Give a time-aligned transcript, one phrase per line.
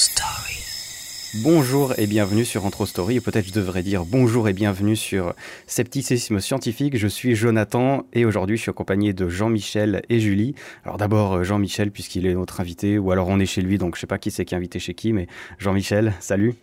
[0.00, 0.64] Story.
[1.42, 5.34] Bonjour et bienvenue sur Intro Story, et peut-être je devrais dire bonjour et bienvenue sur
[5.66, 6.96] Scepticisme Scientifique.
[6.96, 10.54] Je suis Jonathan et aujourd'hui je suis accompagné de Jean-Michel et Julie.
[10.86, 13.96] Alors d'abord euh, Jean-Michel puisqu'il est notre invité, ou alors on est chez lui, donc
[13.96, 15.26] je sais pas qui c'est qui est invité chez qui, mais
[15.58, 16.54] Jean-Michel, salut.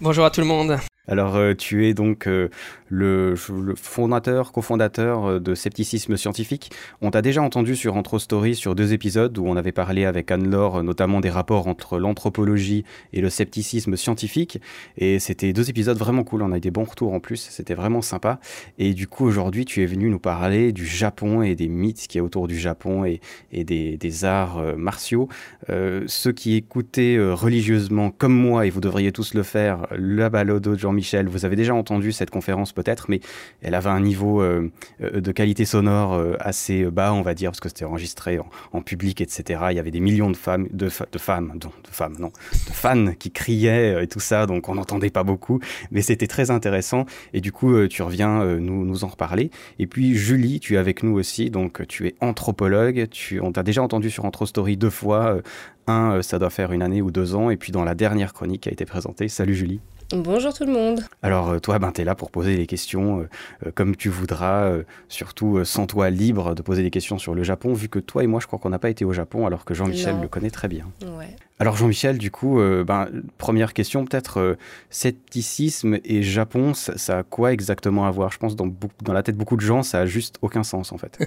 [0.00, 0.78] Bonjour à tout le monde.
[1.08, 2.50] Alors, euh, tu es donc euh,
[2.90, 3.34] le,
[3.76, 6.70] fondateur, cofondateur euh, de Scepticisme Scientifique.
[7.00, 10.30] On t'a déjà entendu sur Antro Story sur deux épisodes où on avait parlé avec
[10.30, 12.84] Anne-Laure notamment des rapports entre l'anthropologie
[13.14, 14.60] et le scepticisme scientifique.
[14.98, 16.42] Et c'était deux épisodes vraiment cool.
[16.42, 17.48] On a eu des bons retours en plus.
[17.50, 18.38] C'était vraiment sympa.
[18.78, 22.18] Et du coup, aujourd'hui, tu es venu nous parler du Japon et des mythes qui
[22.18, 23.20] est autour du Japon et,
[23.64, 25.28] des, arts martiaux.
[25.68, 30.76] ceux qui écoutaient religieusement comme moi, et vous devriez tous le faire, la balade de
[30.76, 33.20] Jean Michel, vous avez déjà entendu cette conférence peut-être, mais
[33.62, 34.68] elle avait un niveau euh,
[35.00, 38.40] euh, de qualité sonore euh, assez bas, on va dire, parce que c'était enregistré
[38.72, 39.60] en, public, etc.
[39.70, 43.12] Il y avait des millions de femmes, de, de femmes, de, femmes, non, de fans
[43.16, 45.60] qui criaient et tout ça, donc on n'entendait pas beaucoup,
[45.92, 47.06] mais c'était très intéressant.
[47.32, 49.52] Et du coup, tu reviens nous, nous en reparler.
[49.78, 53.08] Et puis Julie, tu es avec nous aussi, donc tu es anthropologue.
[53.10, 55.38] Tu, on t'a déjà entendu sur Anthrostory deux fois.
[55.86, 58.62] un, ça doit faire une année ou deux ans, et puis dans la dernière chronique
[58.62, 59.28] qui a été présentée.
[59.28, 59.80] Salut Julie.
[60.10, 61.02] Bonjour tout le monde.
[61.22, 63.28] Alors euh, toi, ben, tu es là pour poser des questions euh,
[63.66, 64.72] euh, comme tu voudras,
[65.08, 68.26] surtout sans toi libre de poser des questions sur le Japon, vu que toi et
[68.26, 70.68] moi, je crois qu'on n'a pas été au Japon, alors que Jean-Michel le connaît très
[70.68, 70.86] bien.
[71.02, 71.36] Ouais.
[71.58, 74.56] Alors Jean-Michel, du coup, ben, première question peut-être,
[74.88, 78.32] scepticisme et Japon, ça, a quoi exactement à voir?
[78.32, 78.72] Je pense dans,
[79.02, 81.18] dans la tête de beaucoup de gens, ça a juste aucun sens en fait.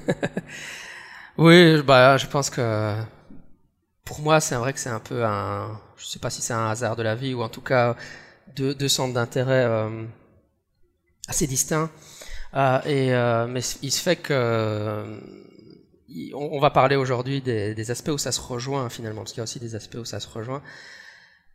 [1.37, 2.95] oui, bah, je pense que
[4.05, 5.67] pour moi, c'est vrai que c'est un peu un...
[5.97, 7.95] Je sais pas si c'est un hasard de la vie, ou en tout cas
[8.55, 10.03] deux, centres d'intérêt euh,
[11.27, 11.89] assez distincts.
[12.53, 15.19] Euh, et, euh, mais il se fait que
[16.33, 19.43] on, va parler aujourd'hui des, aspects où ça se rejoint finalement, parce qu'il y a
[19.43, 20.61] aussi des aspects où ça se rejoint,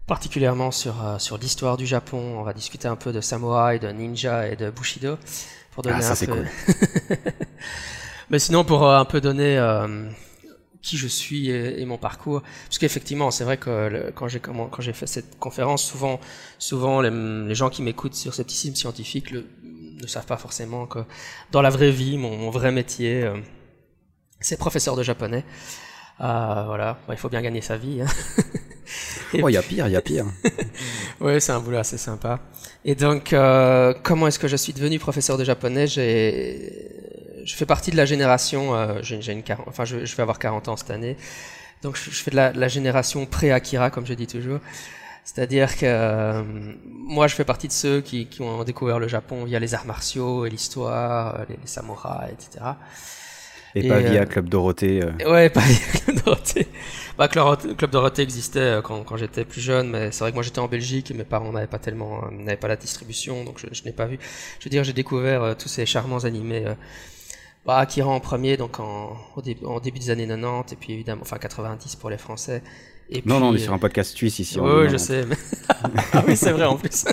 [0.06, 2.38] particulièrement sur, sur l'histoire du Japon.
[2.38, 5.18] On va discuter un peu de samouraï, de ninja et de bushido
[5.72, 6.32] pour donner ah, ça, un peu.
[6.32, 7.18] Cool.
[8.30, 9.58] mais sinon, pour un peu donner
[10.86, 12.42] qui je suis et, mon parcours.
[12.66, 16.20] Parce qu'effectivement, c'est vrai que quand j'ai quand j'ai fait cette conférence, souvent
[16.58, 21.00] souvent les, gens qui m'écoutent sur scepticisme scientifique ne savent pas forcément que
[21.50, 23.36] dans la vraie vie, mon, vrai métier, euh,
[24.40, 25.44] c'est professeur de japonais.
[26.20, 28.00] Euh, voilà, il faut bien gagner sa vie.
[28.02, 28.06] Hein.
[29.42, 30.26] oh, il y a pire, il y a pire.
[31.20, 32.40] oui, c'est un boulot assez sympa.
[32.84, 35.86] Et donc, euh, comment est-ce que je suis devenu professeur de japonais?
[35.88, 37.05] J'ai
[37.46, 40.76] je fais partie de la génération, euh, j'ai, une, enfin je, vais avoir 40 ans
[40.76, 41.16] cette année,
[41.82, 44.58] donc je, fais de la, génération pré-Akira, comme je dis toujours.
[45.24, 46.42] C'est-à-dire que euh,
[46.84, 50.46] moi, je fais partie de ceux qui, ont découvert le Japon via les arts martiaux
[50.46, 52.64] et l'histoire, euh, les, samouraïs, etc.
[53.74, 55.04] Et, pas via Club Dorothée.
[55.26, 56.68] Ouais, pas via Club Dorothée.
[57.18, 60.60] Bah, Club, Dorothée existait quand, quand j'étais plus jeune, mais c'est vrai que moi j'étais
[60.60, 63.84] en Belgique et mes parents n'avaient pas tellement, n'avaient pas la distribution, donc je, je
[63.84, 64.18] n'ai pas vu.
[64.60, 66.64] Je veux dire, j'ai découvert tous ces charmants animés
[67.66, 71.22] bah, Akira en premier, donc en, au en début des années 90, et puis évidemment,
[71.22, 72.62] enfin 90 pour les Français.
[73.10, 74.58] Et non, non, on est sur un podcast suisse ici.
[74.58, 75.24] Oui, je sais.
[76.12, 77.04] ah oui, c'est vrai en plus.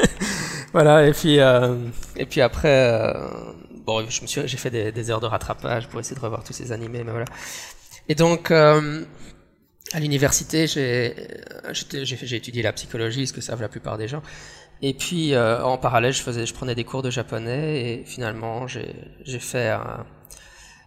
[0.72, 1.76] voilà, et puis, euh,
[2.16, 3.28] et puis après, euh,
[3.86, 6.44] bon, je me suis, j'ai fait des, des, heures de rattrapage pour essayer de revoir
[6.44, 7.26] tous ces animés, mais voilà.
[8.08, 9.04] Et donc, euh,
[9.92, 11.14] à l'université, j'ai,
[11.72, 14.22] j'ai étudié la psychologie, ce que savent la plupart des gens.
[14.82, 19.70] Et puis euh, en parallèle, je prenais des cours de japonais et finalement j'ai fait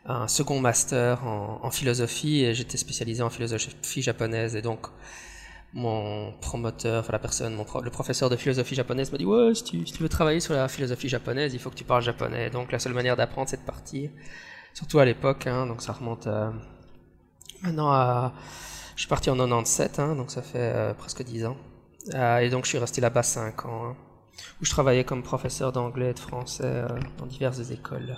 [0.06, 4.88] un, second master en, philosophie et j'étais spécialisé en philosophie japonaise et donc
[5.74, 10.04] mon promoteur, enfin la personne, le professeur de philosophie japonaise m'a dit ouais si tu,
[10.04, 12.50] veux travailler sur la philosophie japonaise, il faut que tu parles japonais.
[12.50, 14.10] Donc la seule manière d'apprendre c'est de partir,
[14.74, 16.54] surtout à l'époque, hein, donc ça remonte à,
[17.62, 18.34] maintenant à,
[18.96, 21.58] je suis parti en 97, hein, donc ça fait euh, presque 10 ans.
[22.14, 23.96] Euh, et donc je suis resté là-bas 5 ans, hein,
[24.62, 28.16] où je travaillais comme professeur d'anglais et de français euh, dans diverses écoles.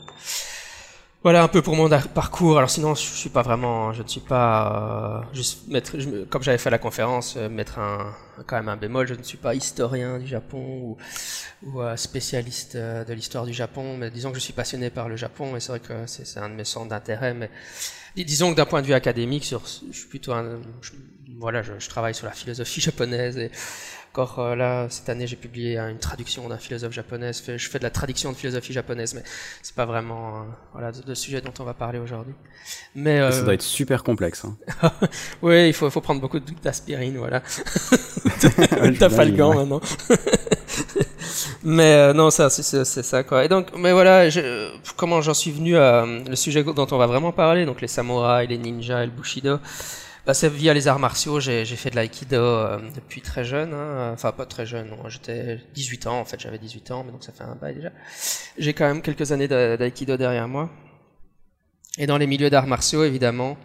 [1.23, 2.57] Voilà un peu pour mon parcours.
[2.57, 5.93] Alors sinon, je suis pas vraiment, je ne suis pas euh, juste mettre,
[6.29, 8.13] comme j'avais fait la conférence, mettre un
[8.45, 9.07] quand même un bémol.
[9.07, 10.97] Je ne suis pas historien du Japon ou,
[11.63, 15.55] ou spécialiste de l'histoire du Japon, mais disons que je suis passionné par le Japon
[15.55, 17.33] et c'est vrai que c'est un de mes centres d'intérêt.
[17.33, 17.49] Mais
[18.16, 19.57] disons que d'un point de vue académique, je
[19.91, 20.61] suis plutôt un,
[21.39, 23.51] voilà, je, je, travaille sur la philosophie japonaise et
[24.17, 27.31] encore euh, là cette année j'ai publié une traduction d'un philosophe japonais.
[27.34, 29.22] Je fais de la traduction de philosophie japonaise, mais
[29.61, 30.43] c'est pas vraiment euh,
[30.73, 32.34] voilà le sujet dont on va parler aujourd'hui.
[32.95, 34.43] Mais euh, ça doit être super complexe.
[34.43, 34.57] Hein.
[35.43, 37.41] oui, il faut, faut prendre beaucoup d'aspirine, voilà.
[38.99, 39.81] Tafalgan maintenant.
[41.63, 43.45] mais non, ça c'est ça quoi.
[43.45, 47.05] Et donc, mais voilà, je, comment j'en suis venu à le sujet dont on va
[47.05, 49.59] vraiment parler, donc les samouraïs, les ninjas et le bushido.
[50.34, 51.40] C'est via les arts martiaux.
[51.40, 53.74] J'ai fait de l'aïkido euh, depuis très jeune.
[53.74, 54.12] Hein.
[54.14, 54.90] Enfin, pas très jeune.
[55.08, 56.40] J'étais 18 ans en fait.
[56.40, 57.91] J'avais 18 ans, mais donc ça fait un bail déjà.
[58.58, 60.70] J'ai quand même quelques années d'aïkido derrière moi.
[61.97, 63.58] Et dans les milieux d'arts martiaux, évidemment,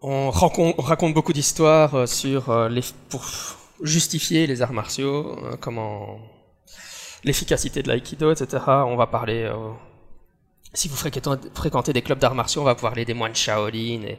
[0.00, 2.70] on raconte, beaucoup d'histoires euh, sur euh,
[3.08, 3.26] pour
[3.82, 6.20] justifier les arts martiaux, comment
[7.24, 8.62] l'efficacité de l'aïkido, etc.
[8.66, 9.50] On va parler
[10.74, 14.18] si vous fréquentez des clubs d'arts martiaux, on va parler des moines Shaolin et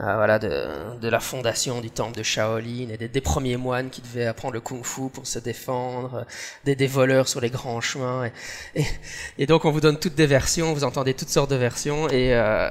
[0.00, 3.90] euh, voilà, de, de, la fondation du temple de Shaolin et des, des, premiers moines
[3.90, 6.26] qui devaient apprendre le kung-fu pour se défendre,
[6.64, 8.30] des, des voleurs sur les grands chemins.
[8.74, 8.84] Et,
[9.38, 12.34] et, donc on vous donne toutes des versions, vous entendez toutes sortes de versions et,
[12.34, 12.70] euh,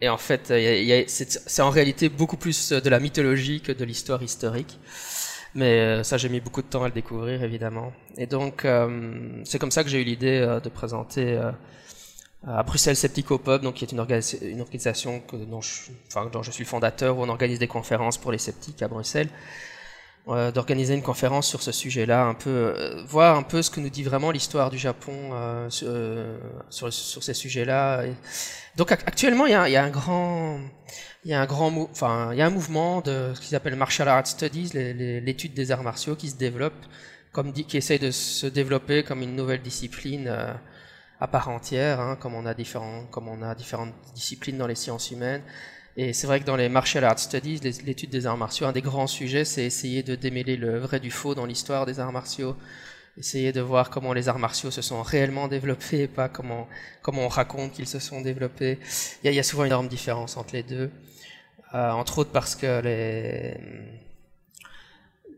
[0.00, 0.52] et en fait
[1.06, 4.78] c'est en réalité beaucoup plus de la mythologie que de l'histoire historique.
[5.54, 7.92] Mais euh, ça, j'ai mis beaucoup de temps à le découvrir, évidemment.
[8.16, 11.40] Et donc, euh, c'est comme ça que j'ai eu l'idée euh, de présenter
[12.46, 12.96] à Bruxelles
[13.44, 14.04] Pub, donc qui est une,
[14.42, 18.18] une organisation que, dont, je, enfin, dont je suis fondateur, où on organise des conférences
[18.18, 19.28] pour les sceptiques à Bruxelles,
[20.28, 23.80] euh, d'organiser une conférence sur ce sujet-là, un peu euh, voir un peu ce que
[23.80, 26.38] nous dit vraiment l'histoire du Japon euh, sur, euh,
[26.70, 28.04] sur, ces sujets-là.
[28.76, 30.60] Donc actuellement, il y a, y a un grand
[31.24, 33.76] il y a un grand, enfin, il y a un mouvement de ce qu'ils appellent
[33.76, 36.86] martial arts studies, l'étude des arts martiaux, qui se développe,
[37.32, 40.54] comme dit, qui essaye de se développer comme une nouvelle discipline euh,
[41.20, 44.74] à part entière, hein, comme on a différents, comme on a différentes disciplines dans les
[44.74, 45.42] sciences humaines.
[45.96, 48.80] Et c'est vrai que dans les martial arts studies, l'étude des arts martiaux, un des
[48.80, 52.56] grands sujets, c'est essayer de démêler le vrai du faux dans l'histoire des arts martiaux,
[53.18, 56.68] essayer de voir comment les arts martiaux se sont réellement développés, pas comment
[57.02, 58.78] comment on raconte qu'ils se sont développés.
[59.22, 60.90] Il y a, y a souvent une énorme différence entre les deux,
[61.74, 63.54] euh, entre autres parce que les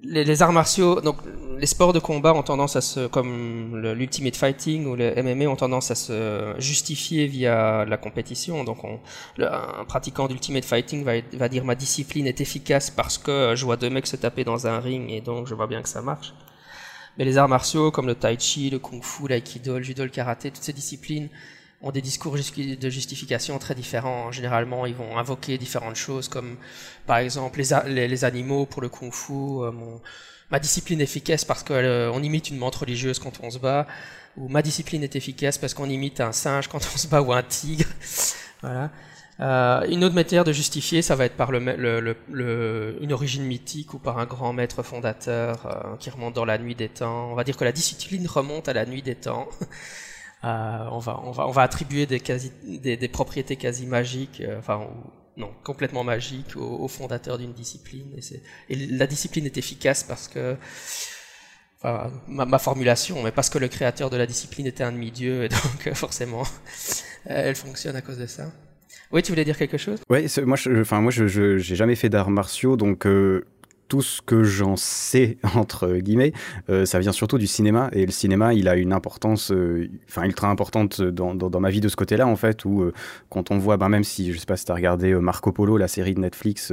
[0.04, 1.16] les, arts martiaux, donc
[1.58, 5.56] les sports de combat ont tendance à se, comme l'ultimate fighting ou le MMA ont
[5.56, 8.64] tendance à se justifier via la compétition.
[8.64, 9.00] Donc, on,
[9.38, 13.76] un pratiquant d'ultimate fighting va, va dire ma discipline est efficace parce que je vois
[13.76, 16.34] deux mecs se taper dans un ring et donc je vois bien que ça marche.
[17.18, 20.10] Mais les arts martiaux comme le tai chi, le kung fu, l'aïkido, le judo, le
[20.10, 21.28] karaté, toutes ces disciplines
[21.82, 24.30] ont des discours de justification très différents.
[24.30, 26.56] Généralement, ils vont invoquer différentes choses, comme
[27.06, 29.72] par exemple les, animaux pour le kung-fu, euh,
[30.50, 33.86] ma discipline efficace parce qu'on euh, imite une menthe religieuse quand on se bat,
[34.36, 37.32] ou ma discipline est efficace parce qu'on imite un singe quand on se bat ou
[37.32, 37.88] un tigre.
[38.62, 38.90] voilà.
[39.40, 43.98] Euh, une autre manière de justifier, ça va être par le, une origine mythique ou
[43.98, 47.32] par un grand maître fondateur qui remonte dans la nuit des temps.
[47.32, 49.48] On va dire que la discipline remonte à la nuit des temps.
[50.44, 54.58] Euh, on, va, on, va, on va attribuer des, quasi, des, propriétés quasi magiques, euh,
[54.58, 54.88] enfin,
[55.36, 58.12] non, complètement magiques au, au fondateur d'une discipline.
[58.16, 60.56] Et, et, la discipline est efficace parce que,
[61.78, 65.48] enfin, ma, formulation, mais parce que le créateur de la discipline était un demi-dieu, et
[65.48, 66.42] donc forcément,
[67.24, 68.50] elle fonctionne à cause de ça.
[69.12, 70.00] Oui, tu voulais dire quelque chose?
[70.08, 71.26] Oui, moi, je, enfin, moi, je,
[71.58, 73.44] j'ai jamais fait d'arts martiaux, donc euh,
[73.92, 76.32] tout ce que j'en sais entre guillemets,
[76.70, 80.24] euh, ça vient surtout du cinéma et le cinéma, il a une importance, euh, enfin
[80.24, 82.94] ultra importante dans, dans, ma vie de ce côté-là en fait, où euh,
[83.28, 85.76] quand on voit, ben, même si je sais pas si t'as regardé euh, Marco Polo,
[85.76, 86.72] la série de Netflix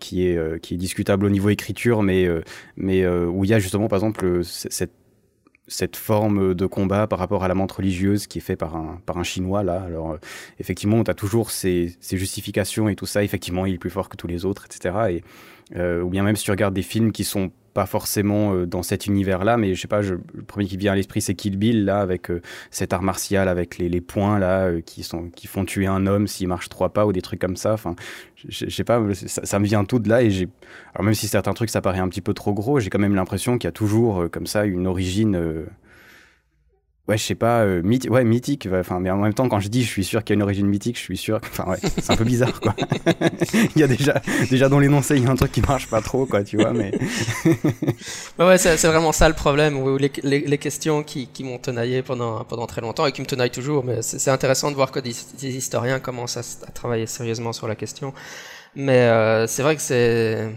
[0.00, 2.26] qui est qui est discutable au niveau écriture, mais
[2.76, 4.92] mais où il y a justement par exemple cette
[5.66, 9.02] cette forme de combat par rapport à la menthe religieuse qui est fait par un,
[9.04, 9.82] par un chinois là.
[9.82, 10.16] Alors
[10.58, 13.22] effectivement, on a toujours ces, ces, justifications et tout ça.
[13.22, 14.94] Effectivement, il est plus fort que tous les autres, etc.
[15.10, 15.22] Et
[15.76, 18.82] euh, ou bien même si tu regardes des films qui sont pas forcément euh, dans
[18.82, 21.56] cet univers-là, mais je sais pas, je, le premier qui vient à l'esprit, c'est Kill
[21.56, 25.30] Bill, là, avec euh, cet art martial, avec les, les points, là, euh, qui, sont,
[25.30, 27.72] qui font tuer un homme s'il marche trois pas, ou des trucs comme ça.
[27.72, 27.94] Enfin,
[28.48, 30.48] je sais pas, ça, ça, me vient tout de là, et j'ai.
[30.92, 33.14] Alors, même si certains trucs, ça paraît un petit peu trop gros, j'ai quand même
[33.14, 35.66] l'impression qu'il y a toujours, euh, comme ça, une origine.
[37.08, 38.68] Ouais, je sais pas, euh, ouais, mythique.
[38.70, 40.42] Enfin, mais en même temps, quand je dis, je suis sûr qu'il y a une
[40.42, 41.40] origine mythique, je suis sûr.
[41.42, 42.74] Enfin, ouais, c'est un peu bizarre, quoi.
[43.54, 46.02] il y a déjà, déjà dans l'énoncé, il y a un truc qui marche pas
[46.02, 46.74] trop, quoi, tu vois.
[46.74, 46.92] Mais
[48.36, 49.78] bah ouais, c'est vraiment ça le problème.
[49.78, 53.26] Où les, les, questions qui, qui m'ont tenaillé pendant pendant très longtemps et qui me
[53.26, 53.84] tenaillent toujours.
[53.84, 57.74] Mais c'est intéressant de voir que des, historiens commencent à, à, travailler sérieusement sur la
[57.74, 58.12] question.
[58.76, 60.50] Mais euh, c'est vrai que c'est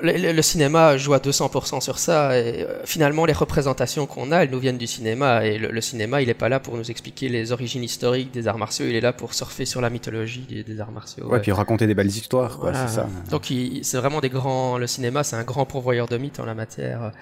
[0.00, 2.38] le, le, cinéma joue à 200% sur ça.
[2.38, 5.44] Et euh, finalement, les représentations qu'on a, elles nous viennent du cinéma.
[5.44, 8.48] Et le, le cinéma, il est pas là pour nous expliquer les origines historiques des
[8.48, 8.86] arts martiaux.
[8.86, 11.24] Il est là pour surfer sur la mythologie des, des arts martiaux.
[11.26, 12.58] Ouais, ouais, puis raconter des belles histoires.
[12.60, 12.86] Voilà.
[12.86, 13.08] C'est ça.
[13.30, 13.52] Donc,
[13.82, 14.78] c'est vraiment des grands.
[14.78, 17.12] Le cinéma, c'est un grand pourvoyeur de mythes en la matière.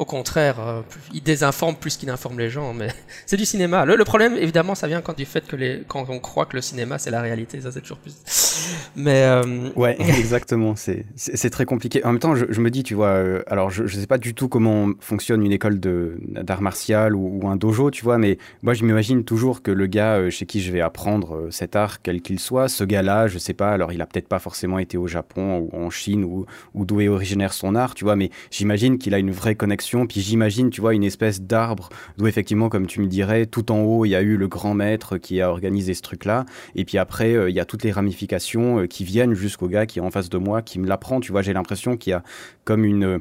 [0.00, 0.80] Au contraire, euh,
[1.12, 2.88] il désinforme plus qu'il n'informe les gens, mais
[3.26, 3.84] c'est du cinéma.
[3.84, 6.98] Le, problème, évidemment, ça vient quand du fait que quand on croit que le cinéma
[6.98, 8.16] c'est la réalité, ça c'est toujours plus,
[8.96, 9.28] Mais
[9.76, 10.74] ouais, exactement.
[10.74, 12.02] C'est c'est très compliqué.
[12.02, 14.48] En même temps, je, me dis, tu vois, alors je, je sais pas du tout
[14.48, 19.22] comment fonctionne une école d'art martial ou, un dojo, tu vois, mais moi je m'imagine
[19.24, 22.84] toujours que le gars chez qui je vais apprendre cet art, quel qu'il soit, ce
[22.84, 25.90] gars-là, je sais pas, alors il a peut-être pas forcément été au Japon ou en
[25.90, 26.46] Chine ou
[26.86, 30.20] d'où est originaire son art, tu vois, mais j'imagine qu'il a une vraie connexion, puis
[30.20, 34.04] j'imagine, tu vois, une espèce d'arbre d'où effectivement, comme tu me dirais, tout en haut,
[34.04, 37.34] il y a eu le grand maître qui a organisé ce truc-là, et puis après,
[37.34, 40.10] euh, il y a toutes les ramifications euh, qui viennent jusqu'au gars qui est en
[40.10, 42.22] face de moi, qui me l'apprend, tu vois, j'ai l'impression qu'il y a
[42.64, 43.20] comme une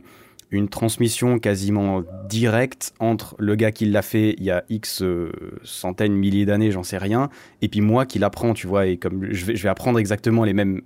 [0.52, 5.32] une transmission quasiment directe entre le gars qui l'a fait il y a X euh,
[5.64, 7.30] centaines, milliers d'années, j'en sais rien,
[7.62, 10.44] et puis moi qui l'apprends, tu vois, et comme je vais, je vais apprendre exactement
[10.44, 10.82] les mêmes,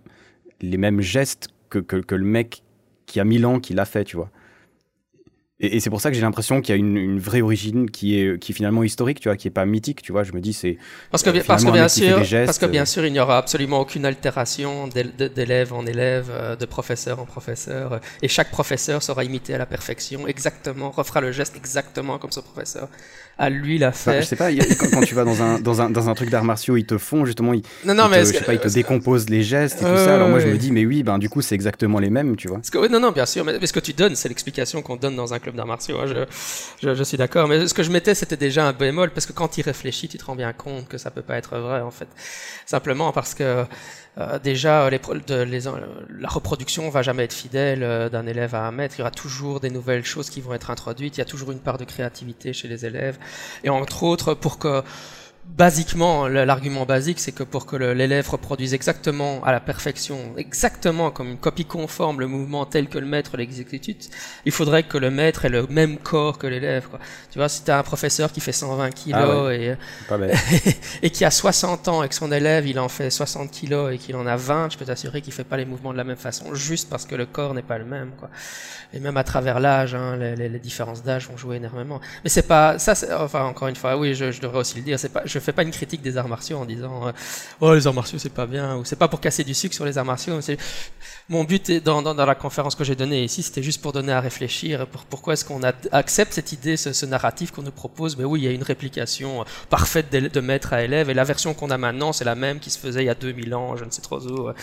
[0.62, 2.64] les mêmes gestes que, que, que le mec
[3.06, 4.30] qui a mille ans qui l'a fait, tu vois.
[5.60, 8.40] Et, c'est pour ça que j'ai l'impression qu'il y a une, vraie origine qui est,
[8.40, 10.24] qui est finalement historique, tu vois, qui est pas mythique, tu vois.
[10.24, 10.78] Je me dis, c'est.
[11.12, 13.38] Parce que, euh, parce que bien sûr, parce que bien euh, sûr, il n'y aura
[13.38, 19.24] absolument aucune altération d'élève en élève, euh, de professeur en professeur, et chaque professeur sera
[19.24, 22.90] imité à la perfection, exactement, refera le geste exactement comme ce professeur
[23.38, 24.22] à lui l'a fait.
[24.22, 24.50] je sais pas,
[24.92, 27.26] quand, tu vas dans un, dans un, dans un truc d'arts martiaux, ils te font
[27.26, 29.98] justement, ils, non, non, mais je sais pas, ils te décomposent les gestes et tout
[29.98, 30.16] ça.
[30.16, 32.48] Alors moi, je me dis, mais oui, ben du coup, c'est exactement les mêmes, tu
[32.48, 32.62] vois.
[32.72, 35.34] Que, non, non, bien sûr, mais, ce que tu donnes, c'est l'explication qu'on donne dans
[35.34, 36.00] un club d'arts martiaux.
[36.00, 36.08] Hein,
[36.82, 39.34] je, je, suis d'accord, mais ce que je mettais, c'était déjà un bémol, parce que
[39.34, 41.92] quand il réfléchit, tu te rends bien compte que ça peut pas être vrai, en
[41.92, 42.08] fait.
[42.66, 43.66] Simplement parce que
[44.18, 45.00] euh, déjà, les,
[45.46, 48.96] les, la reproduction va jamais être fidèle euh, d'un élève à un maître.
[48.98, 51.18] Il y aura toujours des nouvelles choses qui vont être introduites.
[51.18, 53.18] Il y a toujours une part de créativité chez les élèves.
[53.64, 54.84] Et entre autres, pour que
[55.46, 61.30] basiquement, l'argument basique, c'est que pour que l'élève reproduise exactement à la perfection, exactement comme
[61.30, 64.10] une copie conforme le mouvement tel que le maître l'exécute,
[64.46, 66.88] il faudrait que le maître ait le même corps que l'élève.
[67.32, 69.76] Tu vois, si tu as un professeur qui fait 120 kilos ah et,
[71.04, 73.98] et qui a 60 ans et que son élève il en fait 60 kilos et
[73.98, 76.18] qu'il en a 20, je peux t'assurer qu'il fait pas les mouvements de la même
[76.18, 78.12] façon, juste parce que le corps n'est pas le même.
[78.18, 78.30] Quoi.
[78.94, 82.00] Et même à travers l'âge, hein, les, les, différences d'âge vont jouer énormément.
[82.24, 82.94] Mais c'est pas ça.
[83.20, 85.00] Enfin, encore une fois, oui, je, je devrais aussi le dire.
[85.00, 87.12] C'est pas je fais pas une critique des arts martiaux en disant euh,
[87.62, 89.86] oh les arts martiaux c'est pas bien ou c'est pas pour casser du sucre sur
[89.86, 90.40] les arts martiaux.
[91.30, 94.12] Mon but est, dans, dans, la conférence que j'ai donnée ici, c'était juste pour donner
[94.12, 95.62] à réfléchir pour, pourquoi est-ce qu'on
[95.92, 98.18] accepte cette idée, ce, narratif qu'on nous propose.
[98.18, 101.14] Mais oui, il y a une réplication euh, parfaite de, de maître à élève et
[101.14, 103.56] la version qu'on a maintenant, c'est la même qui se faisait il y a 2000
[103.56, 104.50] ans, je ne sais trop où.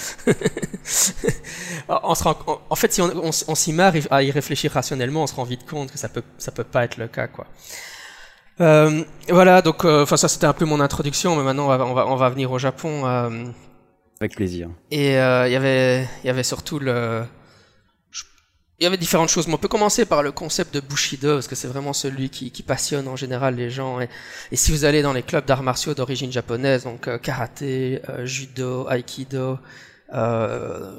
[1.89, 5.35] rend, en fait, si on, on, on s'y met à y réfléchir rationnellement, on se
[5.35, 7.47] rend vite compte que ça peut ça peut pas être le cas, quoi.
[8.61, 11.87] Euh, voilà, donc, euh, enfin, ça c'était un peu mon introduction, mais maintenant on va,
[11.87, 13.07] on va, on va venir au Japon.
[13.07, 13.45] Euh,
[14.21, 14.69] Avec plaisir.
[14.91, 17.25] Et euh, il y avait, il y avait surtout le,
[18.79, 19.47] il y avait différentes choses.
[19.49, 22.51] Mais on peut commencer par le concept de Bushido, parce que c'est vraiment celui qui,
[22.51, 24.01] qui, passionne en général les gens.
[24.01, 24.09] Et,
[24.53, 29.59] et si vous allez dans les clubs d'arts martiaux d'origine japonaise, donc karaté, judo, aikido,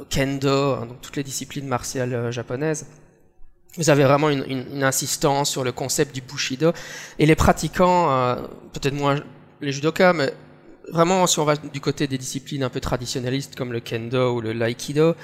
[0.10, 2.88] kendo, hein, donc toutes les disciplines martiales japonaises,
[3.78, 6.74] vous avez vraiment une, insistance sur le concept du Bushido.
[7.20, 8.36] Et les pratiquants, euh,
[8.74, 9.22] peut-être moins
[9.62, 10.34] les judokas, mais
[10.92, 14.42] vraiment si on va du côté des disciplines un peu traditionnalistes comme le kendo ou
[14.42, 15.16] le l'aïkido,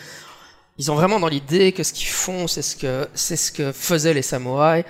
[0.77, 3.72] ils ont vraiment dans l'idée que ce qu'ils font, c'est ce que c'est ce que
[3.72, 4.86] faisaient les samouraïs.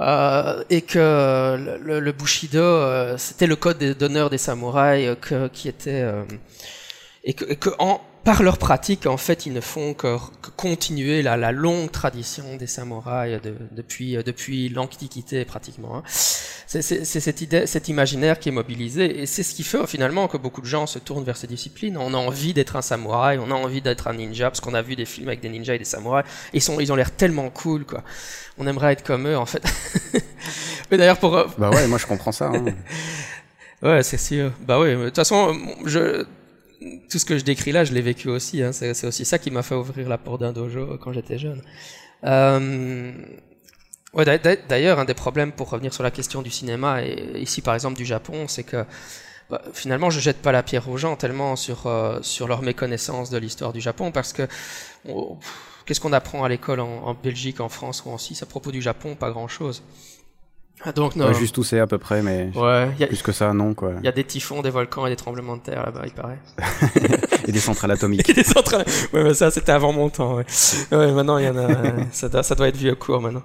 [0.00, 5.16] Euh, et que le, Bushido, euh, c'était le code d'honneur des samouraïs
[5.52, 6.04] qui était
[7.24, 10.18] et que en, par leur pratique, en fait, ils ne font que,
[10.58, 15.96] continuer la, la, longue tradition des samouraïs de, depuis, euh, depuis l'Antiquité pratiquement.
[15.96, 16.02] Hein.
[16.06, 20.36] C'est cette idée, cet imaginaire qui est mobilisé, et c'est ce qui fait finalement que
[20.36, 21.96] beaucoup de gens se tournent vers ces disciplines.
[21.96, 24.82] On a envie d'être un samouraï, on a envie d'être un ninja, parce qu'on a
[24.82, 27.12] vu des films avec des ninjas et des samouraïs, et ils, sont, ils ont l'air
[27.12, 28.02] tellement cool, quoi.
[28.58, 29.64] On aimerait être comme eux, en fait.
[30.90, 31.34] Mais d'ailleurs, pour...
[31.34, 32.52] Euh, bah ouais, moi je comprends ça.
[32.52, 32.74] Hein.
[33.82, 34.52] ouais, c'est sûr.
[34.66, 35.56] Bah oui, de toute façon,
[35.86, 36.26] je
[37.08, 38.62] tout ce que je décris là, je l'ai vécu aussi.
[38.62, 38.72] Hein.
[38.72, 41.62] C'est aussi ça qui m'a fait ouvrir la porte d'un dojo quand j'étais jeune.
[42.24, 43.12] Euh,
[44.14, 47.96] D'ailleurs, un des problèmes pour revenir sur la question du cinéma, et ici par exemple
[47.96, 48.84] du Japon, c'est que
[49.50, 53.38] bah, finalement je jette pas la pierre aux gens tellement sur, euh, leur méconnaissance de
[53.38, 54.48] l'histoire du Japon, parce que
[55.84, 58.72] qu'est-ce qu'on apprend à l'école en, en, Belgique, en France ou en Suisse à propos
[58.72, 59.14] du Japon?
[59.14, 59.82] Pas grand-chose.
[60.84, 61.32] Ah, donc, non.
[61.32, 63.94] juste où c'est à peu près, mais ouais, a, plus que ça, non, quoi.
[63.98, 66.38] Il y a des typhons, des volcans et des tremblements de terre là-bas, il paraît.
[67.48, 68.28] et des centrales atomiques.
[68.30, 68.84] et des centrales...
[69.12, 70.46] Ouais, mais ça, c'était avant mon temps, ouais.
[70.92, 71.68] ouais maintenant, il y en a,
[72.12, 73.42] ça, doit, ça doit être vieux cours maintenant.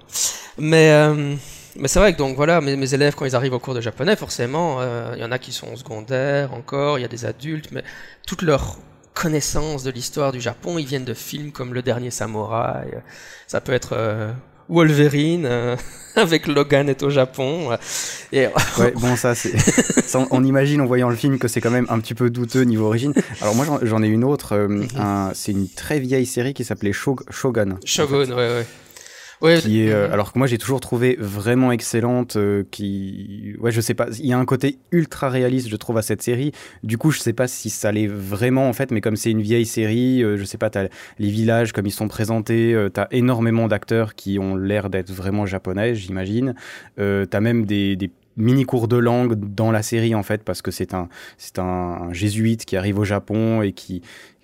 [0.58, 1.34] Mais, euh,
[1.76, 3.80] mais c'est vrai que donc voilà, mes, mes, élèves, quand ils arrivent au cours de
[3.80, 7.24] japonais, forcément, euh, il y en a qui sont secondaires encore, il y a des
[7.24, 7.82] adultes, mais
[8.26, 8.76] toute leur
[9.14, 13.00] connaissance de l'histoire du Japon, ils viennent de films comme Le Dernier Samouraï.
[13.46, 14.32] Ça peut être, euh,
[14.68, 15.76] Wolverine
[16.16, 17.70] avec Logan est au Japon.
[18.32, 18.46] Et...
[18.78, 19.52] ouais, bon, ça, c'est.
[20.30, 22.86] on imagine en voyant le film que c'est quand même un petit peu douteux niveau
[22.86, 23.12] origine.
[23.40, 24.56] Alors, moi, j'en ai une autre.
[24.56, 24.88] Mhm.
[25.34, 27.78] c'est une très vieille série qui s'appelait Shogun.
[27.84, 28.66] Shogun, ouais, ouais
[29.40, 32.36] qui est, euh, alors que moi j'ai toujours trouvé vraiment excellente.
[32.36, 35.98] Euh, qui, ouais, je sais pas, il y a un côté ultra réaliste, je trouve,
[35.98, 36.52] à cette série.
[36.82, 39.42] Du coup, je sais pas si ça l'est vraiment en fait, mais comme c'est une
[39.42, 40.88] vieille série, euh, je sais pas, t'as
[41.18, 45.94] les villages comme ils sont présentés, t'as énormément d'acteurs qui ont l'air d'être vraiment japonais,
[45.94, 46.54] j'imagine.
[46.96, 50.70] t'as même des, des mini cours de langue dans la série en fait parce que
[50.70, 54.02] c'est un c'est un, jésuite qui arrive au Japon et qui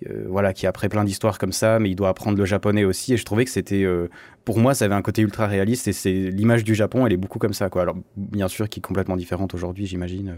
[0.09, 3.13] euh, voilà qui après plein d'histoires comme ça mais il doit apprendre le japonais aussi
[3.13, 4.09] et je trouvais que c'était euh,
[4.45, 7.17] pour moi ça avait un côté ultra réaliste et c'est l'image du Japon elle est
[7.17, 10.37] beaucoup comme ça quoi alors bien sûr qui est complètement différente aujourd'hui j'imagine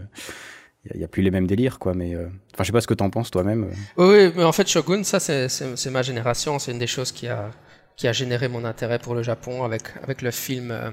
[0.92, 1.94] il n'y a, plus les mêmes délires, quoi.
[1.94, 3.70] Mais enfin, je sais pas ce que tu en penses toi-même.
[3.96, 6.58] Oui, mais en fait, Shogun, ça, c'est ma génération.
[6.58, 7.52] C'est une des choses qui a,
[7.96, 10.92] qui a généré mon intérêt pour le Japon avec, avec le film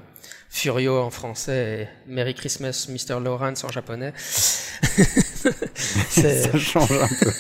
[0.54, 3.22] Furio en français et Merry Christmas Mr.
[3.24, 4.12] Lawrence en japonais.
[6.10, 7.32] ça change un peu.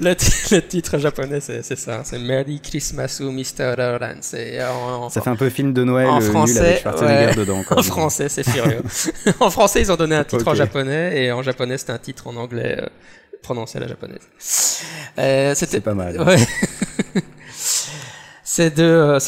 [0.00, 3.76] le, titre japonais, c'est ça, c'est Merry Christmas ou Mr.
[3.76, 4.34] Lawrence.
[5.10, 7.62] ça fait un peu film de Noël en euh, français, avec dedans.
[7.70, 8.80] en français, c'est Furio.
[9.40, 12.26] en français, ils ont donné un titre en japonais et en japonais, c'était un titre
[12.26, 12.86] en anglais euh,
[13.40, 14.28] prononcé à la japonaise.
[15.16, 16.20] Euh, c'était pas mal.
[16.20, 16.38] Ouais.
[18.58, 19.18] C'est deux, euh,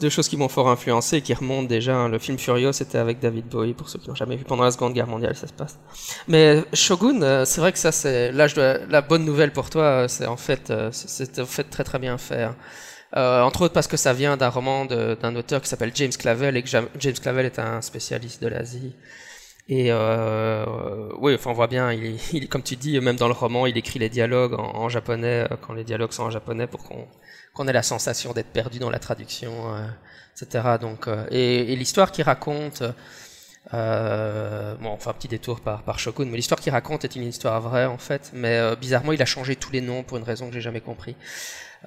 [0.00, 1.94] deux, choses qui m'ont fort influencé et qui remontent déjà.
[1.94, 2.08] Hein.
[2.08, 4.42] Le film Furious, c'était avec David Bowie, pour ceux qui l'ont jamais vu.
[4.42, 5.78] Pendant la Seconde Guerre mondiale, ça se passe.
[6.26, 8.48] Mais Shogun, euh, c'est vrai que ça, c'est là,
[8.88, 12.18] la bonne nouvelle pour toi, euh, c'est en fait, c'est en fait très très bien
[12.18, 12.42] fait.
[12.42, 12.56] Hein.
[13.16, 16.56] Euh, entre autres parce que ça vient d'un roman d'un auteur qui s'appelle James Clavel
[16.56, 18.94] et que James Clavel est un spécialiste de l'Asie.
[19.72, 20.66] Et euh,
[21.20, 23.78] oui, enfin on voit bien, il, il, comme tu dis, même dans le roman, il
[23.78, 27.06] écrit les dialogues en, japonais quand les dialogues sont en japonais pour qu'on
[27.54, 29.86] qu'on ait la sensation d'être perdu dans la traduction, euh,
[30.40, 30.76] etc.
[30.80, 32.82] Donc, euh, et, l'histoire qui raconte,
[33.74, 37.60] euh, bon, enfin petit détour par, par Shogun, mais l'histoire qui raconte est une histoire
[37.60, 40.54] vraie en fait, mais bizarrement il a changé tous les noms pour une raison que
[40.54, 41.14] j'ai jamais compris.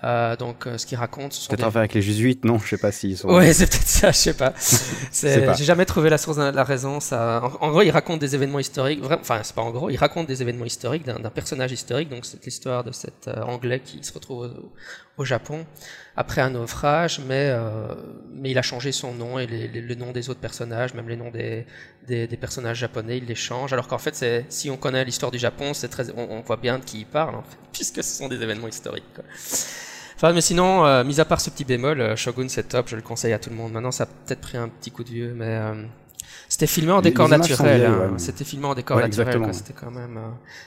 [0.03, 1.77] Euh, donc, euh, ce qu'il raconte, ce peut-être des...
[1.77, 3.29] avec les jésuites, non Je sais pas s'ils sont.
[3.29, 4.11] Ouais, c'est peut-être ça.
[4.11, 4.53] Je sais pas.
[5.55, 6.99] J'ai jamais trouvé la source, la raison.
[6.99, 7.41] Ça.
[7.61, 9.01] En, gros, il raconte des événements historiques.
[9.03, 9.89] Enfin, c'est pas en gros.
[9.91, 12.09] Il raconte des événements historiques d'un personnage historique.
[12.09, 14.51] Donc, c'est l'histoire de cet euh, Anglais qui se retrouve
[15.17, 15.65] au, Japon
[16.17, 17.93] après un naufrage, mais euh,
[18.33, 21.15] mais il a changé son nom et les, le nom des autres personnages, même les
[21.15, 21.65] noms des,
[22.07, 23.73] des, des personnages japonais, il les change.
[23.73, 26.57] Alors qu'en fait, c'est si on connaît l'histoire du Japon, c'est très, on, on, voit
[26.57, 29.13] bien de qui il parle, en fait, puisque ce sont des événements historiques.
[29.15, 29.23] Quoi.
[30.15, 32.95] Enfin, mais sinon, euh, mis à part ce petit bémol, euh, Shogun c'est top, je
[32.95, 33.73] le conseille à tout le monde.
[33.73, 35.83] Maintenant, ça a peut-être pris un petit coup de vieux, mais euh,
[36.47, 37.85] c'était filmé en décor naturel.
[37.85, 38.13] Hein.
[38.17, 39.53] C'était filmé en décor naturel.
[39.53, 40.19] C'était quand même.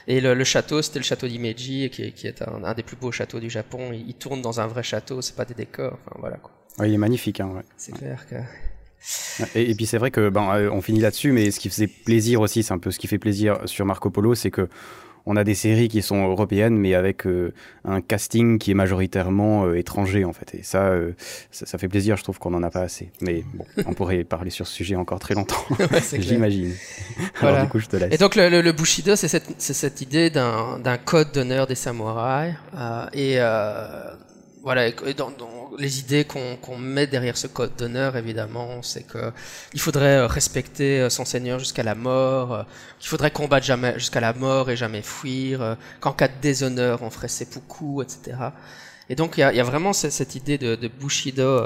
[0.05, 3.39] Et le, château, c'était le château d'Imeji, qui, qui, est un, des plus beaux châteaux
[3.39, 3.91] du Japon.
[3.93, 5.97] Il, tourne dans un vrai château, c'est pas des décors.
[6.05, 6.51] Enfin voilà quoi.
[6.85, 7.39] il est magnifique.
[7.39, 8.35] Hein, c'est clair que.
[9.55, 12.41] Et, et, puis c'est vrai que ben, on finit là-dessus, mais ce qui faisait plaisir
[12.41, 14.67] aussi, c'est un peu ce qui fait plaisir sur Marco Polo, c'est que
[15.27, 19.65] on a des séries qui sont européennes, mais avec euh, un casting qui est majoritairement
[19.65, 20.55] euh, étranger, en fait.
[20.55, 21.11] Et euh,
[21.51, 23.11] ça, ça, fait plaisir, je trouve qu'on n'en a pas assez.
[23.19, 25.61] Mais bon, on pourrait parler sur ce sujet encore très longtemps,
[26.17, 26.73] j'imagine.
[27.41, 28.13] Alors du coup, je te laisse.
[28.13, 32.55] Et donc, le, le, Bushido, c'est cette, cette, idée d'un code d'honneur des samouraïs.
[33.13, 33.37] et
[34.63, 39.31] voilà, dans, dans, les idées qu'on met derrière ce code d'honneur, évidemment, c'est que
[39.73, 42.63] il faudrait euh, respecter euh, son Seigneur jusqu'à la mort, euh,
[42.99, 47.09] qu'il faudrait combattre jamais jusqu'à la mort et jamais fuir, qu'en cas de déshonneur, on
[47.09, 48.37] ferait seppuku, etc.
[49.09, 51.61] Et donc il y a, vraiment cette, idée de, Bushido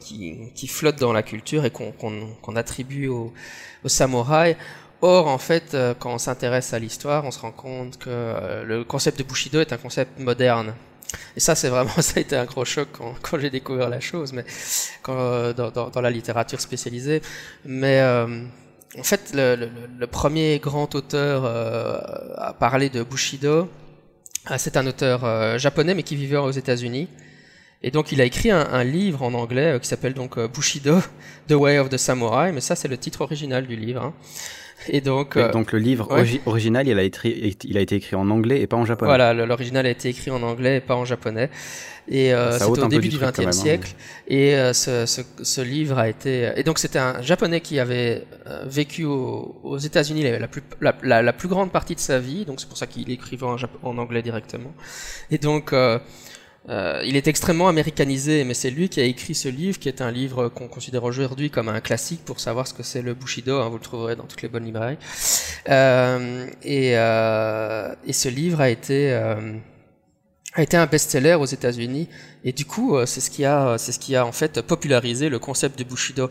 [0.00, 3.32] qui, flotte dans la culture et qu'on attribue aux
[3.84, 4.56] samouraïs.
[5.02, 9.18] Or, en fait, quand on s'intéresse à l'histoire, on se rend compte que le concept
[9.18, 10.72] de Bushido est un concept moderne.
[11.36, 12.88] Et ça, c'est vraiment, ça a été un gros choc
[13.22, 14.44] quand, j'ai découvert la chose, mais
[15.08, 17.22] euh, dans, la littérature spécialisée.
[17.64, 18.44] Mais euh,
[18.98, 21.98] en fait, le, premier grand auteur euh,
[22.36, 23.68] à parler de Bushido,
[24.58, 27.08] c'est un auteur japonais, mais qui vivait aux États-Unis.
[27.82, 30.98] Et donc, il a écrit un, un livre en anglais qui s'appelle donc Bushido,
[31.48, 32.52] The Way of the Samurai.
[32.52, 34.02] Mais ça, c'est le titre original du livre.
[34.02, 34.14] Hein.
[34.88, 36.08] Et donc, euh, donc le livre
[36.46, 39.08] original, il a, été, il a été écrit en anglais et pas en japonais.
[39.08, 41.50] Voilà, l'original a été écrit en anglais et pas en japonais.
[42.08, 43.94] Et euh, c'était au début du XXe hein, siècle.
[44.28, 46.52] Et euh, ce, ce, ce, livre a été.
[46.56, 50.94] Et donc c'était un japonais qui avait euh, vécu aux, aux États-Unis la, plus, la,
[51.02, 52.44] la, la, plus grande partie de sa vie.
[52.44, 54.72] Donc c'est pour ça qu'il écrivait en, en, anglais directement.
[55.32, 55.74] Et donc
[56.68, 60.00] euh, il est extrêmement américanisé, mais c'est lui qui a écrit ce livre, qui est
[60.00, 63.60] un livre qu'on considère aujourd'hui comme un classique pour savoir ce que c'est le Bushido.
[63.60, 64.98] Hein, vous le trouverez dans toutes les bonnes librairies.
[65.68, 69.54] Euh, et, euh, et, ce livre a été euh,
[70.54, 72.08] a été un best-seller aux États-Unis
[72.42, 75.38] et du coup c'est ce qui a c'est ce qui a en fait popularisé le
[75.38, 76.30] concept de Bushido.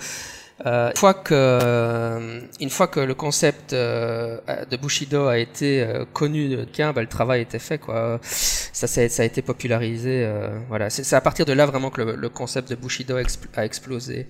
[0.66, 4.40] Euh, une fois que une fois que le concept euh,
[4.70, 7.82] de Bushido a été euh, connu, bah, le travail été fait.
[8.24, 10.24] Ça, a été popularisé.
[10.26, 13.18] Euh, c'est à partir de là vraiment que le, concept de Bushido
[13.56, 14.28] a explosé.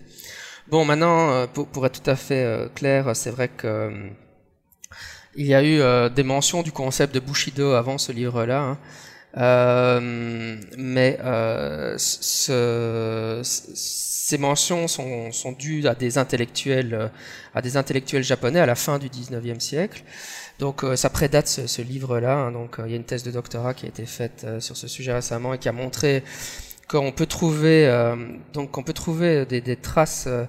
[0.67, 3.91] Bon, maintenant, pour, pour, être tout à fait clair, c'est vrai que
[5.35, 8.61] il y a eu des mentions du concept de Bushido avant ce livre-là.
[8.61, 8.77] Hein.
[9.37, 17.11] Euh, mais euh, ce, ces mentions sont, sont, dues à des intellectuels,
[17.53, 20.03] à des intellectuels japonais à la fin du 19e siècle.
[20.59, 22.35] Donc euh, ça prédate ce, ce livre-là.
[22.35, 22.51] Hein.
[22.51, 25.13] donc il y a une thèse de doctorat qui a été faite sur ce sujet
[25.13, 26.23] récemment et qui a montré
[26.87, 27.89] qu'on peut trouver
[28.53, 30.45] donc on peut trouver des, des traces euh,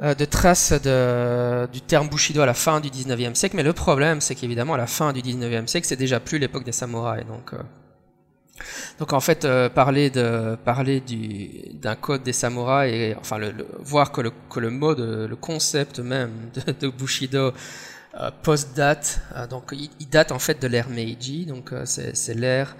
[0.00, 4.34] de traces du terme Bushido à la fin du 19e siècle, mais le problème, c'est
[4.34, 7.26] qu'évidemment, à la fin du 19e siècle, c'est déjà plus l'époque des samouraïs.
[7.26, 13.38] Donc, euh, en fait, euh, parler de parler du d'un code des samouraïs et enfin
[13.78, 16.32] voir que le que le mot, le concept même
[16.80, 17.52] de, Bushido
[18.42, 22.76] post-date, donc il, date en fait de l'ère Meiji, donc c'est l'ère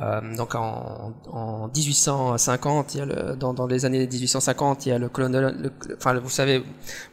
[0.00, 4.88] euh, donc en, en, 1850, il y a le, dans, dans, les années 1850, il
[4.90, 6.62] y a le colonial, enfin vous savez,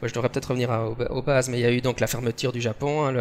[0.02, 2.52] je devrais peut-être revenir à, aux, bases, mais il y a eu donc la fermeture
[2.52, 3.06] du Japon.
[3.06, 3.12] Hein,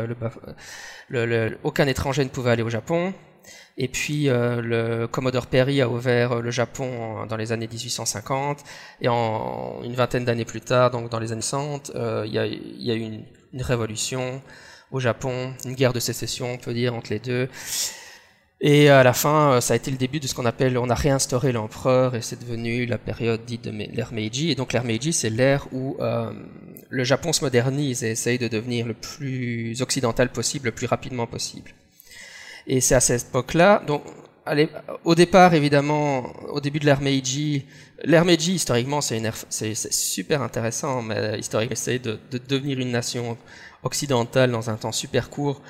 [1.10, 3.14] le, le, aucun étranger ne pouvait aller au Japon.
[3.78, 8.64] Et puis euh, le Commodore Perry a ouvert le Japon dans les années 1850
[9.02, 12.40] et en une vingtaine d'années plus tard, donc dans les années 60, euh, il, y
[12.40, 14.42] a, il y a eu une, une révolution
[14.92, 17.50] au Japon, une guerre de sécession, on peut dire entre les deux.
[18.62, 20.90] Et à la fin, euh, ça a été le début de ce qu'on appelle, on
[20.90, 24.52] a réinstauré l'empereur et c'est devenu la période dite de l'ère Meiji.
[24.52, 26.32] Et donc l'ère Meiji, c'est l'ère où euh,
[26.90, 31.28] le Japon se modernise et essaye de devenir le plus occidental possible, le plus rapidement
[31.28, 31.72] possible.
[32.68, 34.04] Et c'est à cette époque-là, donc
[34.46, 34.70] allez,
[35.04, 37.66] au départ, évidemment, au début de l'ère Meiji,
[38.04, 43.38] l'ère Meiji, historiquement, c'est super intéressant, mais historiquement, essaye de, de devenir une nation
[43.84, 45.62] occidentale dans un temps super court.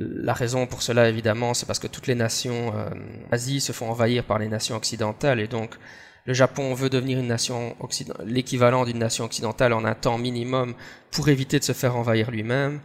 [0.00, 4.22] La raison pour cela, évidemment, c'est parce que toutes les nations euh, se font envahir
[4.22, 5.74] par les nations occidentales et donc
[6.24, 7.74] le Japon veut devenir une nation
[8.24, 10.74] l'équivalent d'une nation occidentale en un temps minimum
[11.10, 12.80] pour éviter de se faire envahir lui-même.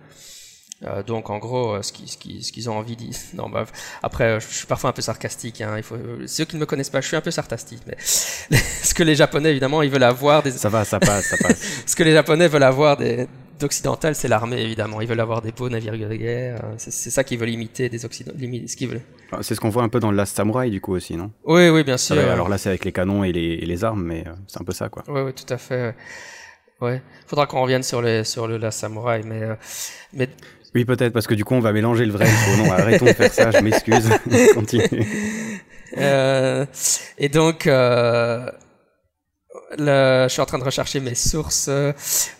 [0.85, 3.15] Euh, donc en gros, euh, ce qu'ils ce ont envie dire.
[3.33, 3.65] Non, bah,
[4.01, 5.61] après, je suis parfois un peu sarcastique.
[5.61, 5.95] Hein, il faut...
[6.27, 7.81] Ceux qui ne me connaissent pas, je suis un peu sarcastique.
[7.87, 10.51] Mais ce que les Japonais, évidemment, ils veulent avoir des.
[10.51, 11.83] Ça va, ça passe, ça passe.
[11.85, 13.27] ce que les Japonais veulent avoir des,
[13.61, 15.01] occidental, c'est l'armée, évidemment.
[15.01, 16.61] Ils veulent avoir des beaux navires de guerre.
[16.77, 18.37] C'est ça qu'ils veulent imiter des occidentaux.
[18.39, 19.01] Ce qu'ils veulent.
[19.31, 21.31] Ah, c'est ce qu'on voit un peu dans le Last Samurai, du coup, aussi, non?
[21.45, 22.17] Oui, oui, bien sûr.
[22.17, 24.89] alors là, c'est avec les canons et les, armes, mais euh, c'est un peu ça,
[24.89, 25.03] quoi.
[25.07, 25.95] Oui, oui, tout à fait.
[26.81, 27.01] Ouais.
[27.27, 29.43] Faudra qu'on revienne sur, les, sur le Last Samurai, mais.
[29.43, 29.55] Euh,
[30.13, 30.29] mais...
[30.75, 32.63] Oui, peut-être, parce que du coup, on va mélanger le vrai et le faux.
[32.63, 34.09] Non, arrêtons de faire ça, je m'excuse.
[34.55, 35.05] Continue.
[35.97, 36.65] Euh,
[37.19, 38.49] et donc, euh,
[39.77, 41.69] je suis en train de rechercher mes sources.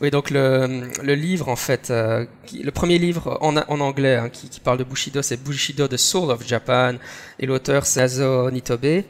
[0.02, 4.30] Oui, donc le, le livre, en fait, euh, le premier livre en, en anglais hein,
[4.30, 6.96] qui, qui, parle de Bushido, c'est Bushido, The Soul of Japan,
[7.40, 9.04] et l'auteur c'est Azo Nitobe.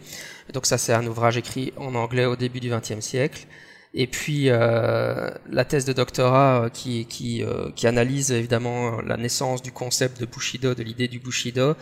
[0.53, 3.47] Donc ça, c'est un ouvrage écrit en anglais au début du XXe siècle.
[3.95, 9.17] Et puis euh, la thèse de doctorat euh, qui, qui, euh, qui analyse évidemment la
[9.17, 11.75] naissance du concept de Bushido, de l'idée du Bushido.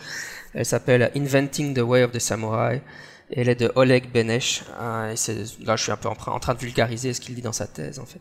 [0.52, 2.82] Elle s'appelle Inventing the Way of the Samurai
[3.34, 4.62] elle est de Oleg Benesh.
[4.78, 7.52] Hein, et là, je suis un peu en, train de vulgariser ce qu'il dit dans
[7.52, 8.20] sa thèse, en fait.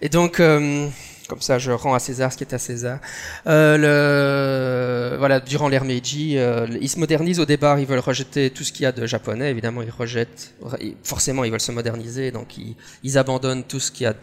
[0.00, 0.88] Et donc, euh,
[1.32, 2.98] comme ça, je rends à César ce qui est à César.
[3.46, 7.78] Euh, le, voilà, durant l'ère Meiji, euh, ils se modernisent au départ.
[7.78, 9.50] Ils veulent rejeter tout ce qu'il y a de japonais.
[9.50, 10.54] Évidemment, ils rejettent.
[11.02, 14.14] Forcément, ils veulent se moderniser, donc ils, ils abandonnent tout ce qu'il y a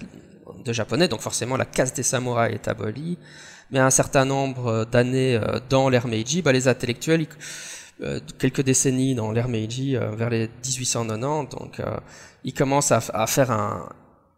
[0.63, 1.07] de, japonais.
[1.07, 3.17] Donc, forcément, la caste des samouraïs est abolie.
[3.71, 7.27] Mais un certain nombre d'années dans l'ère Meiji, bah, les intellectuels ils,
[8.05, 11.49] euh, quelques décennies dans l'ère Meiji, euh, vers les 1890.
[11.57, 11.97] Donc, euh,
[12.91, 13.89] à, faire un,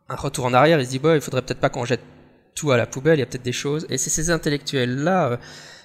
[0.07, 0.79] un, retour en arrière.
[0.79, 2.01] Il se dit, bah, il faudrait peut-être pas qu'on jette
[2.55, 3.17] tout à la poubelle.
[3.17, 3.85] Il y a peut-être des choses.
[3.89, 5.39] Et c'est ces intellectuels-là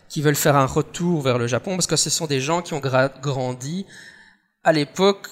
[0.09, 2.75] qui veulent faire un retour vers le Japon parce que ce sont des gens qui
[2.75, 3.87] ont grandi
[4.63, 5.29] à l'époque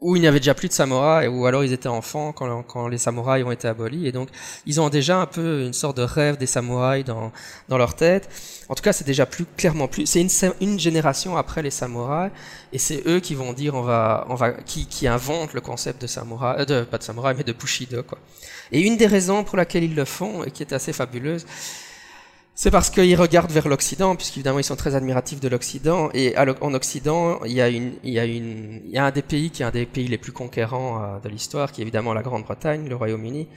[0.00, 2.98] où il n'y avait déjà plus de samouraïs, ou alors ils étaient enfants quand, les
[2.98, 4.28] samouraïs ont été abolis, et donc
[4.66, 7.32] ils ont déjà un peu une sorte de rêve des samouraïs dans,
[7.68, 8.28] leur tête.
[8.68, 10.06] En tout cas, c'est déjà plus clairement plus.
[10.06, 12.32] C'est une, une génération après les samouraïs,
[12.72, 16.00] et c'est eux qui vont dire on va, on va, qui, qui inventent le concept
[16.00, 18.18] de samouraï, euh, de pas de samouraï, mais de bushido quoi.
[18.72, 21.44] Et une des raisons pour laquelle ils le font et qui est assez fabuleuse,
[22.62, 26.10] c'est parce qu'ils regardent vers l'Occident, puisqu'évidemment ils sont très admiratifs de l'Occident.
[26.12, 29.10] Et en Occident, il y, a une, il, y a une, il y a un
[29.10, 31.84] des pays qui est un des pays les plus conquérants euh, de l'histoire, qui est
[31.84, 33.48] évidemment la Grande-Bretagne, le Royaume-Uni.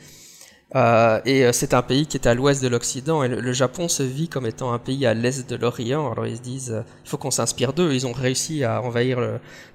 [0.78, 3.24] Euh, et euh, c'est un pays qui est à l'ouest de l'Occident.
[3.24, 6.10] Et le, Japon se vit comme étant un pays à l'est de l'Orient.
[6.10, 7.92] Alors ils se disent, euh, il faut qu'on s'inspire d'eux.
[7.92, 9.20] Ils ont réussi à envahir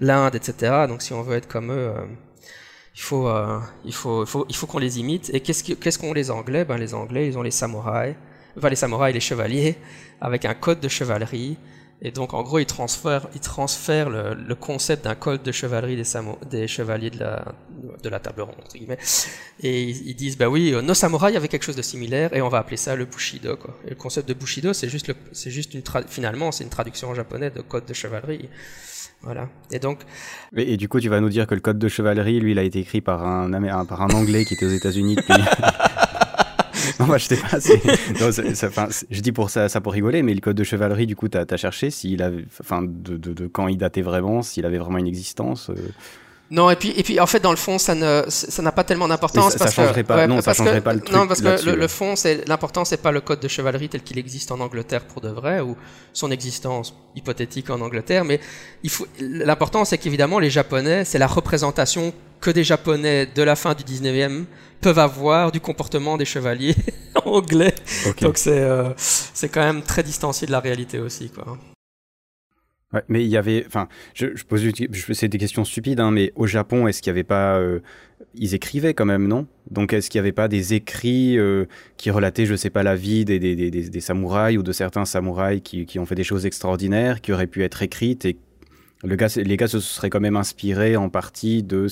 [0.00, 0.86] l'Inde, etc.
[0.88, 1.92] Donc si on veut être comme eux,
[2.94, 3.30] il faut,
[3.84, 5.30] il faut, il faut, qu'on les imite.
[5.34, 6.64] Et qu'est-ce qu'est-ce qu'ont les Anglais?
[6.64, 8.16] Ben les Anglais, ils ont les samouraïs,
[8.58, 9.76] enfin les samouraïs, les chevaliers,
[10.20, 11.56] avec un code de chevalerie
[12.00, 15.96] et donc, en gros, il transfère, il transfère le, le concept d'un code de chevalerie
[15.96, 16.04] des,
[16.48, 17.44] des chevaliers de la,
[18.02, 18.98] de la table ronde, entre guillemets.
[19.60, 22.58] Et ils, disent, bah oui, nos samouraïs avaient quelque chose de similaire, et on va
[22.58, 23.76] appeler ça le Bushido, quoi.
[23.84, 27.14] Et le concept de Bushido, c'est juste, c'est juste une finalement, c'est une traduction en
[27.14, 28.48] japonais de code de chevalerie.
[29.22, 29.48] Voilà.
[29.72, 30.02] Et donc.
[30.56, 32.62] Et, du coup, tu vas nous dire que le code de chevalerie, lui, il a
[32.62, 35.34] été écrit par un, par un Anglais qui était aux États-Unis depuis.
[37.00, 37.28] non, moi, je
[38.74, 38.88] pas.
[39.10, 41.38] je dis pour ça, ça pour rigoler, mais le code de chevalerie, du coup, tu
[41.38, 45.06] as, cherché s'il avait, enfin, de, de, quand il datait vraiment, s'il avait vraiment une
[45.06, 45.70] existence.
[45.70, 45.74] Euh.
[46.50, 48.84] Non, et puis, et puis en fait, dans le fond, ça ne, ça n'a pas
[48.84, 49.56] tellement d'importance.
[49.56, 50.26] Ça, changerait pas.
[50.26, 51.14] non, ça changerait pas le truc.
[51.14, 54.18] Non, parce que le, fond, c'est l'important, c'est pas le code de chevalerie tel qu'il
[54.18, 55.76] existe en Angleterre pour de vrai ou
[56.14, 58.40] son existence hypothétique en Angleterre, mais
[58.82, 59.06] il faut.
[59.20, 63.84] L'important, c'est qu'évidemment, les Japonais, c'est la représentation que des Japonais de la fin du
[63.84, 64.44] 19e
[64.80, 66.76] peuvent avoir du comportement des chevaliers
[67.26, 67.74] anglais.
[68.22, 71.58] Donc c'est euh, c'est quand même très distancié de la réalité aussi, quoi.
[72.94, 74.66] Ouais, mais il y avait, enfin, je, je pose,
[75.12, 77.80] c'est des questions stupides, hein, mais au Japon, est-ce qu'il n'y avait pas, euh,
[78.34, 79.46] ils écrivaient quand même, non?
[79.70, 81.66] Donc, est-ce qu'il n'y avait pas des écrits euh,
[81.98, 85.04] qui relataient, je sais pas, la vie des, des, des, des, samouraïs ou de certains
[85.04, 88.38] samouraïs qui, qui, ont fait des choses extraordinaires, qui auraient pu être écrites et
[89.04, 91.86] le gars, les gars se seraient quand même inspirés en partie de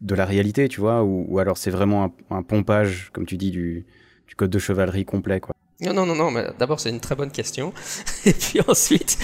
[0.00, 3.36] de la réalité, tu vois, ou, ou alors c'est vraiment un, un, pompage, comme tu
[3.36, 3.84] dis, du,
[4.26, 5.54] du code de chevalerie complet, quoi.
[5.80, 7.72] Non, non, non, non, mais d'abord c'est une très bonne question.
[8.26, 9.18] Et puis ensuite,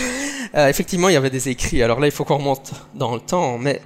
[0.54, 1.82] euh, effectivement, il y avait des écrits.
[1.82, 3.82] Alors là, il faut qu'on remonte dans le temps, mais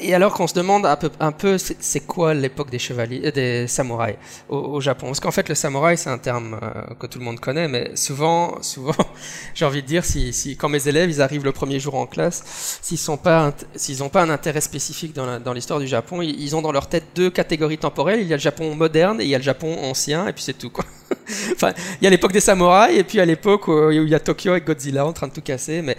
[0.00, 3.30] et alors qu'on se demande un peu, un peu c'est quoi l'époque des chevaliers, euh,
[3.30, 4.16] des samouraïs
[4.50, 5.06] au, Japon?
[5.06, 7.96] Parce qu'en fait, le samouraï, c'est un terme euh, que tout le monde connaît, mais
[7.96, 8.94] souvent, souvent,
[9.54, 12.06] j'ai envie de dire, si, si, quand mes élèves, ils arrivent le premier jour en
[12.06, 16.54] classe, s'ils sont pas, s'ils n'ont pas un intérêt spécifique dans l'histoire du Japon, ils,
[16.54, 18.20] ont dans leur tête deux catégories temporelles.
[18.20, 20.42] Il y a le Japon moderne et il y a le Japon ancien, et puis
[20.42, 20.84] c'est tout, quoi.
[21.62, 24.52] il y a l'époque des samouraïs, et puis à l'époque où il y a Tokyo
[24.52, 25.96] avec Godzilla en train de tout casser, mais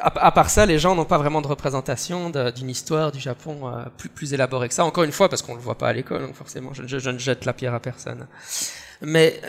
[0.00, 3.84] à, part ça, les gens n'ont pas vraiment de représentation d'une histoire du Japon euh,
[4.14, 4.84] plus, élaborée que ça.
[4.84, 7.10] Encore une fois, parce qu'on ne le voit pas à l'école, donc forcément, je, je,
[7.10, 8.26] ne jette la pierre à personne.
[9.02, 9.40] Mais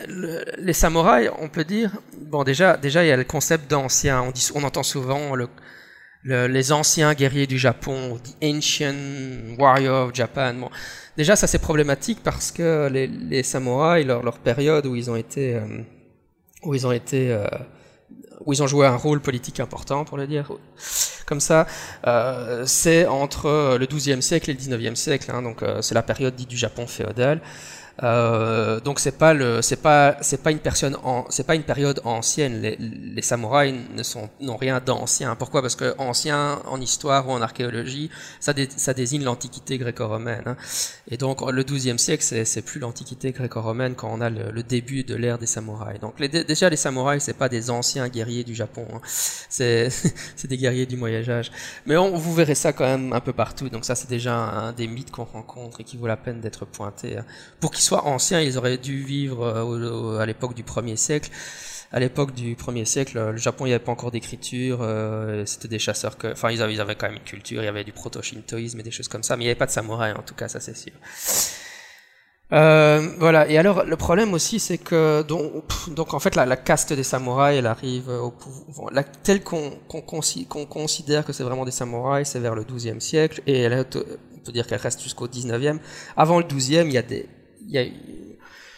[0.57, 4.21] les samouraïs, on peut dire, bon, déjà, déjà, il y a le concept d'ancien.
[4.21, 5.47] On, on entend souvent le,
[6.27, 10.69] les anciens guerriers du Japon, the ancient warrior of Japan.
[11.17, 15.55] Déjà, ça c'est problématique parce que les, les samouraïs, leur, période où ils ont été,
[15.55, 15.61] euh,
[16.63, 17.47] où ils ont été euh,
[18.45, 20.51] où ils ont joué un rôle politique important, pour le dire
[21.25, 21.65] comme ça,
[22.05, 25.31] euh, c'est entre le XIIe siècle et le XIXe siècle.
[25.33, 27.41] Hein, donc c'est la période dite du Japon féodal.
[28.03, 30.95] Euh, donc c'est pas le, c'est pas, c'est pas une personne,
[31.29, 32.61] c'est pas une période ancienne.
[32.61, 35.35] Les, les samouraïs ne sont, n'ont rien d'ancien.
[35.35, 35.61] Pourquoi?
[35.61, 40.43] Parce que ancien en histoire ou en archéologie, ça, ça désigne l'antiquité gréco-romaine.
[40.45, 40.57] Hein.
[41.09, 45.03] Et donc le XIIe siècle, c'est, plus l'antiquité gréco-romaine quand on a le, le début
[45.03, 45.99] de l'ère des samouraïs.
[45.99, 48.87] Donc les, déjà les samouraïs, c'est pas des anciens guerriers du Japon.
[48.93, 48.99] Hein.
[49.49, 49.89] C'est,
[50.35, 51.51] c'est des guerriers du Moyen Âge.
[51.85, 53.69] Mais on, vous verrez ça quand même un peu partout.
[53.69, 56.65] Donc ça, c'est déjà un, des mythes qu'on rencontre et qui vaut la peine d'être
[56.65, 57.17] pointé.
[57.17, 57.25] Hein.
[57.87, 61.31] Soit anciens, ils auraient dû vivre euh, à l'époque du 1er siècle.
[61.93, 65.69] À l'époque du 1er siècle, le Japon, il n'y avait pas encore d'écriture, euh, c'était
[65.69, 68.81] des chasseurs que, enfin, ils avaient, quand même une culture, il y avait du proto-shintoïsme
[68.81, 70.49] et des choses comme ça, mais il n'y avait pas de samouraï, en tout cas,
[70.49, 70.91] ça c'est sûr.
[72.51, 73.47] Euh, voilà.
[73.49, 77.59] Et alors, le problème aussi, c'est que donc, donc en fait, la, caste des samouraïs,
[77.59, 78.91] elle arrive au pouvoir.
[78.91, 79.71] La, telle qu'on
[80.67, 84.67] considère que c'est vraiment des samouraïs, c'est vers le 12e siècle, et on peut dire
[84.67, 85.79] qu'elle reste jusqu'au 19e.
[86.17, 87.29] Avant le 12e, il y a des
[87.67, 87.83] y a,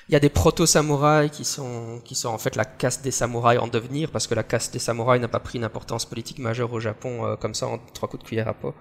[0.10, 3.60] il y a des proto-samouraïs qui sont, qui sont en fait la caste des samouraïs
[3.60, 6.74] en devenir, parce que la caste des samouraïs n'a pas pris une importance politique majeure
[6.74, 8.74] au Japon euh, comme ça en trois coups de cuillère à peau.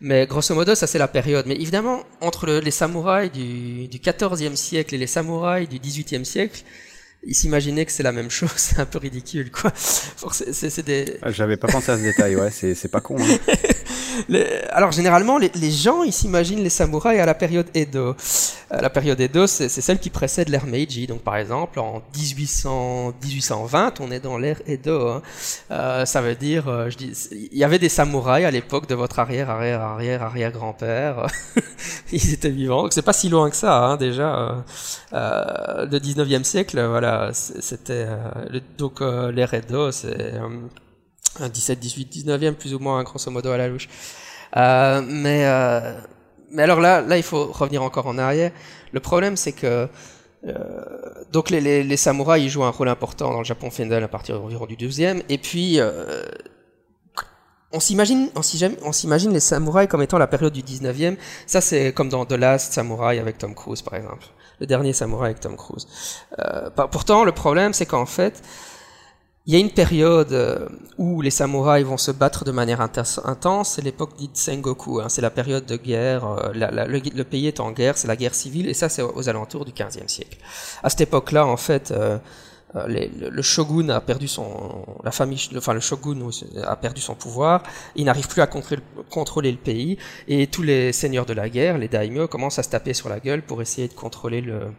[0.00, 1.46] Mais grosso modo, ça c'est la période.
[1.46, 6.62] Mais évidemment, entre les samouraïs du, du 14e siècle et les samouraïs du 18e siècle,
[7.26, 9.72] ils s'imaginaient que c'est la même chose, c'est un peu ridicule, quoi.
[10.84, 11.18] Des...
[11.22, 13.16] Ah, j'avais pas pensé à ce détail, ouais, c'est pas con.
[13.20, 13.38] Hein.
[14.70, 18.14] Alors généralement, les, les gens, ils s'imaginent les samouraïs à la période Edo.
[18.72, 21.06] Euh, la période Edo, c'est celle qui précède l'ère Meiji.
[21.06, 25.08] Donc par exemple, en 1800, 1820, on est dans l'ère Edo.
[25.08, 25.22] Hein.
[25.70, 28.94] Euh, ça veut dire, euh, je dis, il y avait des samouraïs à l'époque de
[28.94, 31.26] votre arrière, arrière, arrière, arrière grand-père.
[32.12, 32.82] ils étaient vivants.
[32.82, 34.64] Donc c'est pas si loin que ça, hein, déjà.
[35.12, 38.06] Euh, le 19e siècle, voilà, c'était
[38.78, 40.34] donc l'ère Edo, c'est
[41.40, 43.88] un 17, 18, 19e plus ou moins, grosso modo à la louche.
[44.56, 45.94] Euh, mais, euh,
[46.56, 48.52] alors là, là, il faut revenir encore en arrière.
[48.92, 49.88] Le problème, c'est que
[50.46, 50.84] euh,
[51.32, 54.42] donc les, les, les, samouraïs jouent un rôle important dans le Japon féodal à partir
[54.42, 55.22] environ du 12e.
[55.28, 56.22] Et puis euh,
[57.72, 61.16] on s'imagine, on s'imagine les samouraïs comme étant la période du 19e.
[61.46, 64.26] Ça, c'est comme dans The Last Samurai avec Tom Cruise, par exemple.
[64.60, 65.86] Le dernier samouraï avec Tom Cruise.
[66.38, 68.42] Euh, pourtant, le problème, c'est qu'en fait,
[69.46, 73.68] il y a une période euh, où les samouraïs vont se battre de manière intense,
[73.68, 77.70] c'est l'époque dite Sengoku, hein, c'est la période de guerre, euh, le, pays est en
[77.72, 80.38] guerre, c'est la guerre civile, et ça c'est aux alentours du 15e siècle.
[80.82, 81.92] À cette époque-là, en fait,
[82.74, 86.28] le, shogun a perdu son, la famille, enfin le shogun
[86.62, 87.62] a perdu son pouvoir,
[87.94, 91.88] il n'arrive plus à contrôler le pays, et tous les seigneurs de la guerre, les
[91.88, 94.72] daimyo, commencent à se taper sur la gueule pour essayer de contrôler le,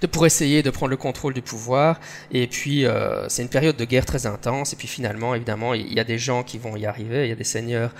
[0.00, 2.00] de, pour essayer de prendre le contrôle du pouvoir.
[2.30, 4.72] Et puis, euh, c'est une période de guerre très intense.
[4.72, 7.32] Et puis, finalement, évidemment, il y a des gens qui vont y arriver, il y
[7.32, 7.94] a des seigneurs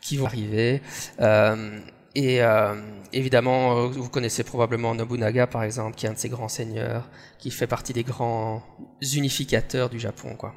[0.00, 0.82] qui vont arriver.
[1.20, 1.80] Euh,
[2.18, 2.74] et euh,
[3.12, 7.50] évidemment, vous connaissez probablement Nobunaga, par exemple, qui est un de ces grands seigneurs, qui
[7.50, 8.62] fait partie des grands
[9.02, 10.54] unificateurs du Japon, quoi.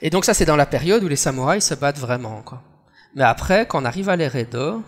[0.00, 2.62] Et donc ça, c'est dans la période où les samouraïs se battent vraiment, quoi.
[3.14, 4.82] Mais après, quand on arrive à l'ère Edo,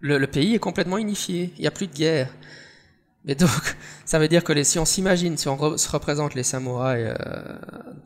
[0.00, 1.52] le, le pays est complètement unifié.
[1.56, 2.28] Il n'y a plus de guerre.
[3.26, 3.50] Et donc,
[4.04, 7.56] ça veut dire que les, si on s'imagine, si on se représente les samouraïs euh,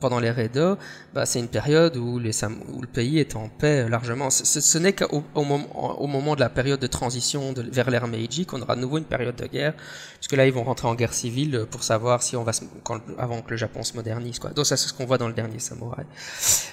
[0.00, 0.76] pendant les Edo,
[1.14, 4.30] bah, c'est une période où, les où le pays est en paix largement.
[4.30, 7.90] Ce, ce n'est qu'au au, moment, au moment de la période de transition de, vers
[7.90, 9.74] l'ère Meiji qu'on aura de nouveau une période de guerre,
[10.14, 13.42] puisque là ils vont rentrer en guerre civile pour savoir si on va quand, avant
[13.42, 14.38] que le Japon se modernise.
[14.38, 14.50] Quoi.
[14.50, 16.06] Donc ça c'est ce qu'on voit dans le dernier samouraï.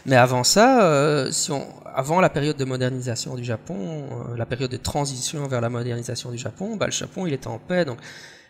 [0.06, 3.78] Mais avant ça, euh, si on, avant la période de modernisation du Japon,
[4.12, 7.48] euh, la période de transition vers la modernisation du Japon, bah, le Japon il était
[7.48, 8.00] en paix, donc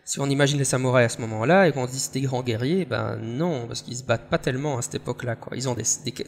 [0.10, 2.84] si on imagine les samouraïs à ce moment-là et qu'on dit c'est des grands guerriers,
[2.84, 5.36] ben non, parce qu'ils se battent pas tellement à cette époque-là.
[5.36, 5.56] Quoi.
[5.56, 5.84] Ils ont des,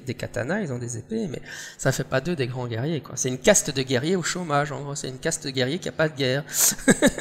[0.05, 1.41] des, katanas, ils ont des épées, mais
[1.79, 3.01] ça fait pas d'eux des grands guerriers.
[3.01, 3.15] Quoi.
[3.15, 4.93] C'est une caste de guerriers au chômage, en gros.
[4.93, 6.43] C'est une caste de guerriers qui a pas de guerre.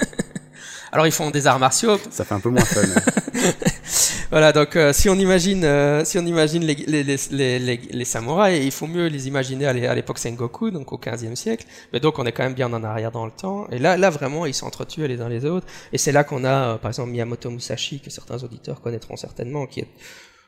[0.92, 1.98] Alors ils font des arts martiaux.
[2.10, 2.82] Ça fait un peu moins fun.
[4.30, 8.64] voilà, donc euh, si on imagine, euh, si on imagine les, les, les, les, samouraïs,
[8.64, 11.66] il faut mieux les imaginer à l'époque Sengoku, donc au 15e siècle.
[11.92, 13.66] Mais donc on est quand même bien en arrière dans le temps.
[13.70, 15.66] Et là, là vraiment, ils s'entretuent les uns les autres.
[15.92, 19.66] Et c'est là qu'on a, euh, par exemple, Miyamoto Musashi, que certains auditeurs connaîtront certainement,
[19.66, 19.88] qui est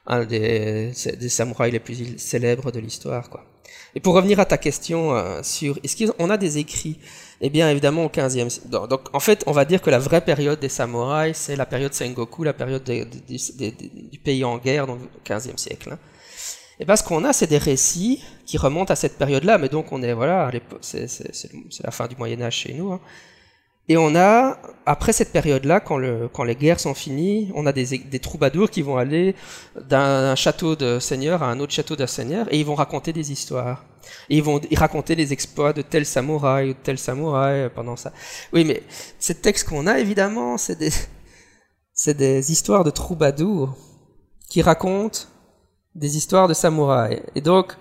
[0.07, 3.29] un des, des samouraïs les plus célèbres de l'histoire.
[3.97, 6.99] Et pour revenir à ta question sur, est-ce qu'on a des écrits
[7.45, 8.69] eh bien, évidemment, au 15e.
[8.69, 11.93] Donc, en fait, on va dire que la vraie période des samouraïs, c'est la période
[11.93, 15.91] Sengoku, la période du pays en guerre, donc au 15e siècle.
[15.93, 15.99] Hein.
[16.79, 20.03] Et parce qu'on a, c'est des récits qui remontent à cette période-là, mais donc on
[20.05, 21.09] est, voilà, c'est
[21.83, 22.93] la fin du Moyen-Âge chez nous.
[22.93, 23.01] Hein.
[23.89, 27.73] Et on a, après cette période-là, quand, le, quand les guerres sont finies, on a
[27.73, 29.35] des, troubadours qui vont aller
[29.77, 33.33] d'un château de seigneur à un autre château de seigneur et ils vont raconter des
[33.33, 33.85] histoires.
[34.31, 38.13] Et ils vont raconter les exploits de tel samouraï ou de tel samouraï pendant ça.
[38.53, 38.83] Oui, mais
[39.19, 40.91] ces textes qu'on a, évidemment, c'est des,
[41.93, 43.77] c'est des histoires de troubadours
[44.49, 45.21] qui racontent
[45.95, 47.21] des histoires de samouraïs.
[47.35, 47.77] Et donc,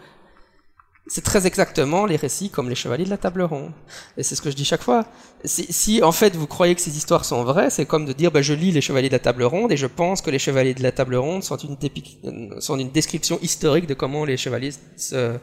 [1.07, 3.71] c'est très exactement les récits comme les chevaliers de la table ronde.
[4.17, 5.05] Et c'est ce que je dis chaque fois.
[5.43, 8.31] Si, si, en fait vous croyez que ces histoires sont vraies, c'est comme de dire
[8.31, 10.75] bah, je lis les chevaliers de la table ronde et je pense que les chevaliers
[10.75, 15.37] de la table ronde sont une, sont une description historique de comment les chevaliers se,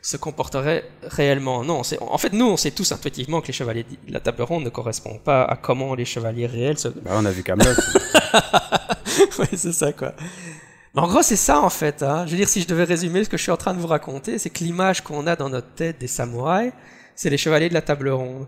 [0.00, 1.64] se comporteraient réellement.
[1.64, 4.64] Non, en fait nous on sait tous intuitivement que les chevaliers de la table ronde
[4.64, 6.88] ne correspondent pas à comment les chevaliers réels se...
[6.88, 7.68] Bah, on a vu Camelot.
[9.40, 10.14] oui, c'est ça quoi
[10.94, 12.02] en gros, c'est ça en fait.
[12.02, 12.26] Hein.
[12.26, 13.86] Je veux dire, si je devais résumer ce que je suis en train de vous
[13.86, 16.72] raconter, c'est que l'image qu'on a dans notre tête des samouraïs,
[17.14, 18.46] c'est les chevaliers de la table ronde.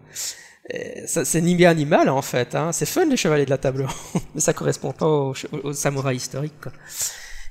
[1.07, 2.55] C'est ni bien ni mal en fait.
[2.55, 2.73] Hein.
[2.73, 5.35] C'est fun les chevaliers de la table ronde, mais ça correspond pas aux,
[5.73, 6.55] samouraïs historiques.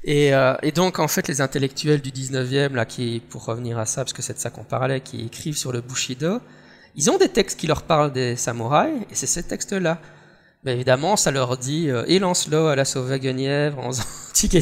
[0.04, 3.86] Et, euh, et, donc en fait, les intellectuels du 19e, là, qui, pour revenir à
[3.86, 6.40] ça, parce que c'est de ça qu'on parlait, qui écrivent sur le Bushido,
[6.96, 10.00] ils ont des textes qui leur parlent des samouraïs, et c'est ces textes-là.
[10.64, 13.90] Mais évidemment, ça leur dit euh, et Lancelot à la sauve Guenièvre en
[14.34, 14.54] tic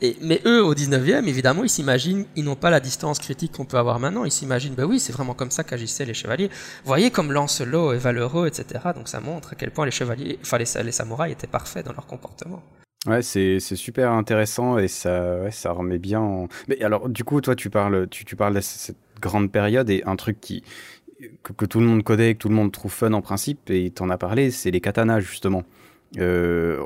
[0.00, 3.66] et Mais eux, au 19e, évidemment, ils s'imaginent, ils n'ont pas la distance critique qu'on
[3.66, 4.24] peut avoir maintenant.
[4.24, 6.50] Ils s'imaginent, ben oui, c'est vraiment comme ça qu'agissaient les chevaliers.
[6.84, 8.80] Voyez comme Lancelot est valeureux, etc.
[8.96, 12.06] Donc ça montre à quel point les chevaliers, enfin les, samouraïs étaient parfaits dans leur
[12.06, 12.62] comportement.
[13.06, 16.20] Ouais, c'est super intéressant et ça, remet bien.
[16.20, 16.48] En...
[16.66, 20.16] Mais alors, du coup, toi, tu parles, tu parles de cette grande période et un
[20.16, 20.64] truc qui,
[21.42, 24.10] que, tout le monde connaît, que tout le monde trouve fun en principe, et t'en
[24.10, 25.64] as parlé, c'est les katanas justement.
[26.18, 26.82] Euh,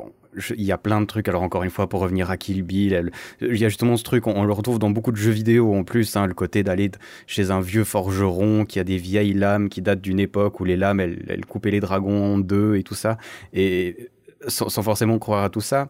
[0.56, 1.28] il y a plein de trucs.
[1.28, 4.26] Alors encore une fois, pour revenir à Kill Bill, il y a justement ce truc,
[4.26, 6.90] on, le retrouve dans beaucoup de jeux vidéo en plus, hein, le côté d'aller
[7.26, 10.76] chez un vieux forgeron qui a des vieilles lames qui datent d'une époque où les
[10.76, 13.18] lames, elles, elles, coupaient les dragons en deux et tout ça.
[13.52, 14.10] Et
[14.46, 15.88] sans, sans forcément croire à tout ça,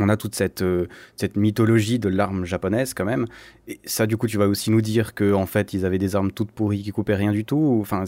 [0.00, 0.86] on a toute cette, euh,
[1.16, 3.26] cette mythologie de l'arme japonaise quand même.
[3.68, 6.16] Et ça, du coup, tu vas aussi nous dire qu'en en fait, ils avaient des
[6.16, 7.78] armes toutes pourries qui coupaient rien du tout.
[7.80, 8.04] Enfin,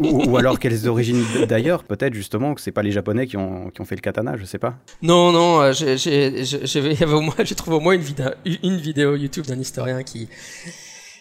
[0.00, 3.80] ou, alors quelles origines d'ailleurs Peut-être justement que c'est pas les Japonais qui ont, qui
[3.80, 4.78] ont, fait le katana, je sais pas.
[5.02, 8.02] Non, non, euh, j'ai trouvé au moins une
[8.62, 10.28] une vidéo YouTube d'un historien qui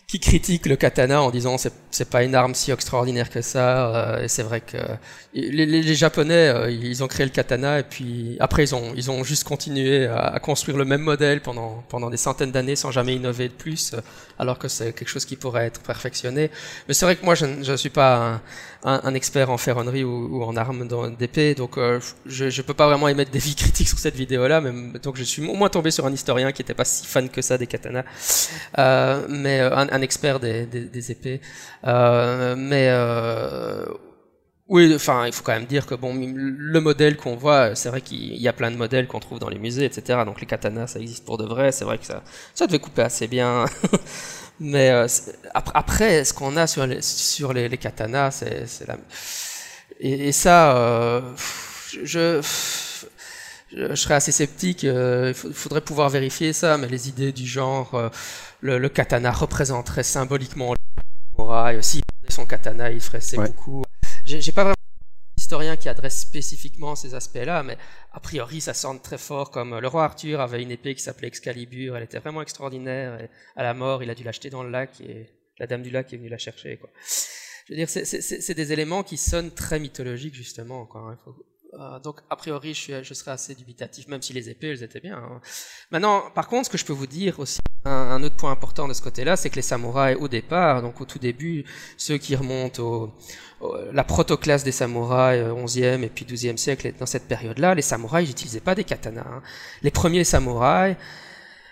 [0.08, 4.24] qui critique le katana en disant c'est pas une arme si extraordinaire que ça euh,
[4.24, 4.78] et c'est vrai que
[5.34, 9.26] les, Japonais euh, ils ont créé le katana et puis après ils ont ils ont
[9.26, 13.49] juste continué à, construire le même modèle pendant pendant des centaines d'années sans jamais innover
[13.49, 13.99] de plus euh,
[14.39, 16.51] alors que c'est quelque chose qui pourrait être perfectionné.
[16.88, 18.39] Mais c'est vrai que moi je ne suis pas
[18.84, 20.88] un, expert en ferronnerie ou, en armes
[21.18, 21.78] d'épée donc
[22.26, 25.18] je je peux pas vraiment émettre des vies critiques sur cette vidéo là mais donc
[25.18, 27.58] je suis au moins tombé sur un historien qui était pas si fan que ça
[27.58, 28.05] des katanas.
[29.28, 29.60] Mais
[29.97, 31.41] un expert des, épées.
[31.85, 33.85] Euh, mais euh,
[34.69, 38.01] oui, enfin, il faut quand même dire que bon, le modèle qu'on voit, c'est vrai
[38.01, 40.23] qu'il y a plein de modèles qu'on trouve dans les musées, etc.
[40.25, 41.71] Donc les katanas, ça existe pour de vrai.
[41.71, 42.21] C'est vrai que ça,
[42.53, 43.65] ça devait couper assez bien.
[44.59, 45.07] Mais euh,
[45.53, 48.97] après, ce qu'on a sur les, sur les, katanas, c'est la...
[49.99, 51.21] Et, ça, euh,
[52.03, 52.41] je,
[53.95, 54.83] serais assez sceptique.
[54.83, 58.11] Il faudrait pouvoir vérifier ça, mais les idées du genre,
[58.64, 61.03] euh, le, katana représenterait symboliquement le
[61.36, 61.84] samouraï.
[61.84, 63.84] S'il son katana, il ferait c'est beaucoup.
[64.26, 64.76] J'ai pas vraiment
[65.38, 67.78] historien qui adresse spécifiquement ces aspects-là, mais
[68.12, 71.01] a priori ça sonne très fort comme euh, le roi Arthur avait une épée qui
[71.01, 74.64] s'appelait Excalibur, elle était vraiment extraordinaire, et à la mort il a dû l'acheter dans
[74.64, 75.30] le lac et
[75.60, 76.78] la dame du lac est venue la chercher.
[76.78, 76.89] Quoi.
[77.68, 80.86] Je veux dire, c'est des éléments qui sonnent très mythologiques justement.
[80.86, 81.18] Quoi.
[81.18, 81.36] Il faut
[81.74, 85.18] euh, donc, a priori, je, serais assez dubitatif, même si les épées, elles étaient bien.
[85.18, 85.41] Hein.
[85.91, 88.93] Maintenant, par contre, ce que je peux vous dire aussi, un, autre point important de
[88.93, 91.65] ce côté-là, c'est que les samouraïs, au départ, donc au tout début,
[91.97, 93.13] ceux qui remontent au,
[93.91, 98.28] la protoclasse des samouraïs, 11e euh, et puis 12e siècle, dans cette période-là, les samouraïs
[98.28, 99.22] n'utilisaient pas des katanas.
[99.22, 99.41] Hein.
[99.84, 100.95] Les premiers samouraïs,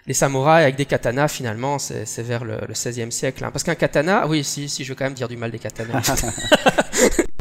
[0.08, 3.44] les samouraïs avec des katanas, finalement, c'est vers le, le 16e siècle.
[3.44, 3.52] Hein.
[3.52, 6.26] Parce qu'un katana, oui, si, si, je veux quand même dire du mal des katanas.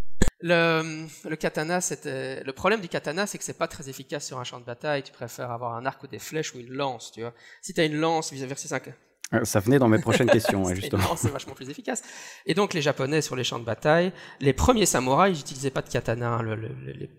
[0.47, 4.39] Le, le katana, c'était le problème du katana, c'est que c'est pas très efficace sur
[4.39, 5.03] un champ de bataille.
[5.03, 7.33] Tu préfères avoir un arc ou des flèches ou une lance, tu vois.
[7.63, 8.81] Si tu as une lance versus un
[9.33, 11.17] euh, ça venait dans mes prochaines questions, justement.
[11.17, 12.03] C'est vachement plus efficace.
[12.45, 15.81] Et donc les Japonais sur les champs de bataille, les premiers samouraïs, ils n'utilisaient pas
[15.81, 16.57] de katana, le,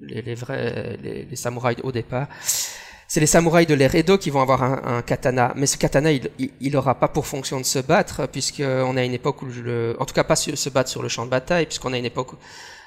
[0.02, 2.28] les, les, vrais, les, samouraïs au départ.
[3.08, 6.12] C'est les samouraïs de l'ère Edo qui vont avoir un, un, katana, mais ce katana,
[6.12, 9.96] il, il, aura pas pour fonction de se battre, puisqu'on a une époque où le,
[10.00, 12.34] en tout cas pas se battre sur le champ de bataille, puisqu'on a une époque
[12.34, 12.38] où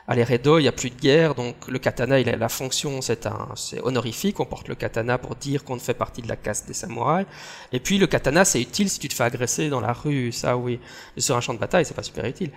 [0.08, 3.02] à l'Eredo, il n'y a plus de guerre, donc le katana, il a la fonction,
[3.02, 6.36] c'est un, c'est honorifique, on porte le katana pour dire qu'on fait partie de la
[6.36, 7.26] caste des samouraïs.
[7.72, 10.56] Et puis le katana, c'est utile si tu te fais agresser dans la rue, ça
[10.56, 10.80] oui.
[11.18, 12.50] Sur un champ de bataille, c'est pas super utile.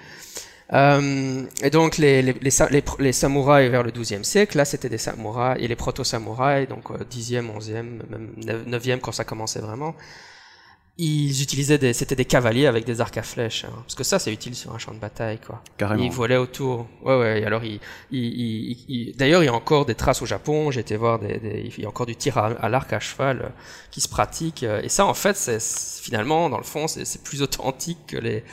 [0.72, 4.98] Euh, et donc les, les, les, les, samouraïs vers le XIIe siècle, là c'était des
[4.98, 8.34] samouraïs, et les proto-samouraïs, donc 10e, 11e, même
[8.70, 9.94] 9e quand ça commençait vraiment,
[10.98, 13.74] ils utilisaient des, c'était des cavaliers avec des arcs à flèches, hein.
[13.84, 15.64] parce que ça c'est utile sur un champ de bataille, quoi.
[15.78, 16.04] Carrément.
[16.04, 16.88] Ils volaient autour.
[17.02, 17.46] Ouais, ouais.
[17.46, 17.80] alors, il,
[18.12, 20.70] il, il, d'ailleurs, il y a encore des traces au Japon.
[20.70, 23.42] J'ai été voir des, des, il y a encore du tir à, l'arc à cheval
[23.42, 23.50] euh,
[23.90, 24.64] qui se pratique.
[24.64, 25.60] Euh, et ça, en fait, c'est
[26.02, 28.44] finalement, dans le fond, c'est plus authentique que les.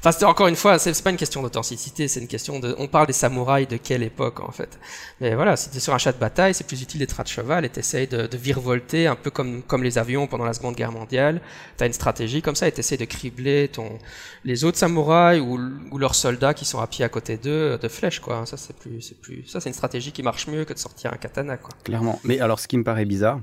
[0.00, 2.74] Enfin, c'était encore une fois, c'est pas une question d'authenticité, c'est une question de.
[2.78, 4.78] On parle des samouraïs de quelle époque, en fait.
[5.20, 7.64] Mais voilà, si t'es sur un chat de bataille, c'est plus utile d'être à cheval
[7.64, 10.92] et t'essayes de, de virevolter un peu comme comme les avions pendant la Seconde Guerre
[10.92, 11.40] mondiale.
[11.76, 13.98] T'as une stratégie comme ça et t'essayes de cribler ton
[14.44, 18.20] les autres samouraïs ou, leurs soldats qui sont à pied à côté d'eux de flèches,
[18.20, 18.44] quoi.
[18.46, 19.46] Ça, c'est plus, plus.
[19.46, 21.70] Ça, c'est une stratégie qui marche mieux que de sortir un katana, quoi.
[21.84, 22.20] Clairement.
[22.24, 23.40] Mais alors, ce qui me paraît bizarre,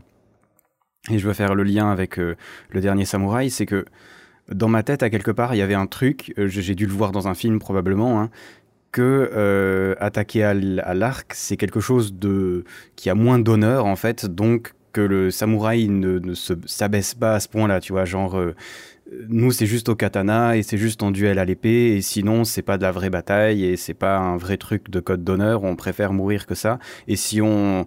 [1.10, 2.36] et je veux faire le lien avec euh,
[2.70, 3.86] le dernier samouraï, c'est que
[4.50, 6.94] dans ma tête, à quelque part, il y avait un truc, euh, j'ai dû le
[6.94, 8.30] voir dans un film probablement, hein,
[8.92, 10.54] que euh, attaquer à
[10.94, 12.66] l'arc, c'est quelque chose de
[12.96, 17.36] qui a moins d'honneur en fait, donc que le samouraï ne, ne se s'abaisse pas
[17.36, 18.56] à ce point-là, tu vois, genre euh,
[19.28, 22.62] nous c'est juste au katana et c'est juste en duel à l'épée et sinon c'est
[22.62, 25.64] pas de la vraie bataille et c'est pas un vrai truc de code d'honneur.
[25.64, 26.80] On préfère mourir que ça.
[27.08, 27.86] Et si on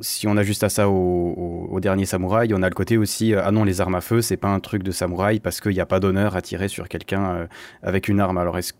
[0.00, 3.50] si on ajuste à ça au, au, dernier samouraï on a le côté aussi ah
[3.50, 5.86] non les armes à feu c'est pas un truc de samouraï parce qu'il n'y a
[5.86, 7.46] pas d'honneur à tirer sur quelqu'un euh,
[7.82, 8.36] avec une arme.
[8.38, 8.74] Alors est-ce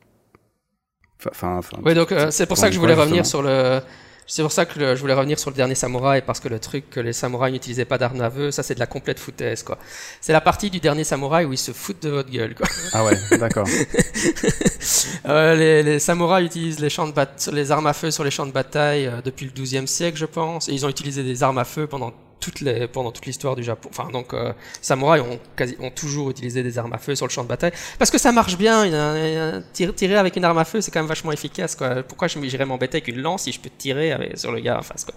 [1.26, 3.80] enfin oui donc euh, c'est pour ça que je voulais revenir sur le
[4.26, 6.88] c'est pour ça que je voulais revenir sur le dernier samouraï, parce que le truc
[6.90, 9.78] que les samouraïs n'utilisaient pas d'armes à feu, ça c'est de la complète foutaise, quoi.
[10.20, 12.66] C'est la partie du dernier samouraï où ils se foutent de votre gueule, quoi.
[12.92, 13.66] Ah ouais, d'accord.
[15.28, 18.46] euh, les, les, samouraïs utilisent les, champs de les armes à feu sur les champs
[18.46, 21.58] de bataille euh, depuis le XIIe siècle, je pense, et ils ont utilisé des armes
[21.58, 23.88] à feu pendant toutes les, pendant toute l'histoire du Japon.
[23.90, 27.30] Enfin, donc, euh, samouraïs ont, quasi, ont toujours utilisé des armes à feu sur le
[27.30, 27.72] champ de bataille.
[27.98, 29.62] Parce que ça marche bien.
[29.72, 31.74] tirer, avec une arme à feu, c'est quand même vachement efficace.
[31.74, 32.02] Quoi.
[32.02, 34.82] Pourquoi j'irais m'embêter avec une lance si je peux tirer avec, sur le gars en
[34.82, 35.14] face quoi.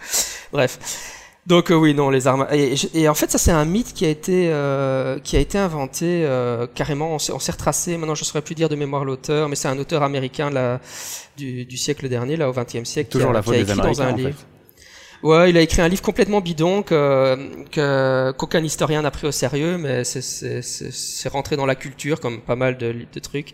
[0.52, 0.80] Bref.
[1.46, 2.46] Donc oui, non, les armes.
[2.52, 4.52] Et, en fait, ça c'est un mythe qui a été
[5.24, 6.28] qui a été inventé
[6.76, 7.14] carrément.
[7.14, 7.98] On s'est retracé.
[7.98, 10.82] Maintenant, je ne saurais plus dire de mémoire l'auteur, mais c'est un auteur américain là,
[11.38, 14.12] du, du, siècle dernier, là au XXe siècle, Toujours qui a, la écrit dans un
[14.12, 14.38] livre.
[15.24, 19.78] Ouais, il a écrit un livre complètement bidon que qu'aucun historien n'a pris au sérieux,
[19.78, 23.54] mais c'est rentré dans la culture comme pas mal de, trucs.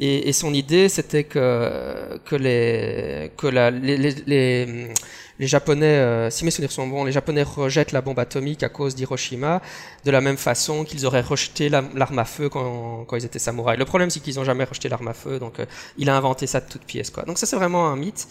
[0.00, 3.96] Et, son idée, c'était que que les que les,
[4.26, 4.88] les,
[5.38, 8.68] les Japonais, euh, si mes souvenirs sont bons, les Japonais rejettent la bombe atomique à
[8.68, 9.62] cause d'Hiroshima,
[10.04, 13.78] de la même façon qu'ils auraient rejeté l'arme à feu quand, quand, ils étaient samouraïs.
[13.78, 16.46] Le problème, c'est qu'ils n'ont jamais rejeté l'arme à feu, donc euh, il a inventé
[16.46, 17.10] ça de toutes pièces.
[17.10, 17.22] Quoi.
[17.24, 18.26] Donc ça, c'est vraiment un mythe.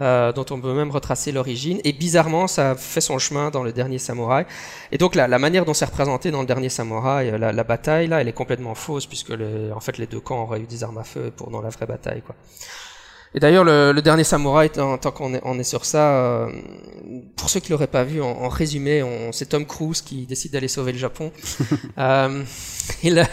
[0.00, 1.78] Euh, dont on peut même retracer l'origine.
[1.84, 4.46] Et bizarrement, ça fait son chemin dans le dernier samouraï.
[4.92, 7.64] Et donc la, la manière dont c'est représenté dans le dernier samouraï, euh, la, la,
[7.64, 10.66] bataille là, elle est complètement fausse puisque le, en fait les deux camps auraient eu
[10.66, 12.34] des armes à feu pour dans la vraie bataille quoi.
[13.34, 16.50] Et d'ailleurs, le, le, dernier samouraï, tant, tant qu'on est, on est sur ça, euh,
[17.36, 20.66] pour ceux qui l'auraient pas vu, en, en résumé, c'est Tom Cruise qui décide d'aller
[20.66, 21.30] sauver le Japon.
[21.98, 22.42] euh,
[23.04, 23.24] il,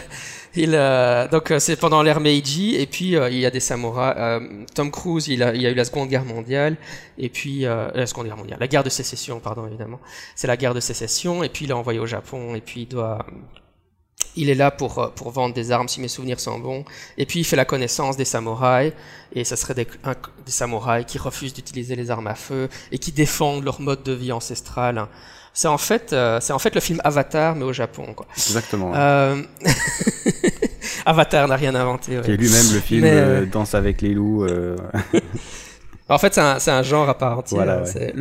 [0.58, 3.60] il, euh, donc euh, c'est pendant l'ère Meiji et puis euh, il y a des
[3.60, 4.42] samouraïs.
[4.74, 6.78] Tom Cruise, il a, il a eu la Seconde Guerre mondiale
[7.18, 10.00] et puis la Seconde Guerre mondiale, la guerre de sécession, pardon évidemment.
[10.36, 12.88] C'est la guerre de sécession et puis il est envoyé au Japon et puis il
[12.88, 13.26] doit
[14.36, 16.86] il est là pour, pour vendre des armes, si mes souvenirs sont bons.
[17.18, 18.94] Et puis il fait la connaissance des samouraïs,
[19.34, 19.86] et ce serait des,
[20.46, 24.14] des samouraïs qui refusent d'utiliser les armes à feu et qui défendent leur mode de
[24.14, 25.08] vie ancestral.
[25.58, 28.28] C'est en fait, euh, c'est en fait le film Avatar, mais au Japon, quoi.
[28.36, 28.94] Exactement.
[28.96, 29.42] Euh...
[31.08, 32.16] Avatar n'a rien inventé.
[32.16, 32.24] Ouais.
[32.24, 33.44] Qui est lui-même le film euh...
[33.48, 34.46] Danse avec les loups.
[36.10, 37.66] En fait, c'est un, un, genre à part entière.
[37.66, 38.14] Voilà, ouais.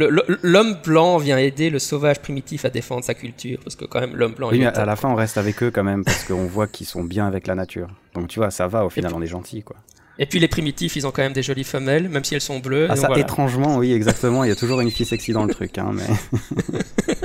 [0.42, 4.16] L'homme blanc vient aider le sauvage primitif à défendre sa culture, parce que quand même
[4.16, 4.48] l'homme blanc.
[4.50, 6.88] Oui, mais à la fin, on reste avec eux quand même, parce qu'on voit qu'ils
[6.88, 7.86] sont bien avec la nature.
[8.14, 8.84] Donc tu vois, ça va.
[8.84, 9.76] Au final, on est gentil, quoi.
[10.18, 12.58] Et puis les primitifs, ils ont quand même des jolies femelles, même si elles sont
[12.58, 12.86] bleues.
[12.88, 13.22] Ah, ça, voilà.
[13.22, 14.44] étrangement, oui, exactement.
[14.44, 16.06] Il y a toujours une fille sexy dans le truc, hein, mais.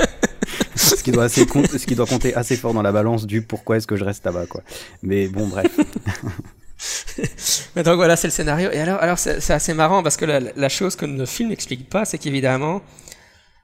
[0.75, 3.77] ce, qui doit assez ce qui doit compter assez fort dans la balance du pourquoi
[3.77, 4.61] est-ce que je reste là-bas, quoi.
[5.03, 5.71] Mais bon, bref.
[7.75, 8.69] mais donc voilà, c'est le scénario.
[8.71, 11.89] Et alors, alors c'est assez marrant parce que la, la chose que le film n'explique
[11.89, 12.81] pas, c'est qu'évidemment,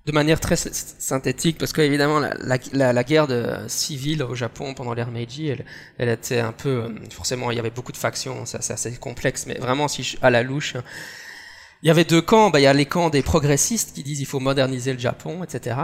[0.08, 4.94] de manière très synthétique, parce qu'évidemment, la, la, la, guerre de, civile au Japon pendant
[4.94, 5.66] l'ère Meiji, elle,
[5.98, 9.46] elle, était un peu, euh, forcément, il y avait beaucoup de factions, c'est assez complexe,
[9.48, 10.76] mais vraiment, si je, à la louche,
[11.84, 14.22] il y avait deux camps, bah, il y a les camps des progressistes qui disent
[14.22, 15.76] il faut moderniser le Japon, etc.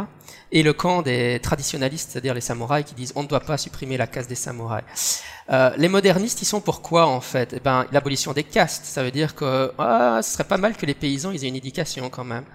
[0.52, 3.98] Et le camp des traditionalistes, c'est-à-dire les samouraïs, qui disent on ne doit pas supprimer
[3.98, 5.22] la caste des samouraïs.
[5.52, 7.54] Euh, les modernistes, ils sont pourquoi en fait?
[7.58, 10.86] Eh ben, L'abolition des castes, ça veut dire que ah, ce serait pas mal que
[10.88, 12.46] les paysans ils aient une éducation quand même.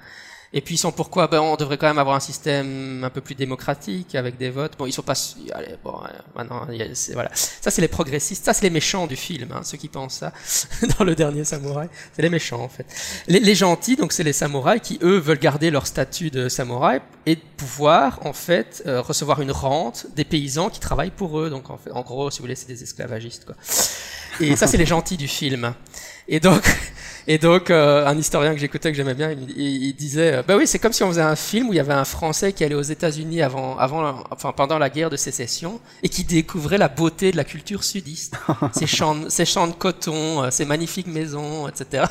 [0.53, 3.21] Et puis ils sont pourquoi ben, on devrait quand même avoir un système un peu
[3.21, 4.79] plus démocratique avec des votes.
[4.79, 5.15] Bon, ils sont pas.
[5.53, 6.01] Allez, bon,
[6.35, 6.67] maintenant,
[7.13, 7.31] voilà.
[7.35, 10.33] Ça c'est les progressistes, ça c'est les méchants du film, hein, ceux qui pensent ça
[10.99, 11.89] dans le dernier samouraï.
[12.15, 12.87] C'est les méchants en fait.
[13.27, 17.01] Les, les gentils, donc c'est les samouraïs qui eux veulent garder leur statut de samouraï
[17.27, 21.51] et pouvoir en fait euh, recevoir une rente des paysans qui travaillent pour eux.
[21.51, 23.55] Donc en, fait, en gros, si vous voulez, c'est des esclavagistes quoi.
[24.41, 25.75] Et ça c'est les gentils du film.
[26.27, 26.63] Et donc
[27.31, 30.57] et donc, euh, un historien que j'écoutais, que j'aimais bien, il, il, disait, euh, bah
[30.57, 32.65] oui, c'est comme si on faisait un film où il y avait un Français qui
[32.65, 36.89] allait aux États-Unis avant, avant, enfin pendant la guerre de sécession et qui découvrait la
[36.89, 38.35] beauté de la culture sudiste,
[38.73, 42.05] ces champs, ces champs de coton, euh, ces magnifiques maisons, etc.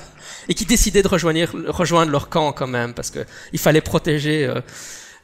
[0.49, 4.45] Et qui décidait de rejoindre, rejoindre leur camp quand même parce que il fallait protéger.
[4.45, 4.61] Euh,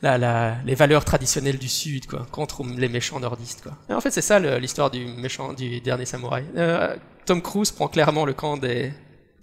[0.01, 3.71] la, la, les valeurs traditionnelles du Sud, quoi, contre les méchants nordistes, quoi.
[3.89, 6.43] Et en fait, c'est ça l'histoire du méchant, du dernier samouraï.
[6.57, 6.93] Euh,
[7.25, 8.91] Tom Cruise prend clairement le camp des,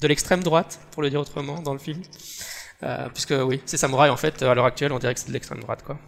[0.01, 2.01] de l'extrême droite, pour le dire autrement, dans le film.
[2.83, 5.33] Euh, puisque oui, c'est samouraï en fait, à l'heure actuelle, on dirait que c'est de
[5.33, 5.99] l'extrême droite, quoi.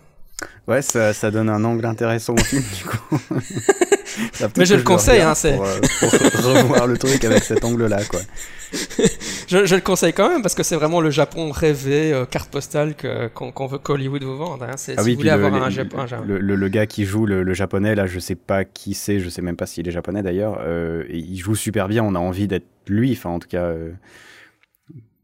[0.67, 3.21] Ouais, ça, ça, donne un angle intéressant au film, du coup.
[4.57, 5.55] Mais je le conseille, hein, c'est.
[5.55, 8.21] Pour, euh, pour revoir le truc avec cet angle-là, quoi.
[9.53, 12.51] je, je, le conseille quand même parce que c'est vraiment le Japon rêvé, euh, carte
[12.51, 12.95] postale
[13.35, 14.63] qu'on qu veut qu'Hollywood vous vende.
[14.63, 14.71] Hein.
[14.71, 16.25] Ah oui, si vous voulez le, avoir un, Japon, un Japon.
[16.27, 19.29] Le, le, le, gars qui joue le, japonais, là, je sais pas qui c'est, je
[19.29, 20.59] sais même pas s'il est japonais d'ailleurs.
[20.65, 23.65] Euh, il joue super bien, on a envie d'être lui, enfin en tout cas.
[23.65, 23.91] Euh,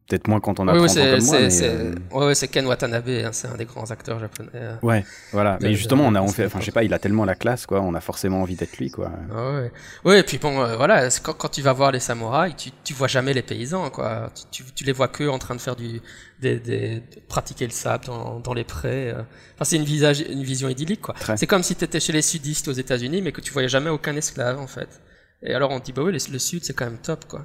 [0.08, 1.38] Peut-être moins quand on a oui, 30 ans comme moi.
[1.38, 1.94] Mais euh...
[2.12, 4.48] ouais, c'est Ken Watanabe, hein, c'est un des grands acteurs japonais.
[4.54, 4.74] euh.
[4.80, 5.58] Ouais, voilà.
[5.60, 7.66] Mais justement, on a, on fait, enfin, je sais pas, il a tellement la classe,
[7.66, 7.82] quoi.
[7.82, 9.12] On a forcément envie d'être lui, quoi.
[9.30, 9.72] Ah ouais.
[10.06, 12.94] Ouais, et puis bon, euh, voilà, quand, quand tu vas voir les samouraïs, tu, tu
[12.94, 14.30] vois jamais les paysans, quoi.
[14.50, 16.00] Tu, tu, tu les vois que en train de faire du,
[16.40, 19.10] des, des, de pratiquer le sable dans, dans les prés.
[19.10, 19.20] euh.
[19.56, 21.14] Enfin, c'est une, visage, une vision idyllique, quoi.
[21.36, 23.90] C'est comme si tu étais chez les sudistes aux États-Unis, mais que tu voyais jamais
[23.90, 25.02] aucun esclave, en fait.
[25.42, 27.44] Et alors on dit, bah oui, le, le sud, c'est quand même top, quoi.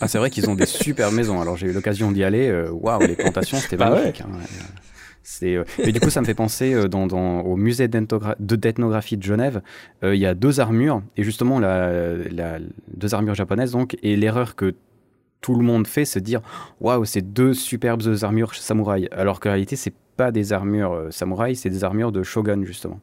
[0.00, 1.40] Ah, c'est vrai qu'ils ont des super maisons.
[1.40, 2.48] Alors j'ai eu l'occasion d'y aller.
[2.48, 4.22] euh, Waouh, les plantations, c'était Bah magnifique.
[4.22, 4.28] hein.
[5.24, 8.34] C'est, euh, Et du coup, ça me fait penser euh, dans, dans, au musée d'ethnogra-
[8.40, 9.62] de d'ethnographie de Genève,
[10.02, 12.58] euh, il y a deux armures, et justement, la, la,
[12.96, 14.74] deux armures japonaises, donc, et l'erreur que
[15.40, 16.40] tout le monde fait, c'est de dire
[16.80, 21.70] waouh, c'est deux superbes armures samouraï, alors qu'en réalité, c'est pas des armures samouraï, c'est
[21.70, 23.00] des armures de shogun justement.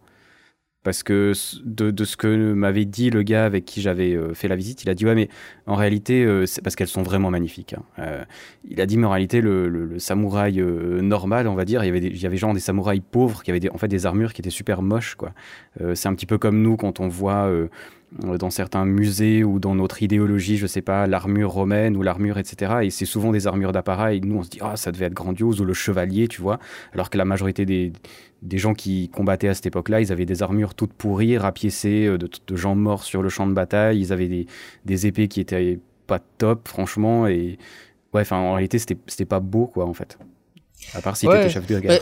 [0.83, 1.33] Parce que
[1.65, 4.89] de, ce que m'avait dit le gars avec qui j'avais euh, fait la visite, il
[4.89, 5.27] a dit ouais mais
[5.65, 7.73] en réalité euh, c'est parce qu'elles sont vraiment magnifiques.
[7.73, 7.83] Hein.
[7.99, 8.23] Euh,
[8.63, 11.99] il a dit mais en réalité le, samouraï normal on va dire, il y avait
[11.99, 14.41] il y avait genre des samouraïs pauvres qui avaient des, en fait des armures qui
[14.41, 15.33] étaient super moches quoi.
[15.95, 17.51] c'est un petit peu comme nous quand on voit
[18.11, 22.79] dans certains musées ou dans notre idéologie, je sais pas, l'armure romaine ou l'armure, etc.
[22.83, 24.21] Et c'est souvent des armures d'appareil.
[24.21, 26.59] Nous, on se dit, ah, ça devait être grandiose, ou le chevalier, tu vois.
[26.93, 27.93] Alors que la majorité des,
[28.41, 32.17] des gens qui combattaient à cette époque-là, ils avaient des armures toutes pourries, rapiécées, euh,
[32.17, 33.99] de, de, gens morts sur le champ de bataille.
[33.99, 34.47] Ils avaient des,
[34.85, 37.27] des épées qui étaient pas top, franchement.
[37.27, 37.59] Et
[38.13, 40.17] ouais, enfin, en réalité, c'était pas beau, quoi, en fait.
[40.93, 42.01] À part si tu étais chef de guerre.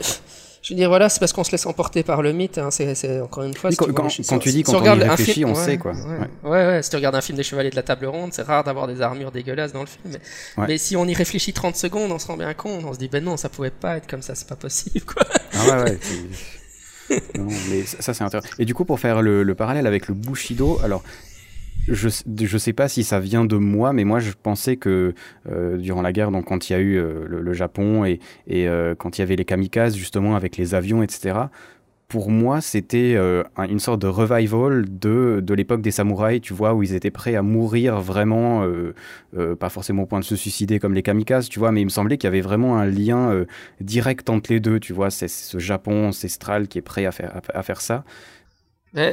[0.68, 2.58] Je veux dire, voilà, c'est parce qu'on se laisse emporter par le mythe.
[2.58, 3.70] Hein, c'est encore une fois.
[3.72, 5.94] quand, tu, dis, quand on, y réfléchit, on sait quoi.
[6.44, 6.50] Ouais.
[6.50, 6.84] Ouais.
[6.84, 9.02] Si tu regardes un film des Chevaliers de la Table Ronde, c'est rare d'avoir des
[9.02, 10.18] armures dégueulasses dans le film.
[10.58, 12.84] Mais, si on y réfléchit 30 secondes, on se rend bien compte.
[12.84, 15.24] On se dit, ben non, ça pouvait pas être comme ça, c'est pas possible, quoi.
[15.54, 16.00] Ah ouais, ouais.
[17.38, 18.50] non, mais ça, c'est intéressant.
[18.60, 21.02] Et du coup, pour faire le, le parallèle avec le Bushido, alors
[21.88, 25.14] je ne sais pas si ça vient de moi, mais moi je pensais que
[25.50, 28.68] euh, durant la guerre, donc quand il y a eu euh, le, Japon et, et
[28.68, 31.40] euh, quand il y avait les kamikazes justement avec les avions, etc.
[32.08, 33.18] Pour moi, c'était
[33.58, 37.36] une sorte de revival de, de l'époque des samouraïs, tu vois, où ils étaient prêts
[37.36, 38.66] à mourir vraiment,
[39.60, 41.90] pas forcément au point de se suicider comme les kamikazes, tu vois, mais il me
[41.90, 43.44] semblait qu'il y avait vraiment un lien
[43.82, 47.42] direct entre les deux, tu vois, c'est ce Japon ancestral qui est prêt à faire,
[47.54, 48.06] à faire ça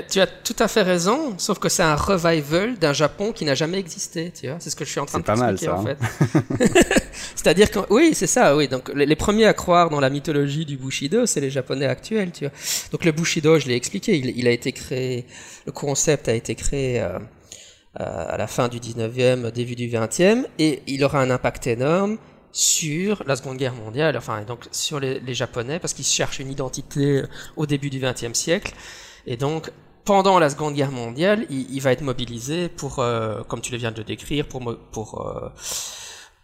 [0.09, 3.55] tu as tout à fait raison, sauf que c'est un revival d'un Japon qui n'a
[3.55, 4.57] jamais existé, tu vois.
[4.59, 5.99] C'est ce que je suis en train de t'expliquer en fait.
[6.01, 6.41] Hein.
[7.35, 8.67] C'est-à-dire que oui, c'est ça, oui.
[8.69, 12.47] Donc les, premiers à croire dans la mythologie du Bushido, c'est les Japonais actuels, tu
[12.47, 12.55] vois.
[12.93, 15.27] Donc le Bushido, je l'ai expliqué, il, a été créé,
[15.67, 17.19] le concept a été créé euh,
[18.01, 22.17] euh, à la fin du 19e, début du 20e, et il aura un impact énorme
[22.53, 26.51] sur la Seconde Guerre mondiale, enfin donc sur les, les Japonais, parce qu'ils cherchent une
[26.51, 27.23] identité
[27.57, 28.73] au début du 20e siècle.
[29.27, 29.71] Et donc,
[30.05, 33.93] pendant la Seconde Guerre mondiale, il, va être mobilisé pour, euh, comme tu le viens
[33.93, 34.61] de décrire, pour,
[34.93, 35.49] pour, euh,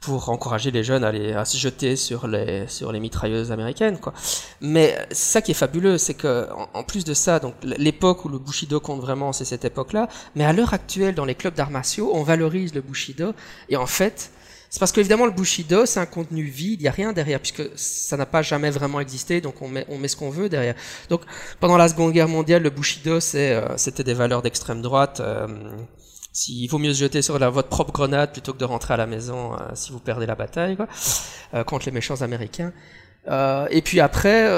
[0.00, 1.08] pour encourager les jeunes à,
[1.38, 3.98] à se jeter sur les, sur les mitrailleuses américaines.
[3.98, 4.14] Quoi.
[4.62, 8.38] Mais ça qui est fabuleux, c'est que en, plus de ça, donc l'époque où le
[8.38, 10.08] Bushido compte vraiment, c'est cette époque-là.
[10.34, 13.34] Mais à l'heure actuelle, dans les clubs d'arts martiaux, on valorise le Bushido.
[13.68, 14.32] Et en fait,
[14.70, 17.64] c'est parce qu'évidemment, le Bushido, c'est un contenu vide, il n'y a rien derrière, puisque
[17.74, 20.76] ça n'a pas jamais vraiment existé, donc on met, on met ce qu'on veut derrière.
[21.08, 21.22] Donc,
[21.58, 25.18] pendant la Seconde Guerre mondiale, le Bushido, euh, c'était des valeurs d'extrême droite.
[25.18, 25.48] Euh,
[26.32, 28.96] s'il vaut mieux se jeter sur la, votre propre grenade plutôt que de rentrer à
[28.96, 30.86] la maison euh, si vous perdez la bataille, quoi,
[31.54, 32.72] euh, contre les méchants américains.
[33.70, 34.48] et puis après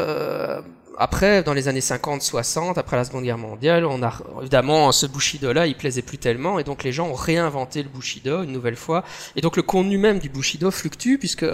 [0.98, 5.66] après, dans les années 50-60, après la Seconde Guerre mondiale, on a évidemment ce Bushido-là,
[5.66, 9.04] il plaisait plus tellement, et donc les gens ont réinventé le Bushido une nouvelle fois,
[9.36, 11.46] et donc le contenu même du Bushido fluctue puisque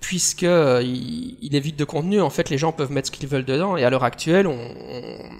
[0.00, 2.20] puisque euh, il, est vide de contenu.
[2.20, 4.58] En fait, les gens peuvent mettre ce qu'ils veulent dedans, et à l'heure actuelle, on,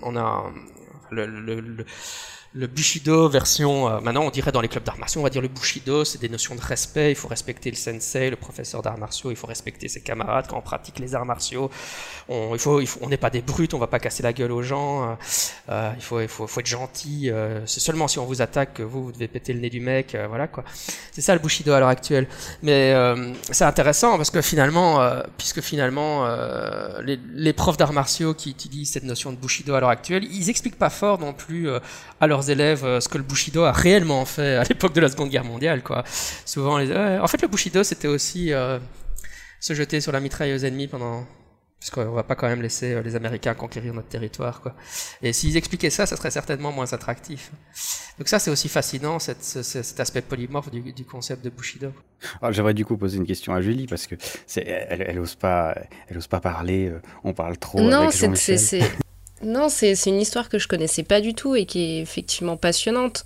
[0.02, 0.44] on, a
[1.10, 1.86] le, le, le
[2.52, 5.40] le Bushido version, euh, maintenant on dirait dans les clubs d'arts martiaux, on va dire
[5.40, 8.98] le Bushido, c'est des notions de respect, il faut respecter le sensei, le professeur d'arts
[8.98, 11.70] martiaux, il faut respecter ses camarades quand on pratique les arts martiaux,
[12.28, 14.32] on, il faut, il faut, on n'est pas des brutes, on va pas casser la
[14.32, 15.14] gueule aux gens, euh,
[15.68, 18.74] euh il, faut, il faut, faut être gentil, euh, c'est seulement si on vous attaque
[18.74, 20.64] que vous, vous devez péter le nez du mec, voilà quoi.
[21.12, 22.26] C'est ça le Bushido à l'heure actuelle.
[22.62, 22.94] Mais
[23.50, 25.00] c'est intéressant parce que finalement,
[25.36, 26.26] puisque finalement
[27.02, 30.50] les, les, profs d'arts martiaux qui utilisent cette notion de Bushido à l'heure actuelle, ils
[30.50, 31.68] expliquent pas fort non plus
[32.20, 35.08] à leurs élèves euh, ce que le Bushido a réellement fait à l'époque de la
[35.08, 35.82] Seconde Guerre mondiale.
[35.82, 36.04] Quoi.
[36.44, 36.90] Souvent, les...
[37.18, 38.78] en fait, le Bushido, c'était aussi euh,
[39.60, 41.26] se jeter sur la mitrailleuse ennemie pendant...
[41.78, 44.60] Parce qu'on va pas quand même laisser euh, les Américains conquérir notre territoire.
[44.60, 44.74] Quoi.
[45.22, 47.52] Et s'ils expliquaient ça, ça serait certainement moins attractif.
[48.18, 51.90] Donc ça, c'est aussi fascinant, cette, cet aspect polymorphe du, du concept de Bushido.
[52.42, 54.14] Ah, j'aimerais du coup poser une question à Julie, parce que
[54.56, 55.74] elle, ose pas,
[56.08, 56.92] elle ose pas parler,
[57.24, 57.80] on parle trop.
[57.80, 58.82] Non, c'est
[59.44, 63.24] non, c'est une histoire que je connaissais pas du tout et qui est effectivement passionnante.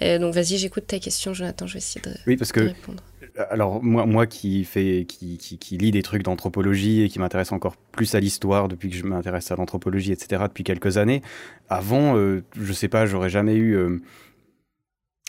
[0.00, 3.02] donc vas-y, j'écoute ta question, Jonathan, je vais essayer de, oui, parce que, répondre.
[3.50, 7.76] Alors moi, moi qui, fait, qui, qui, lit des trucs d'anthropologie et qui m'intéresse encore
[7.76, 11.22] plus à l'histoire depuis que je m'intéresse à l'anthropologie, etc., depuis quelques années,
[11.68, 13.74] avant, euh, je sais pas, j'aurais jamais eu...
[13.76, 14.00] Euh,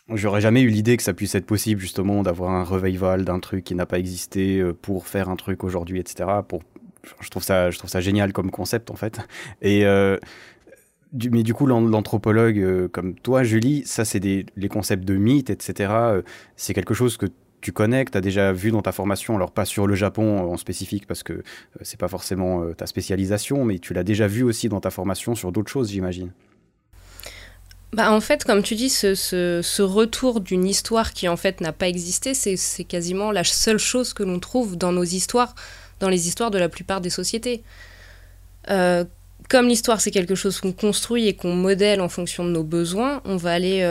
[0.09, 3.63] j'aurais jamais eu l'idée que ça puisse être possible justement d'avoir un revival d'un truc
[3.63, 6.29] qui n'a pas existé euh, pour faire un truc aujourd'hui, etc.
[6.45, 6.61] Pour
[7.19, 9.19] je trouve ça, je trouve ça génial comme concept en fait.
[9.61, 10.17] Et euh,
[11.31, 15.91] mais du coup, l'anthropologue euh, comme toi, Julie, ça c'est les concepts de mythes, etc.
[15.93, 16.21] Euh,
[16.55, 17.27] c'est quelque chose que
[17.61, 20.51] tu connais, que tu as déjà vu dans ta formation, alors pas sur le Japon
[20.51, 21.43] en spécifique parce que
[21.81, 25.53] c'est pas forcément ta spécialisation, mais tu l'as déjà vu aussi dans ta formation sur
[25.53, 26.31] d'autres choses, j'imagine.
[27.93, 31.87] Bah, en fait, comme tu dis, ce retour d'une histoire qui en fait n'a pas
[31.87, 35.55] existé, c'est quasiment la seule chose que l'on trouve dans nos histoires
[36.03, 37.63] dans les histoires de la plupart des sociétés.
[38.67, 43.21] comme l'histoire c'est quelque chose qu'on construit et qu'on modèle en fonction de nos besoins,
[43.25, 43.83] on va aller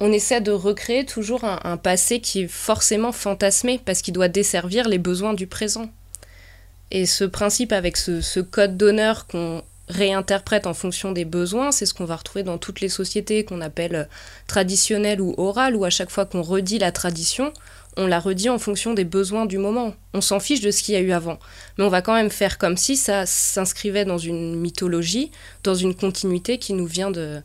[0.00, 4.88] on essaie de recréer toujours un, passé qui est forcément fantasmé parce qu'il doit desservir
[4.88, 5.88] les besoins du présent.
[6.90, 11.94] Et ce principe avec ce, code d'honneur qu'on réinterprète en fonction des besoins, c'est ce
[11.94, 14.08] qu'on va retrouver dans toutes les sociétés qu'on appelle
[14.46, 17.52] traditionnelles ou orales, où à chaque fois qu'on redit la tradition,
[17.96, 19.94] on la redit en fonction des besoins du moment.
[20.12, 21.38] On s'en fiche de ce qu'il y a eu avant.
[21.78, 25.30] Mais on va quand même faire comme si ça s'inscrivait dans une mythologie,
[25.62, 27.40] dans une continuité qui nous vient de,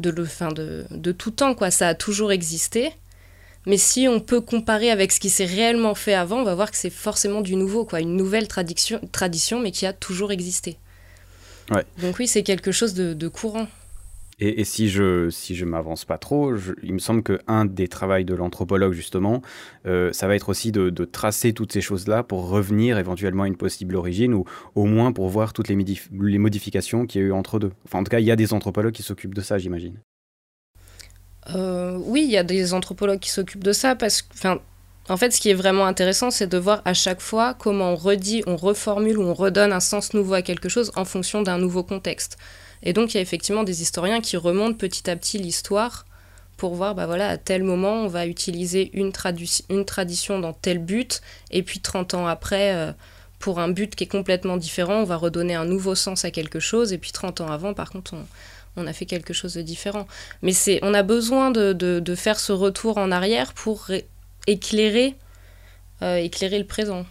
[0.00, 1.54] de, le, fin de, de tout temps.
[1.54, 1.70] Quoi.
[1.70, 2.92] Ça a toujours existé.
[3.66, 6.70] Mais si on peut comparer avec ce qui s'est réellement fait avant, on va voir
[6.70, 10.78] que c'est forcément du nouveau, quoi, une nouvelle tradition, tradition mais qui a toujours existé.
[11.98, 13.68] Donc oui, c'est quelque chose de courant.
[14.44, 18.24] Et, si je si je m'avance pas trop, il me semble que un des travaux
[18.24, 19.40] de l'anthropologue justement,
[19.86, 23.56] euh, ça va être aussi de, tracer toutes ces choses-là pour revenir éventuellement à une
[23.56, 25.76] possible origine ou au moins pour voir toutes les,
[26.38, 27.70] modifications qu'il y a eu entre deux.
[27.84, 30.00] Enfin, en tout cas, il y a des anthropologues qui s'occupent de ça, j'imagine.
[31.54, 34.58] Euh, oui, il y a des anthropologues qui s'occupent de ça parce que,
[35.08, 37.96] en fait, ce qui est vraiment intéressant, c'est de voir à chaque fois comment on
[37.96, 41.58] redit, on reformule ou on redonne un sens nouveau à quelque chose en fonction d'un
[41.58, 42.38] nouveau contexte.
[42.82, 46.04] Et donc il y a effectivement des historiens qui remontent petit à petit l'histoire
[46.56, 49.10] pour voir, bah voilà, à tel moment, on va utiliser une,
[49.68, 51.20] une tradition dans tel but,
[51.50, 52.92] et puis 30 ans après, euh,
[53.40, 56.60] pour un but qui est complètement différent, on va redonner un nouveau sens à quelque
[56.60, 58.14] chose, et puis 30 ans avant, par contre,
[58.76, 60.06] on, a fait quelque chose de différent.
[60.42, 63.90] Mais c'est, on a besoin de, de, faire ce retour en arrière pour
[64.46, 65.16] éclairer,
[66.02, 67.04] euh, éclairer le présent.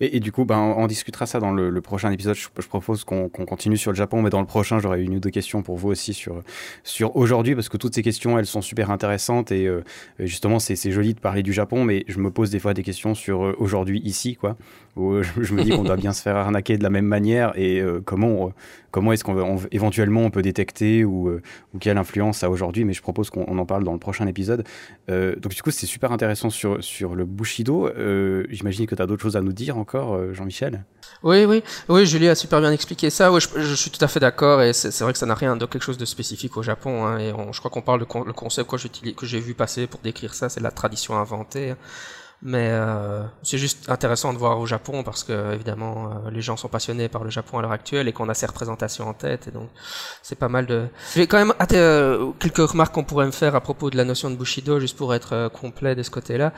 [0.00, 2.34] Et, du coup, ben, on, discutera ça dans le, prochain épisode.
[2.34, 5.30] Je, propose qu'on continue sur le Japon, mais dans le prochain, j'aurai une ou deux
[5.30, 6.42] questions pour vous aussi sur,
[6.84, 9.82] sur aujourd'hui, parce que toutes ces questions, elles sont super intéressantes et euh,
[10.18, 13.14] justement, c'est joli de parler du Japon, mais je me pose des fois des questions
[13.14, 14.56] sur euh, aujourd'hui ici, quoi.
[14.96, 17.80] Où je, me dis qu'on doit bien se faire arnaquer de la même manière et
[17.80, 18.52] euh, comment
[18.96, 21.42] comment est-ce qu'on éventuellement on peut détecter ou, euh,
[21.74, 24.26] ou quelle influence ça a aujourd'hui, mais je propose qu'on en parle dans le prochain
[24.26, 24.64] épisode.
[25.10, 27.88] Euh, donc du coup, c'est super intéressant sur, sur le Bushido.
[27.88, 30.84] Euh, j'imagine que tu as d'autres choses à nous dire encore, Jean-Michel?
[31.22, 33.32] Oui, oui, oui, Julie a super bien expliqué ça.
[33.32, 35.66] Oui, je, suis tout à fait d'accord et c'est vrai que ça n'a rien de
[35.66, 37.06] quelque chose de spécifique au Japon.
[37.06, 40.34] Hein, et je crois qu'on parle de le concept que j'ai vu passer pour décrire
[40.34, 41.74] ça, c'est la tradition inventée.
[42.42, 46.56] Mais euh, c'est juste intéressant de voir au Japon parce que évidemment euh, les gens
[46.58, 49.48] sont passionnés par le Japon à l'heure actuelle et qu'on a ces représentations en tête
[49.48, 49.70] et donc
[50.22, 50.86] c'est pas mal de.
[51.14, 54.04] Je vais quand même euh, quelques remarques qu'on pourrait me faire à propos de la
[54.04, 56.52] notion de Bushido juste pour être euh, complet de ce côté-là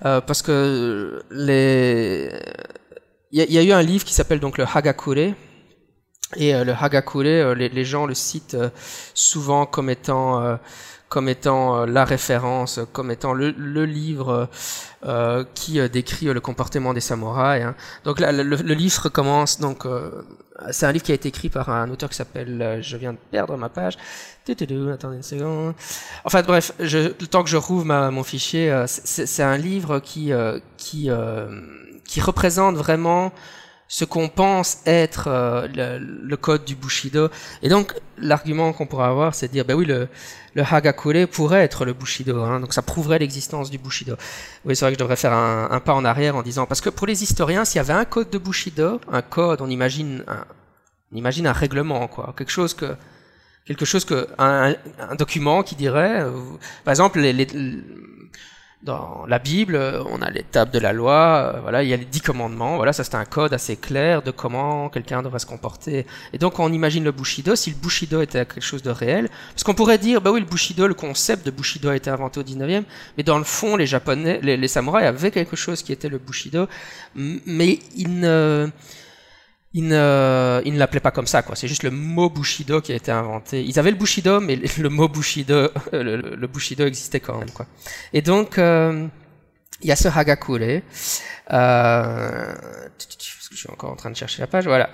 [0.00, 2.30] parce que les
[3.32, 5.34] il y, y, a eu un livre qui s'appelle donc le Hagakure
[6.36, 8.56] et le Hagakure les, les, gens le citent
[9.14, 10.58] souvent comme étant
[11.08, 14.48] comme étant euh, la référence, comme étant le, le livre
[15.06, 17.64] euh, qui euh, décrit le comportement des samouraïs.
[17.64, 17.74] Hein.
[18.04, 19.86] Donc là, le, le, livre commence donc
[20.70, 23.18] c'est un livre qui a été écrit par un auteur qui s'appelle je viens de
[23.30, 23.96] perdre ma page.
[24.48, 25.74] Attendez une seconde.
[26.24, 30.32] Enfin bref, je, le temps que je rouvre ma, mon fichier, c'est un livre qui
[30.76, 31.10] qui
[32.06, 33.32] qui représente vraiment
[33.88, 35.28] ce qu'on pense être
[35.74, 37.30] le, le, code du Bushido.
[37.62, 40.08] Et donc, l'argument qu'on pourrait avoir, c'est de dire, ben oui, le,
[40.54, 44.16] le Hagakure pourrait être le Bushido, hein, donc ça prouverait l'existence du Bushido.
[44.64, 46.90] Oui, c'est vrai que je devrais faire un, pas en arrière en disant, parce que
[46.90, 50.44] pour les historiens, s'il y avait un code de Bushido, un code, on imagine un,
[51.12, 52.94] on imagine un règlement, quoi, quelque chose que
[53.64, 56.30] quelque chose que un, un document qui dirait, euh,
[56.84, 57.46] par exemple, les, les
[58.82, 59.76] dans la Bible,
[60.08, 62.92] on a l'étape de la loi, euh, voilà, il y a les dix commandements, voilà,
[62.92, 66.06] ça c'est un code assez clair de comment quelqu'un devrait se comporter.
[66.32, 69.64] Et donc on imagine le Bushido, si le Bushido était quelque chose de réel, parce
[69.64, 72.44] qu'on pourrait dire, bah oui, le Bushido, le concept de Bushido a été inventé au
[72.44, 72.84] 19e,
[73.16, 76.18] mais dans le fond, les Japonais, les, les samouraïs avaient quelque chose qui était le
[76.18, 76.68] Bushido,
[77.16, 78.70] mais ils ne
[79.74, 81.54] il ne, il ne l'appelait pas comme ça, quoi.
[81.54, 83.62] C'est juste le mot Bushido qui a été inventé.
[83.64, 87.66] Ils avaient le Bushido, mais le mot Bushido, le, Bushido existait quand même, quoi.
[88.12, 89.06] Et donc, euh,
[89.82, 90.82] il y a ce Hagakure.
[91.52, 92.54] Euh,
[93.50, 94.90] je suis encore en train de chercher la page, voilà.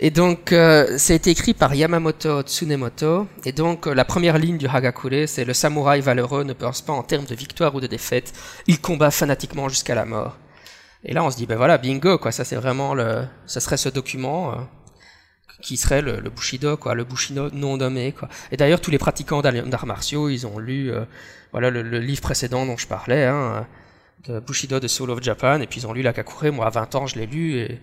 [0.00, 3.26] Et donc, euh, ça a été écrit par Yamamoto Tsunemoto.
[3.44, 6.92] Et donc, euh, la première ligne du Hagakure, c'est le samouraï valeureux ne pense pas
[6.92, 8.32] en termes de victoire ou de défaite.
[8.66, 10.36] Il combat fanatiquement jusqu'à la mort.
[11.06, 12.32] Et là, on se dit, ben voilà, bingo, quoi.
[12.32, 14.56] Ça, c'est vraiment le, ça serait ce document euh,
[15.62, 18.28] qui serait le, Bushido, quoi, le Bushido non nommé, quoi.
[18.50, 21.04] Et d'ailleurs, tous les pratiquants d'arts martiaux, ils ont lu, euh,
[21.52, 23.66] voilà, le, livre précédent dont je parlais, hein,
[24.24, 26.52] de Bushido, The Soul of Japan, et puis ils ont lu la Kakure.
[26.52, 27.80] Moi, à 20 ans, je l'ai lu, et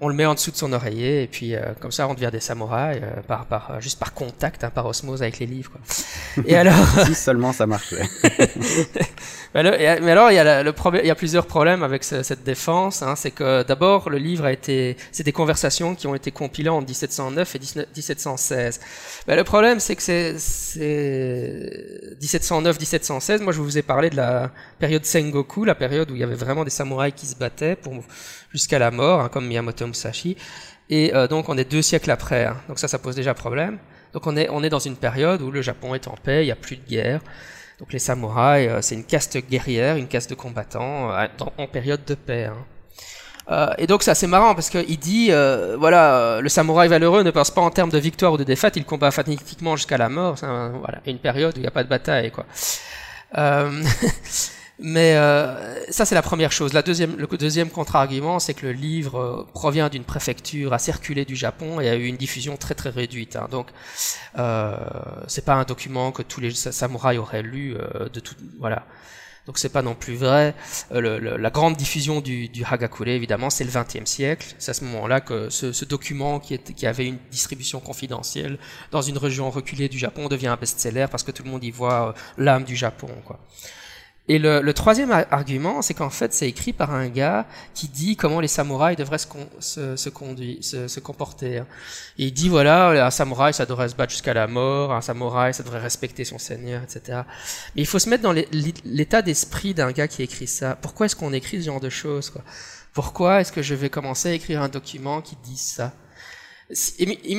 [0.00, 2.30] on le met en dessous de son oreiller et puis euh, comme ça on devient
[2.32, 5.70] des samouraïs euh, par, par, euh, juste par contact, hein, par osmose avec les livres.
[5.72, 5.80] Quoi.
[6.46, 6.74] Et alors
[7.06, 8.08] Si seulement ça marchait.
[9.54, 13.02] mais, alors il y, a le problème, il y a plusieurs problèmes avec cette défense.
[13.02, 16.70] Hein, c'est que d'abord le livre a été, c'est des conversations qui ont été compilées
[16.70, 18.80] en 1709 et 1716.
[19.28, 20.34] Mais le problème c'est que c'est
[22.22, 23.42] 1709-1716.
[23.42, 26.34] Moi je vous ai parlé de la période Sengoku, la période où il y avait
[26.34, 27.92] vraiment des samouraïs qui se battaient pour
[28.52, 30.36] jusqu'à la mort, hein, comme Miyamoto Musashi.
[30.90, 32.56] Et euh, donc on est deux siècles après, hein.
[32.68, 33.78] donc ça, ça pose déjà problème.
[34.12, 36.46] Donc on est, on est dans une période où le Japon est en paix, il
[36.46, 37.20] n'y a plus de guerre.
[37.78, 41.26] Donc les samouraïs, euh, c'est une caste guerrière, une caste de combattants euh,
[41.58, 42.46] en période de paix.
[42.46, 42.66] Hein.
[43.78, 45.32] Et donc c'est assez marrant parce qu'il dit,
[45.76, 48.84] voilà, le samouraï valeureux ne pense pas en termes de victoire ou de défaite, il
[48.84, 50.36] combat fanatiquement jusqu'à la mort.
[50.36, 52.46] voilà, une période où il n'y a pas de bataille, quoi.
[54.82, 56.72] Mais euh, ça, c'est la première chose.
[56.72, 61.24] La deuxième, le deuxième contre-argument, c'est que le livre euh, provient d'une préfecture à circuler
[61.24, 63.36] du Japon et a eu une diffusion très très réduite.
[63.36, 63.48] Hein.
[63.50, 63.66] Donc,
[64.38, 64.76] euh,
[65.26, 68.34] c'est pas un document que tous les samouraïs auraient lu euh, de tout.
[68.58, 68.86] Voilà.
[69.46, 70.54] Donc c'est pas non plus vrai.
[70.92, 74.54] Euh, le, la grande diffusion du, du Hagakure, évidemment, c'est le XXe siècle.
[74.58, 78.58] C'est à ce moment-là que ce, ce document qui, est, qui, avait une distribution confidentielle
[78.90, 81.70] dans une région reculée du Japon devient un best-seller parce que tout le monde y
[81.70, 83.08] voit l'âme du Japon.
[83.24, 83.40] Quoi.
[84.28, 88.38] Et le, troisième argument, c'est qu'en fait, c'est écrit par un gars qui dit comment
[88.38, 91.64] les samouraïs devraient se, se, conduire, se, se comporter.
[92.16, 95.52] Et il dit, voilà, un samouraï, ça devrait se battre jusqu'à la mort, un samouraï,
[95.52, 97.22] ça devrait respecter son seigneur, etc.
[97.74, 98.34] Mais il faut se mettre dans
[98.84, 100.76] l'état d'esprit d'un gars qui écrit ça.
[100.80, 102.42] Pourquoi est-ce qu'on écrit ce genre de choses quoi?
[102.92, 105.92] Pourquoi est-ce que je vais commencer à écrire un document qui dit ça?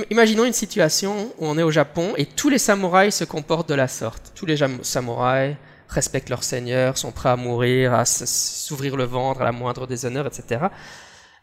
[0.10, 3.76] Imaginons une situation où on est au Japon et tous les samouraïs se comportent de
[3.76, 4.34] la sorte.
[4.36, 5.56] Tous les samouraïs
[5.92, 10.26] respectent leur seigneur, sont prêts à mourir, à s'ouvrir le ventre à la moindre déshonneur,
[10.26, 10.66] etc.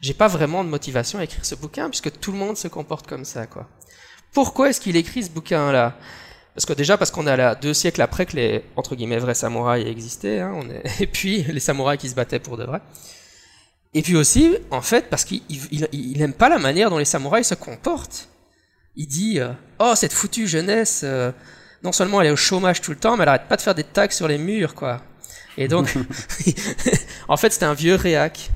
[0.01, 3.07] J'ai pas vraiment de motivation à écrire ce bouquin puisque tout le monde se comporte
[3.07, 3.69] comme ça, quoi.
[4.33, 5.97] Pourquoi est-ce qu'il écrit ce bouquin-là?
[6.55, 9.35] Parce que déjà parce qu'on est là deux siècles après que les entre guillemets vrais
[9.35, 10.61] samouraïs existaient, hein,
[11.01, 12.81] et puis les samouraïs qui se battaient pour de vrai.
[13.95, 17.49] Et puis aussi, en fait, parce qu'il il, aime pas la manière dont les samouraïs
[17.49, 18.29] se comportent.
[18.97, 21.33] Il dit euh, Oh, cette foutue jeunesse, euh,
[21.83, 23.74] non seulement elle est au chômage tout le temps, mais elle arrête pas de faire
[23.74, 25.01] des tags sur les murs, quoi.
[25.57, 25.95] Et donc,
[27.29, 28.51] en fait, c'était un vieux réac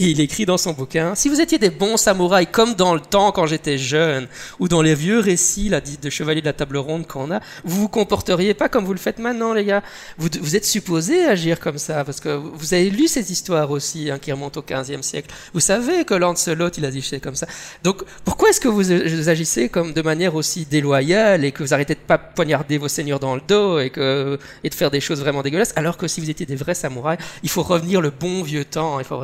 [0.00, 3.32] il écrit dans son bouquin Si vous étiez des bons samouraïs comme dans le temps
[3.32, 4.26] quand j'étais jeune,
[4.58, 7.82] ou dans les vieux récits là, de Chevalier de la Table Ronde qu'on a, vous
[7.82, 9.82] vous comporteriez pas comme vous le faites maintenant, les gars.
[10.18, 14.18] Vous, êtes supposés agir comme ça, parce que vous avez lu ces histoires aussi hein,
[14.18, 15.32] qui remontent au 15e siècle.
[15.52, 17.46] Vous savez que Lancelot, il agissait comme ça.
[17.82, 21.94] Donc pourquoi est-ce que vous, agissez comme de manière aussi déloyale et que vous arrêtez
[21.94, 25.20] de pas poignarder vos seigneurs dans le dos et, que, et de faire des choses
[25.20, 28.42] vraiment dégueulasses, alors que si vous étiez des vrais samouraïs, il faut revenir le bon
[28.42, 28.98] vieux temps.
[28.98, 29.22] Il faut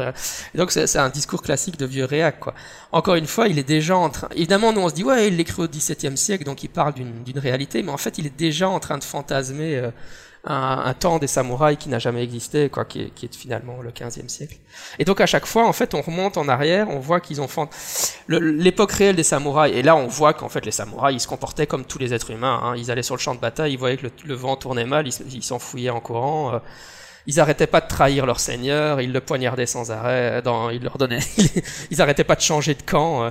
[0.60, 2.52] donc c'est un discours classique de vieux réac, quoi.
[2.92, 4.28] Encore une fois, il est déjà en train.
[4.34, 7.38] Évidemment, nous on se dit ouais, il l'écrit au XVIIe siècle, donc il parle d'une
[7.38, 9.90] réalité, mais en fait, il est déjà en train de fantasmer euh,
[10.44, 14.58] un, temps des samouraïs qui n'a jamais existé, quoi, qui est, finalement le XVe siècle.
[14.98, 17.48] Et donc à chaque fois, en fait, on remonte en arrière, on voit qu'ils ont
[18.28, 19.74] l'époque réelle des samouraïs.
[19.74, 22.32] Et là, on voit qu'en fait, les samouraïs, ils se comportaient comme tous les êtres
[22.32, 22.60] humains.
[22.62, 22.74] Hein.
[22.76, 25.42] Ils allaient sur le champ de bataille, ils voyaient que le, vent tournait mal, ils
[25.42, 26.52] s'enfouillaient en courant.
[26.52, 26.58] Euh,
[27.26, 30.98] ils arrêtaient pas de trahir leur seigneur, ils le poignardaient sans arrêt, dans, ils leur
[30.98, 31.20] donnaient,
[31.90, 33.24] ils arrêtaient pas de changer de camp.
[33.24, 33.30] Euh.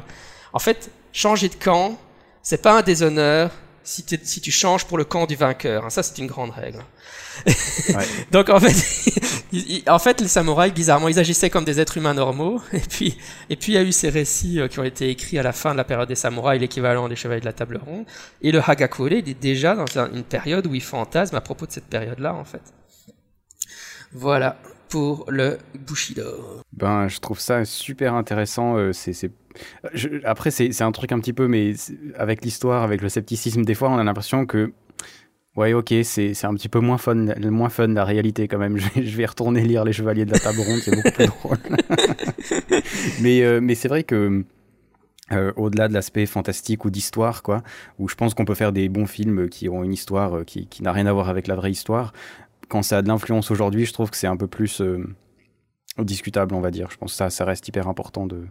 [0.53, 1.97] En fait, changer de camp,
[2.41, 3.51] c'est pas un déshonneur
[3.83, 5.85] si, si tu changes pour le camp du vainqueur.
[5.85, 5.89] Hein.
[5.89, 6.83] Ça, c'est une grande règle.
[8.31, 8.75] Donc en fait,
[9.89, 12.61] en fait, les samouraïs, bizarrement, ils agissaient comme des êtres humains normaux.
[12.73, 13.17] Et puis,
[13.49, 15.53] et puis il y a eu ces récits euh, qui ont été écrits à la
[15.53, 18.05] fin de la période des samouraïs, l'équivalent des chevaliers de la table ronde.
[18.41, 21.71] Et le Hagakure, il est déjà dans une période où il fantasme à propos de
[21.71, 22.61] cette période-là, en fait.
[24.13, 24.57] Voilà
[24.89, 25.57] pour le
[25.87, 26.63] Bushido.
[26.73, 28.75] Ben, je trouve ça super intéressant.
[28.77, 29.31] Euh, c'est,
[30.23, 31.73] Après, c'est un truc un petit peu, mais
[32.15, 34.73] avec l'histoire, avec le scepticisme, des fois, on a l'impression que
[35.55, 38.77] Ouais, ok, c'est un petit peu moins fun, moins fun la réalité quand même.
[38.95, 41.57] Je vais, retourner lire Les Chevaliers de la Table Ronde, c'est beaucoup plus drôle.
[43.21, 44.45] mais euh, mais c'est vrai que
[45.31, 47.61] euh, au-delà de l'aspect fantastique ou d'histoire, quoi,
[47.97, 50.93] où je pense qu'on peut faire des bons films qui ont une histoire qui n'a
[50.93, 52.13] rien à voir avec la vraie histoire
[52.69, 55.03] quand ça a de l'influence aujourd'hui, je trouve que c'est un peu plus euh,
[55.97, 56.89] discutable, on va dire.
[56.91, 58.45] Je pense que ça, ça reste hyper important de,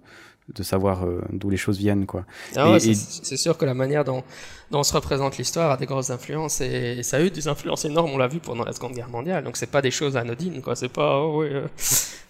[0.54, 2.04] de savoir euh, d'où les choses viennent.
[2.04, 2.26] Quoi.
[2.56, 4.24] Ah c'est sûr que la manière dont,
[4.70, 7.84] dont on se représente l'histoire a des grosses influences et, ça a eu des influences
[7.84, 9.44] énormes, on l'a vu pendant la Seconde Guerre mondiale.
[9.44, 10.74] Donc c'est pas des choses anodines, quoi.
[10.74, 11.66] C'est pas, oh, oui, euh,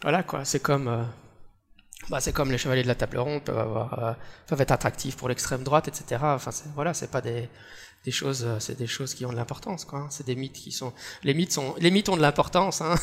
[0.03, 0.45] voilà, quoi.
[0.45, 1.07] C'est comme.
[2.11, 4.17] Bah, c'est comme les chevaliers de la table ronde peuvent, avoir,
[4.47, 6.23] peuvent être attractifs pour l'extrême droite, etc.
[6.23, 7.51] Enfin, voilà, c'est pas des,
[8.09, 10.07] des choses, euh, c'est des choses qui ont de l'importance, quoi.
[10.09, 10.95] C'est des mythes qui sont,
[11.25, 12.95] les mythes sont, les mythes ont de l'importance, hein.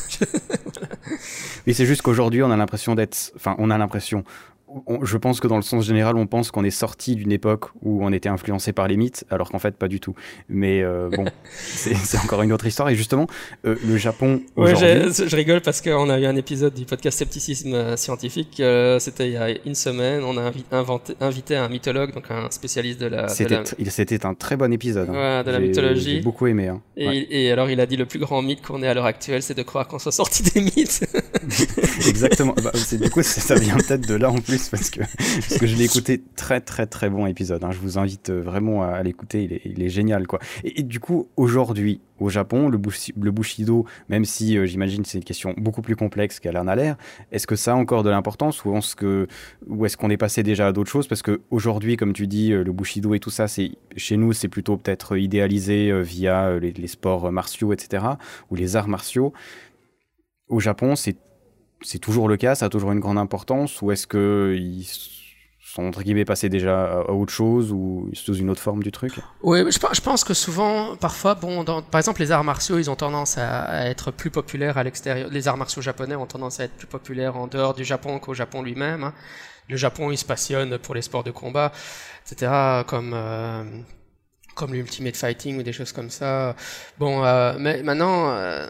[1.66, 4.24] Mais c'est juste qu'aujourd'hui, on a l'impression d'être, enfin, on a l'impression,
[5.02, 8.04] je pense que dans le sens général, on pense qu'on est sorti d'une époque où
[8.04, 10.14] on était influencé par les mythes, alors qu'en fait, pas du tout.
[10.48, 11.24] Mais euh, bon,
[11.54, 12.88] c'est encore une autre histoire.
[12.88, 13.26] Et justement,
[13.64, 14.42] euh, le Japon.
[14.56, 18.62] Ouais, je rigole parce qu'on a eu un épisode du podcast Scepticisme euh, scientifique.
[18.98, 20.22] C'était il y a une semaine.
[20.24, 20.52] On a
[21.20, 23.28] invité un mythologue, donc un spécialiste de la.
[23.28, 25.08] C'était un très bon épisode.
[25.10, 25.42] Hein.
[25.44, 26.16] de la mythologie.
[26.16, 26.68] J'ai beaucoup aimé.
[26.68, 26.82] Hein.
[26.96, 29.42] Et, et, alors, il a dit le plus grand mythe qu'on ait à l'heure actuelle,
[29.42, 31.06] c'est de croire qu'on soit sorti des mythes.
[32.08, 32.54] Exactement.
[32.62, 36.22] Bah, du coup, ça vient peut-être de là en plus parce que, je l'ai écouté.
[36.36, 37.62] Très, très, très bon épisode.
[37.64, 37.70] Hein.
[37.72, 39.44] Je vous invite euh, vraiment à, l'écouter.
[39.64, 40.38] Il est, est, génial, quoi.
[40.64, 45.54] Et, du coup, aujourd'hui, au Japon, le, Bushido, même si euh, j'imagine c'est une question
[45.56, 46.96] beaucoup plus complexe qu'elle en a l'air,
[47.30, 49.26] est-ce que ça a encore de l'importance ou est-ce que,
[49.66, 51.06] ou est-ce qu'on est passé déjà à d'autres choses?
[51.06, 54.48] Parce que aujourd'hui, comme tu dis, euh, le Bushido et tout ça, chez nous, c'est
[54.48, 58.04] plutôt peut-être idéalisé via les, les sports martiaux, etc.,
[58.50, 59.32] ou les arts martiaux.
[60.48, 61.16] Au Japon, c'est
[61.82, 64.86] c'est toujours le cas, ça a toujours une grande importance, ou est-ce qu'ils
[65.76, 69.14] sont entre guillemets passés déjà à autre chose ou sous une autre forme du truc?
[69.42, 73.36] Oui, je, pense que souvent, parfois, bon, par exemple, les arts martiaux, ils ont tendance
[73.38, 75.28] à, être plus populaires à l'extérieur.
[75.30, 78.34] Les arts martiaux japonais ont tendance à être plus populaires en dehors du Japon qu'au
[78.34, 79.04] Japon lui-même.
[79.04, 79.14] Hein.
[79.68, 81.72] Le Japon, il se passionne pour les sports de combat,
[82.24, 83.64] etc., comme euh,
[84.56, 86.56] comme l'Ultimate Fighting ou des choses comme ça.
[86.98, 88.66] Bon, euh, mais maintenant, euh,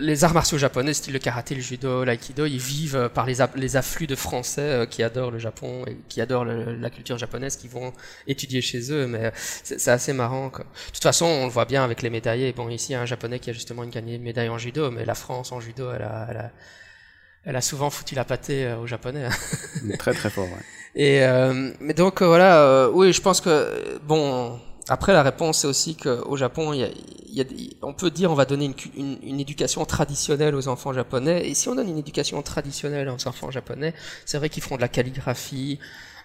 [0.00, 3.76] les arts martiaux japonais, style le karaté, le judo, l'aïkido, ils vivent par les, les
[3.76, 7.68] afflux de Français euh, qui adorent le Japon et qui adorent la culture japonaise, qui
[7.68, 7.92] vont
[8.26, 9.06] étudier chez eux.
[9.06, 10.48] Mais c'est assez marrant.
[10.48, 10.64] Quoi.
[10.64, 12.52] De toute façon, on le voit bien avec les médaillés.
[12.54, 14.90] Bon, ici, il y a un Japonais qui a justement gagné une médaille en judo,
[14.90, 16.50] mais la France en judo, elle a, elle a
[17.44, 19.24] elle a souvent foutu la pâtée aux Japonais.
[19.24, 19.96] Hein.
[19.98, 20.44] très très fort.
[20.44, 20.60] Ouais.
[20.94, 21.20] Et
[21.80, 24.58] mais donc voilà, oui, je pense que bon,
[24.88, 26.90] après, la réponse, c'est aussi qu'au Japon, il
[27.30, 27.44] y a,
[27.82, 31.46] on peut dire on va donner une, une, éducation traditionnelle aux enfants japonais.
[31.48, 34.80] Et si on donne une éducation traditionnelle aux enfants japonais, c'est vrai qu'ils feront de
[34.80, 35.78] la calligraphie,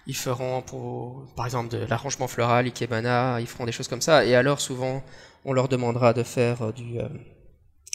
[0.06, 4.24] ils feront, pour, par exemple, de l'arrangement floral, ikebana, ils feront des choses comme ça.
[4.24, 5.02] Et alors, souvent,
[5.44, 7.08] on leur demandera de faire du, euh,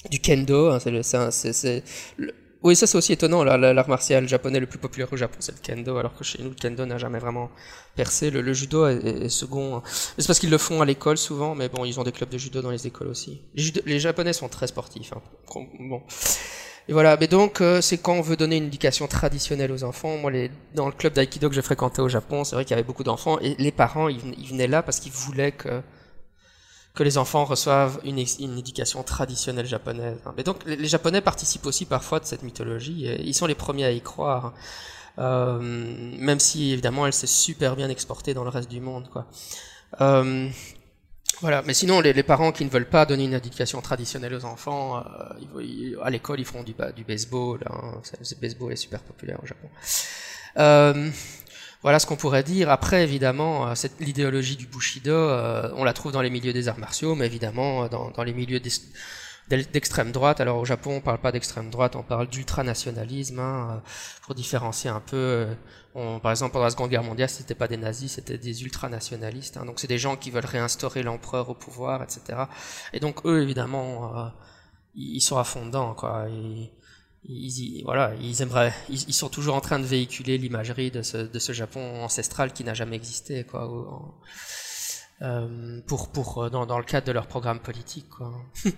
[0.09, 0.69] du kendo.
[0.69, 1.83] Hein, c'est
[2.61, 3.43] oui, ça c'est aussi étonnant.
[3.43, 6.49] L'art martial japonais le plus populaire au Japon, c'est le kendo, alors que chez nous,
[6.49, 7.49] le kendo n'a jamais vraiment
[7.95, 8.29] percé.
[8.31, 9.81] Le, judo est, second.
[9.85, 12.37] C'est parce qu'ils le font à l'école souvent, mais bon, ils ont des clubs de
[12.37, 13.41] judo dans les écoles aussi.
[13.55, 15.13] Les, Japonais sont très sportifs.
[15.13, 15.21] Hein.
[15.79, 16.01] Bon.
[16.89, 20.17] Et voilà, mais donc euh, c'est quand on veut donner une éducation traditionnelle aux enfants.
[20.17, 22.79] Moi, les, dans le club d'aïkido que j'ai fréquenté au Japon, c'est vrai qu'il y
[22.79, 25.81] avait beaucoup d'enfants et les parents, ils venaient là parce qu'ils voulaient que
[26.99, 30.17] que les enfants reçoivent une, éducation traditionnelle japonaise.
[30.35, 33.07] Mais donc les, Japonais participent aussi parfois de cette mythologie.
[33.07, 34.53] Et ils sont les premiers à y croire.
[35.17, 39.07] Euh, même si évidemment elle s'est super bien exportée dans le reste du monde.
[40.01, 40.49] Euh,
[41.39, 44.97] voilà, mais sinon les, parents qui ne veulent pas donner une éducation traditionnelle aux enfants,
[44.97, 47.61] euh, à l'école ils feront du, du baseball.
[47.65, 49.69] Hein, le baseball est super populaire au Japon.
[51.81, 52.69] Voilà ce qu'on pourrait dire.
[52.69, 56.77] Après, évidemment, euh, l'idéologie du Bushido, euh, on la trouve dans les milieux des arts
[56.77, 58.59] martiaux, mais évidemment euh, dans, les milieux
[59.49, 60.41] d'extrême droite.
[60.41, 63.81] Alors au Japon, on parle pas d'extrême droite, on parle d'ultranationalisme, hein,
[64.23, 65.47] pour différencier un peu.
[66.21, 69.57] Par exemple, pendant la Seconde Guerre mondiale, c'était pas des nazis, c'était des ultranationalistes.
[69.57, 72.43] Hein, donc c'est des gens qui veulent réinstaurer l'empereur au pouvoir, etc.
[72.93, 74.31] Et donc eux, évidemment,
[74.95, 76.27] ils sont à fond quoi.
[77.25, 81.39] Ils, voilà, ils aimeraient, ils, sont toujours en train de véhiculer l'imagerie de ce, de
[81.39, 83.69] ce Japon ancestral qui n'a jamais existé, quoi.
[85.21, 88.31] Euh, pour, pour euh, dans, dans, le cadre de leur programme politique, quoi.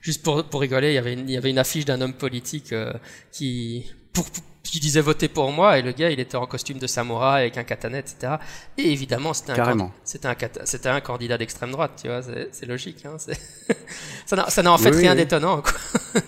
[0.00, 2.14] Juste pour, pour rigoler, il y avait une, il y avait une affiche d'un homme
[2.14, 2.94] politique euh,
[3.30, 4.24] qui, pour,
[4.62, 7.58] qui disait voter pour moi, et le gars, il était en costume de samouraï avec
[7.58, 8.36] un katana, etc.
[8.78, 13.04] Et évidemment, c'était un, c'était un, c'était un candidat d'extrême droite, tu vois, c'est logique,
[13.04, 13.16] hein,
[14.26, 15.72] ça n'a en fait rien d'étonnant, quoi.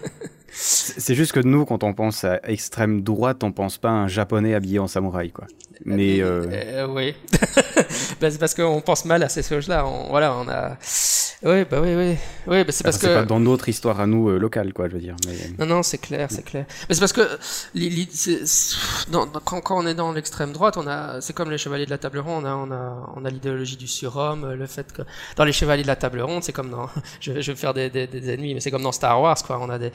[0.57, 4.09] C'est juste que nous, quand on pense à extrême droite, on pense pas à un
[4.09, 5.47] japonais habillé en samouraï, quoi.
[5.85, 6.47] Mais euh...
[6.49, 7.15] euh oui,
[8.21, 9.87] bah, c'est parce qu'on pense mal à ces choses-là.
[9.87, 10.77] On, voilà, on a.
[11.43, 12.65] Oui, bah oui, oui, oui.
[12.65, 13.07] Bah, c'est parce que.
[13.07, 15.17] Pas dans notre histoire à nous euh, locale, quoi, je veux dire.
[15.27, 15.35] Mais...
[15.59, 16.67] Non, non, c'est clair, c'est clair.
[16.89, 17.29] Mais c'est parce que
[19.11, 21.91] dans, quand, quand, on est dans l'extrême droite, on a, c'est comme les chevaliers de
[21.91, 22.47] la table ronde.
[22.47, 25.03] Hein, on a, on a l'idéologie du surhomme, le fait que
[25.37, 26.89] dans les chevaliers de la table ronde, c'est comme dans.
[27.21, 29.43] je, vais, je vais faire des, des, des, ennemis, mais c'est comme dans Star Wars,
[29.43, 29.59] quoi.
[29.61, 29.93] On a des,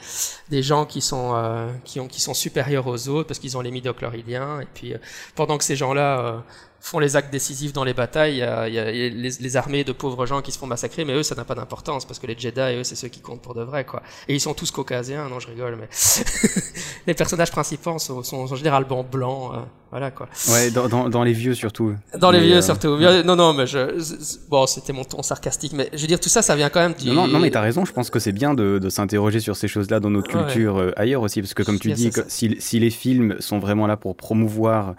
[0.48, 3.60] des gens qui sont, euh, qui ont, qui sont supérieurs aux autres parce qu'ils ont
[3.60, 4.98] les midochloridiens, et puis euh,
[5.34, 6.38] pendant que ces gens-là euh,
[6.80, 8.38] font les actes décisifs dans les batailles, il
[8.74, 11.44] y a, les, armées de pauvres gens qui se font massacrer, mais eux, ça n'a
[11.44, 14.02] pas d'importance, parce que les Jedi, eux, c'est ceux qui comptent pour de vrai, quoi.
[14.28, 15.88] Et ils sont tous caucasiens, non, je rigole, mais
[17.06, 19.58] les personnages principaux sont, sont, sont généralement blancs, euh,
[19.90, 20.28] voilà, quoi.
[20.50, 21.94] Ouais, dans, dans, dans, les vieux, surtout.
[22.16, 22.96] Dans les vieux, euh, surtout.
[22.96, 24.00] Non, non, mais je,
[24.48, 26.94] bon, c'était mon ton sarcastique, mais je veux dire, tout ça, ça vient quand même
[26.94, 27.10] du...
[27.10, 29.68] Non, non, mais t'as raison, je pense que c'est bien de, de s'interroger sur ces
[29.68, 32.90] choses-là dans notre culture euh, ailleurs aussi, parce que comme tu dis, si, si les
[32.90, 34.94] films sont vraiment là pour promouvoir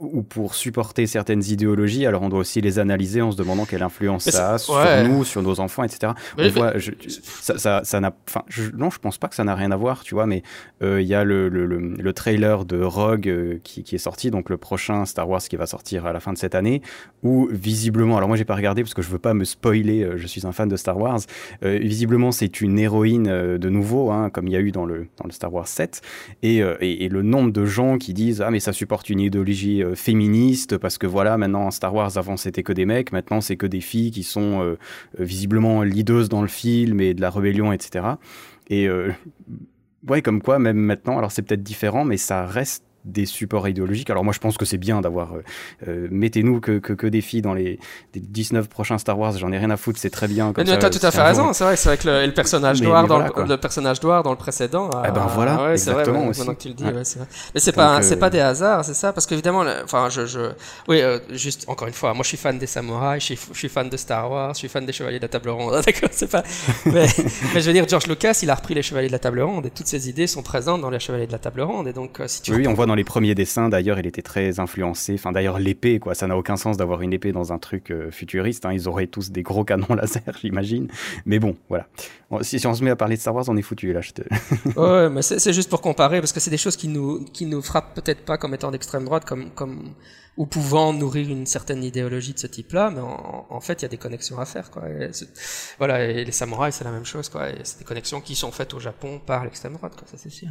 [0.00, 3.82] ou pour supporter certaines idéologies, alors on doit aussi les analyser en se demandant quelle
[3.82, 6.12] influence ça a sur nous, sur nos enfants, etc.
[6.36, 6.74] on voit,
[7.40, 8.42] ça, ça, ça n'a, enfin,
[8.74, 10.42] non, je pense pas que ça n'a rien à voir, tu vois, mais
[10.82, 14.56] il y a le, le, le, trailer de Rogue qui, qui, est sorti, donc le
[14.56, 16.82] prochain Star Wars qui va sortir à la fin de cette année,
[17.22, 20.26] où visiblement, alors moi j'ai pas regardé parce que je veux pas me spoiler, je
[20.26, 21.20] suis un fan de Star Wars,
[21.62, 25.26] visiblement c'est une héroïne de nouveau, hein, comme il y a eu dans le, dans
[25.26, 26.02] le Star Wars 7,
[26.42, 29.82] et, et, et le nombre de gens qui disent ah mais ça supporte une idéologie
[29.88, 33.56] euh, féministe parce que voilà maintenant Star Wars avant c'était que des mecs maintenant c'est
[33.56, 34.76] que des filles qui sont euh,
[35.18, 38.04] visiblement leaders dans le film et de la rébellion etc
[38.68, 39.10] et euh,
[40.08, 44.10] ouais comme quoi même maintenant alors c'est peut-être différent mais ça reste des supports idéologiques.
[44.10, 45.42] Alors moi je pense que c'est bien d'avoir euh,
[45.88, 47.78] euh, mettez-nous que, que, des filles dans les,
[48.14, 50.52] 19 prochains Star Wars, j'en ai rien à foutre, c'est très bien.
[50.52, 52.82] Comme mais tu as tout à fait raison, c'est vrai, c'est vrai que le, personnage
[52.82, 54.90] noir dans le, personnage noir dans le précédent.
[55.06, 56.46] Eh ben voilà, ouais, exactement vrai, aussi.
[56.46, 57.04] que tu le dis, Mais
[57.60, 60.40] c'est pas c'est pas euh, des hasards, c'est ça, parce qu'évidemment, enfin je, je
[60.88, 61.00] oui
[61.30, 63.88] juste encore une fois, moi je suis fan des samouraïs, je suis, je suis fan
[63.88, 66.42] de Star Wars, je suis fan des Chevaliers de la Table Ronde, d'accord, c'est pas.
[66.84, 67.06] mais,
[67.54, 69.66] mais, je veux dire, George Lucas, il a repris les Chevaliers de la Table Ronde
[69.66, 72.20] et toutes ces idées sont présentes dans les Chevaliers de la Table Ronde et donc
[72.26, 75.14] si tu oui, on voit dans les premiers dessins, d'ailleurs, il était très influencé.
[75.14, 78.10] Enfin, d'ailleurs, l'épée, quoi, ça n'a aucun sens d'avoir une épée dans un truc euh,
[78.10, 78.66] futuriste.
[78.66, 78.72] Hein.
[78.72, 80.88] Ils auraient tous des gros canons laser, j'imagine.
[81.24, 81.86] Mais bon, voilà.
[82.42, 84.00] Si, on se met à parler de Star Wars, on est foutu là.
[84.00, 84.22] Je te...
[84.78, 87.62] ouais, mais c'est juste pour comparer parce que c'est des choses qui nous qui nous
[87.62, 89.94] frappent peut-être pas comme étant d'extrême droite, comme comme
[90.38, 93.88] ou pouvant nourrir une certaine idéologie de ce type-là, mais en, fait, il y a
[93.88, 94.84] des connexions à faire, quoi.
[95.78, 97.48] voilà, et les samouraïs, c'est la même chose, quoi.
[97.64, 100.50] C'est des connexions qui sont faites au Japon par l'extrême droite, quoi, ça c'est sûr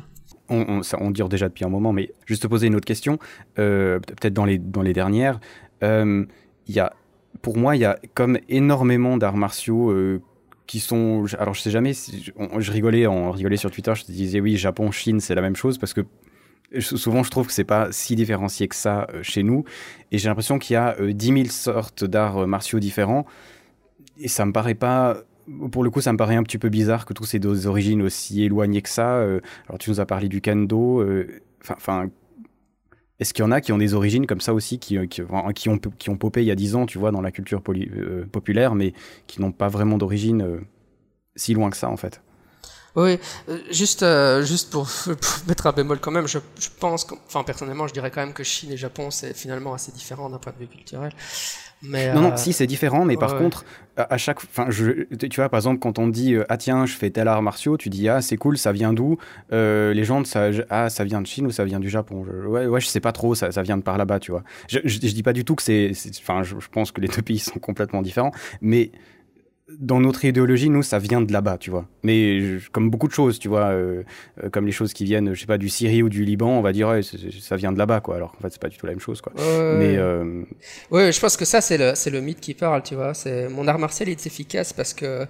[0.49, 2.85] on, on, ça, on dure déjà depuis un moment, mais juste te poser une autre
[2.85, 3.19] question,
[3.59, 5.39] euh, peut-être dans les, dans les dernières.
[5.83, 6.25] Euh,
[6.67, 6.93] y a,
[7.41, 10.21] pour moi, il y a comme énormément d'arts martiaux euh,
[10.65, 11.25] qui sont.
[11.39, 14.91] Alors, je sais jamais, si, je rigolais, on sur Twitter, je te disais oui, Japon,
[14.91, 16.01] Chine, c'est la même chose parce que
[16.79, 19.63] souvent je trouve que c'est pas si différencié que ça euh, chez nous
[20.11, 23.25] et j'ai l'impression qu'il y a euh, 10 000 sortes d'arts martiaux différents
[24.19, 25.23] et ça me paraît pas
[25.71, 28.01] pour le coup, ça me paraît un petit peu bizarre que tous ces deux origines
[28.01, 29.15] aussi éloignées que ça.
[29.15, 31.01] Euh, alors, tu nous as parlé du kendo.
[31.01, 31.41] Euh,
[31.71, 32.09] enfin,
[33.19, 35.79] est-ce qu'il y en a qui ont des origines comme ça aussi, qui, qui, ont,
[35.97, 38.75] qui ont popé il y a dix ans, tu vois, dans la culture euh, populaire,
[38.75, 38.93] mais
[39.25, 40.59] qui n'ont pas vraiment d'origine
[41.35, 42.21] si loin que ça, en fait?
[42.97, 43.19] Oui,
[43.71, 44.05] juste,
[44.43, 44.87] juste pour,
[45.47, 48.43] mettre un bémol quand même, je, je pense, enfin personnellement, je dirais quand même que
[48.43, 51.13] Chine et Japon, c'est finalement assez différent d'un point de vue culturel
[51.83, 53.63] non, non, euh, si, c'est différent, mais par contre,
[53.97, 54.43] à chaque.
[54.43, 57.41] Enfin, tu vois, par exemple, quand on dit euh, Ah, tiens, je fais tel art
[57.43, 59.17] martiaux, tu dis Ah, c'est cool, ça vient d'où?
[59.53, 62.25] Euh, Les gens, ça, ah, ça vient de Chine ou ça vient du Japon?
[62.47, 64.43] Ouais, ouais, je sais pas trop, ça, ça vient de par là-bas, tu vois.
[64.67, 65.91] Je, je, dis pas du tout que c'est.
[66.19, 68.31] Enfin, je, je pense que les deux pays sont complètement différents,
[68.61, 68.91] mais
[69.69, 71.87] dans notre idéologie, nous, ça vient de là-bas, tu vois.
[72.03, 74.03] Mais comme beaucoup de choses, tu vois, euh,
[74.43, 76.61] euh, comme les choses qui viennent, je sais pas, du Syrie ou du Liban, on
[76.61, 78.15] va dire, ouais, ça vient de là-bas, quoi.
[78.15, 79.33] Alors en fait, c'est pas du tout la même chose, quoi.
[79.35, 80.43] Mais euh...
[80.91, 83.13] ouais, je pense que ça, c'est le, c'est le mythe qui parle, tu vois.
[83.13, 85.25] C'est mon art martial est efficace parce que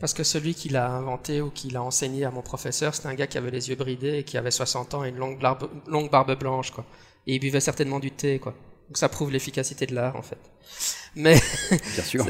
[0.00, 3.14] parce que celui qui l'a inventé ou qui l'a enseigné à mon professeur, c'était un
[3.14, 5.68] gars qui avait les yeux bridés et qui avait 60 ans et une longue barbe,
[5.86, 6.84] longue barbe blanche, quoi.
[7.28, 8.54] Et il buvait certainement du thé, quoi.
[8.92, 10.36] Donc ça prouve l'efficacité de l'art, en fait.
[11.16, 11.40] Mais
[11.94, 12.26] bien sûr.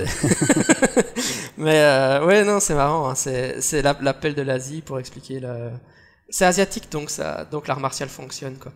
[1.56, 3.10] Mais euh, ouais, non, c'est marrant.
[3.10, 3.16] Hein.
[3.16, 5.70] C'est l'appel de l'Asie pour expliquer le.
[6.28, 8.70] C'est asiatique, donc ça, donc l'art martial fonctionne quoi.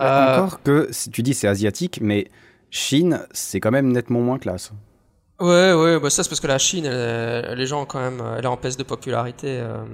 [0.00, 2.30] Euh, encore que tu dis c'est asiatique, mais
[2.70, 4.72] Chine, c'est quand même nettement moins classe.
[5.40, 8.48] Ouais, ouais, bah ça c'est parce que la Chine, les gens quand même, elle est
[8.48, 9.46] en peste de popularité.
[9.60, 9.84] Euh,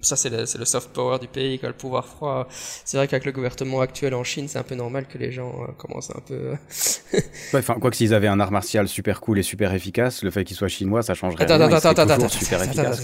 [0.00, 2.46] ça c'est le, le, soft power du pays, le pouvoir froid.
[2.50, 5.52] C'est vrai qu'avec le gouvernement actuel en Chine, c'est un peu normal que les gens
[5.60, 6.54] euh, commencent un peu.
[7.54, 10.44] enfin, quoi que s'ils avaient un art martial super cool et super efficace, le fait
[10.44, 11.76] qu'il soit chinois, ça changerait attends, rien.
[11.76, 13.02] Attends, attends, attends, super efficace.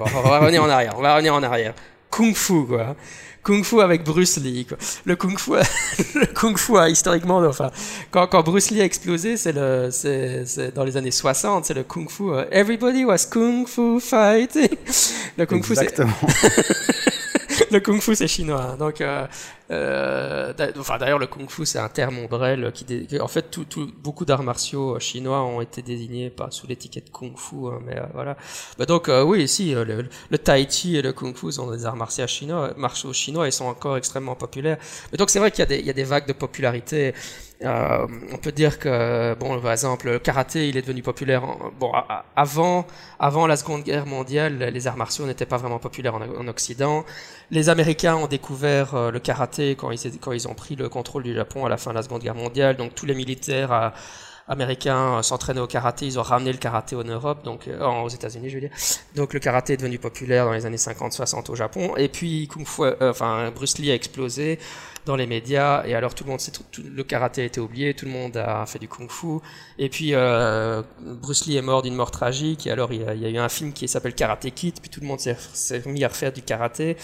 [0.00, 0.94] on va revenir en arrière.
[0.98, 1.72] On va revenir en arrière.
[2.10, 2.94] Kung Fu, quoi
[3.42, 4.64] kung fu avec Bruce Lee.
[4.64, 4.78] Quoi.
[5.04, 5.52] Le kung fu,
[6.14, 7.70] le kung fu historiquement, enfin,
[8.10, 11.82] quand, quand Bruce Lee a explosé, c'est le, c'est, dans les années 60, c'est le
[11.82, 12.30] kung fu.
[12.30, 14.68] Euh, everybody was kung fu fighting.
[15.38, 15.94] Le kung fu, c'est
[17.72, 18.76] le kung fu c'est chinois.
[18.78, 19.26] Donc, euh,
[19.70, 22.84] euh, enfin d'ailleurs le kung fu c'est un terme ombrelle qui,
[23.20, 27.36] en fait tout, tout, beaucoup d'arts martiaux chinois ont été désignés pas sous l'étiquette kung
[27.36, 28.36] fu, hein, mais euh, voilà.
[28.78, 29.84] Bah, donc euh, oui, si le,
[30.30, 33.52] le, tai chi et le kung fu sont des arts martiaux chinois, martiaux chinois, ils
[33.52, 34.78] sont encore extrêmement populaires.
[35.10, 37.14] Mais donc c'est vrai qu'il y y a des vagues de popularité.
[37.64, 41.42] Euh, on peut dire que, bon, par exemple, le karaté, il est devenu populaire.
[41.78, 41.92] bon,
[42.36, 42.86] avant,
[43.18, 47.04] avant la Seconde Guerre mondiale, les arts martiaux n'étaient pas vraiment populaires en, Occident.
[47.50, 51.64] Les Américains ont découvert euh, le karaté quand ils, ont pris le contrôle du Japon
[51.64, 52.76] à la fin de la Seconde Guerre mondiale.
[52.76, 53.88] Donc tous les militaires euh,
[54.48, 58.54] américains s'entraînaient au karaté, ils ont ramené le karaté en Europe, donc aux États-Unis, je
[58.54, 58.72] veux dire.
[59.14, 61.94] Donc le karaté est devenu populaire dans les années 50-60 au Japon.
[61.96, 64.58] Et puis Kung Fu, enfin Bruce Lee a explosé.
[65.06, 65.84] Dans les médias.
[65.86, 68.36] Et alors tout le monde, sait, tout, le karaté a été oublié, tout le monde
[68.36, 69.38] a fait du kung-fu.
[69.78, 72.66] Et puis euh, Bruce Lee est mort d'une mort tragique.
[72.66, 74.80] Et alors il y a, il y a eu un film qui s'appelle Karate Kid.
[74.80, 76.96] Puis tout le monde s'est mis à refaire du karaté.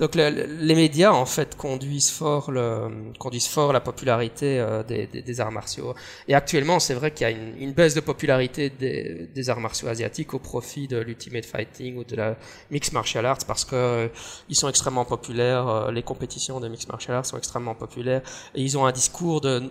[0.00, 5.20] Donc les médias en fait conduisent fort le, conduisent fort la popularité euh, des, des,
[5.20, 5.94] des, arts martiaux.
[6.26, 9.60] Et actuellement, c'est vrai qu'il y a une, une, baisse de popularité des, des, arts
[9.60, 12.36] martiaux asiatiques au profit de l'ultimate fighting ou de la
[12.70, 14.08] mixed martial arts parce que euh,
[14.48, 15.68] ils sont extrêmement populaires.
[15.68, 18.22] Euh, les compétitions de mixed martial arts sont extrêmement populaires
[18.54, 19.62] et ils ont un discours de,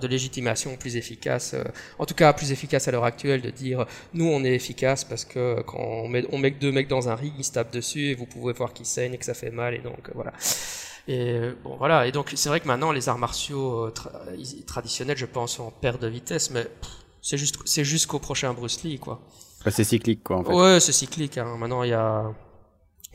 [0.00, 1.54] de légitimation plus efficace,
[1.98, 5.24] en tout cas plus efficace à l'heure actuelle, de dire nous on est efficace parce
[5.24, 8.10] que quand on met, on met deux mecs dans un ring, ils se tapent dessus
[8.10, 10.32] et vous pouvez voir qu'ils saignent et que ça fait mal et donc euh, voilà.
[11.08, 13.94] Et bon voilà, et donc c'est vrai que maintenant les arts martiaux euh,
[14.66, 16.66] traditionnels, je pense, sont en perte de vitesse, mais
[17.22, 19.20] c'est juste c'est jusqu'au prochain Bruce Lee quoi.
[19.70, 20.52] c'est cyclique quoi en fait.
[20.52, 21.38] Ouais, c'est cyclique.
[21.38, 21.56] Hein.
[21.58, 22.32] Maintenant il y a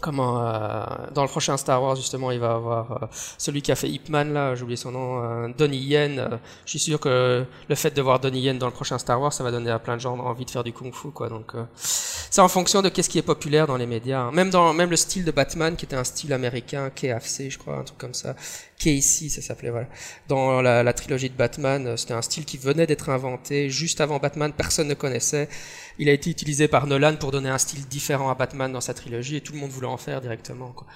[0.06, 0.84] comment euh,
[1.16, 3.08] dans le prochain Star Wars justement il va avoir euh,
[3.40, 6.80] celui qui a fait Ip Man là j'ai son nom euh, Donnie Yen je suis
[6.80, 9.50] sûr que le fait de voir Donnie Yen dans le prochain Star Wars ça va
[9.50, 12.48] donner à plein de gens envie de faire du kung fu quoi donc c'est en
[12.48, 14.32] fonction de qu'est-ce qui est populaire dans les médias hein.
[14.32, 17.78] même dans même le style de Batman qui était un style américain KFC je crois
[17.78, 18.36] un truc comme ça
[18.78, 19.88] Casey ça s'appelait voilà
[20.28, 24.20] dans la, la trilogie de Batman c'était un style qui venait d'être inventé juste avant
[24.20, 25.50] Batman personne ne connaissait
[25.98, 28.94] il a été utilisé par Nolan pour donner un style différent à Batman dans sa
[28.94, 30.72] trilogie et tout le monde voulait en faire directement.
[30.72, 30.88] Quoi.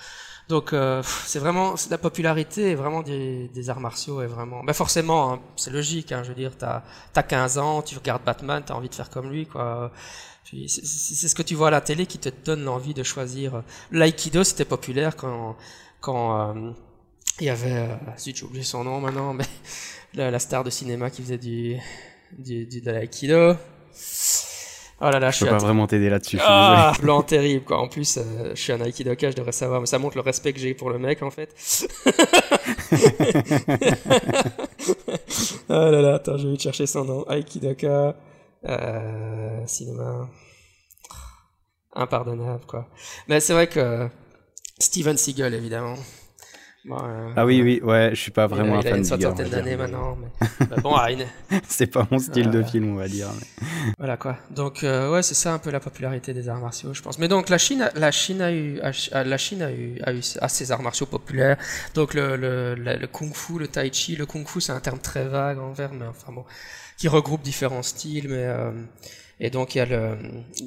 [0.49, 4.63] Donc euh, c'est vraiment la popularité vraiment des, des arts martiaux est vraiment.
[4.63, 6.11] Ben forcément, hein, c'est logique.
[6.11, 6.83] Hein, je veux dire, t'as
[7.15, 9.91] as 15 ans, tu regardes Batman, t'as envie de faire comme lui, quoi.
[10.43, 13.61] C'est ce que tu vois à la télé qui te donne l'envie de choisir.
[13.91, 15.55] L'aïkido, c'était populaire quand
[16.01, 16.71] quand euh,
[17.39, 19.45] il y avait, euh, j'ai oublié son nom maintenant, mais
[20.13, 21.77] la, la, star de cinéma qui faisait du
[22.37, 23.55] du, du de l'aïkido.
[25.01, 26.37] Oh là là, je, peux pas vraiment t'aider là-dessus.
[26.41, 27.79] Ah, blanc terrible quoi.
[27.79, 30.51] En plus, euh, je suis un aikidoka, je devrais savoir, mais ça montre le respect
[30.51, 31.55] que j'ai pour le mec en fait.
[35.69, 37.25] oh là là, attends, je vais chercher son nom.
[37.29, 38.17] Aikidoka,
[38.65, 40.29] euh, cinéma,
[41.93, 42.89] impardonnable quoi.
[43.29, 44.09] Mais c'est vrai que
[44.79, 45.95] Steven Seagal évidemment.
[46.89, 49.49] Euh, ah oui, oui, ouais, je suis pas vraiment un fan il a une soixantaine
[49.49, 50.15] d'années maintenant.
[50.15, 50.47] Mais...
[50.67, 50.95] bah, bon,
[51.67, 53.27] c'est pas mon style de film, on va dire.
[53.37, 53.67] Mais...
[53.97, 54.37] Voilà quoi.
[54.51, 57.19] Donc euh, ouais, c'est ça un peu la popularité des arts martiaux, je pense.
[57.19, 58.79] Mais donc la Chine, la Chine a eu,
[59.11, 61.57] la Chine a eu, a eu ses arts martiaux populaires.
[61.95, 65.59] Donc le, le, le, kung-fu, le tai chi, le kung-fu, c'est un terme très vague
[65.59, 66.45] envers, mais enfin bon,
[66.97, 68.71] qui regroupe différents styles, mais euh,
[69.41, 70.17] et donc il y a le,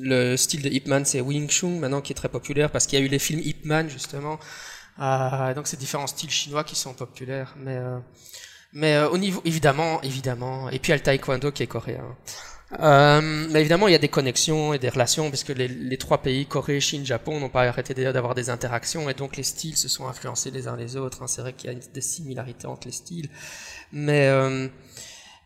[0.01, 2.99] le style de Ip Man, c'est Wing Chun maintenant qui est très populaire parce qu'il
[2.99, 4.39] y a eu les films Ip Man justement.
[5.01, 7.99] Euh, donc c'est différents styles chinois qui sont populaires, mais euh,
[8.73, 11.67] mais euh, au niveau évidemment évidemment et puis il y a le taekwondo qui est
[11.67, 12.17] coréen.
[12.81, 13.21] Euh,
[13.51, 16.47] mais évidemment, il y a des connexions et des relations, parce que les, trois pays,
[16.47, 20.09] Corée, Chine, Japon, n'ont pas arrêté d'avoir des interactions, et donc les styles se sont
[20.09, 21.23] influencés les uns les autres.
[21.23, 21.27] Hein.
[21.27, 23.29] C'est vrai qu'il y a des similarités entre les styles,
[23.93, 24.69] mais euh,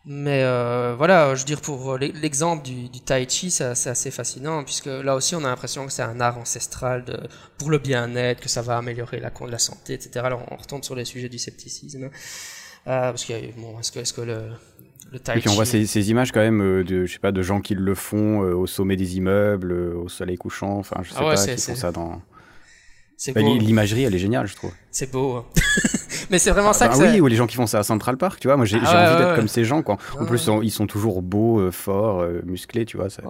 [0.09, 4.63] mais euh, voilà, je veux dire, pour l'exemple du, du, tai chi, c'est assez fascinant,
[4.63, 7.19] puisque là aussi, on a l'impression que c'est un art ancestral de,
[7.57, 10.21] pour le bien-être, que ça va améliorer la, la santé, etc.
[10.23, 12.05] Alors, on retombe sur les sujets du scepticisme.
[12.05, 12.09] Euh,
[12.85, 14.43] parce que, bon, est-ce que, est-ce que le,
[15.11, 17.19] le tai Et puis on voit ces, ces, images quand même euh, de, je sais
[17.19, 20.77] pas, de gens qui le font euh, au sommet des immeubles, euh, au soleil couchant,
[20.77, 22.21] enfin, je sais ah ouais, pas, qui font ça dans...
[23.33, 24.71] Bah, L'imagerie, elle est géniale, je trouve.
[24.91, 25.37] C'est beau.
[25.37, 25.45] Hein.
[26.29, 28.17] mais c'est vraiment ah, ça que oui, ou les gens qui font ça à Central
[28.17, 28.57] Park, tu vois.
[28.57, 29.35] Moi, j'ai ah, envie ouais, d'être ouais.
[29.35, 29.97] comme ces gens, quoi.
[30.19, 33.09] En plus, ils sont toujours beaux, euh, forts, euh, musclés, tu vois.
[33.09, 33.23] Ça,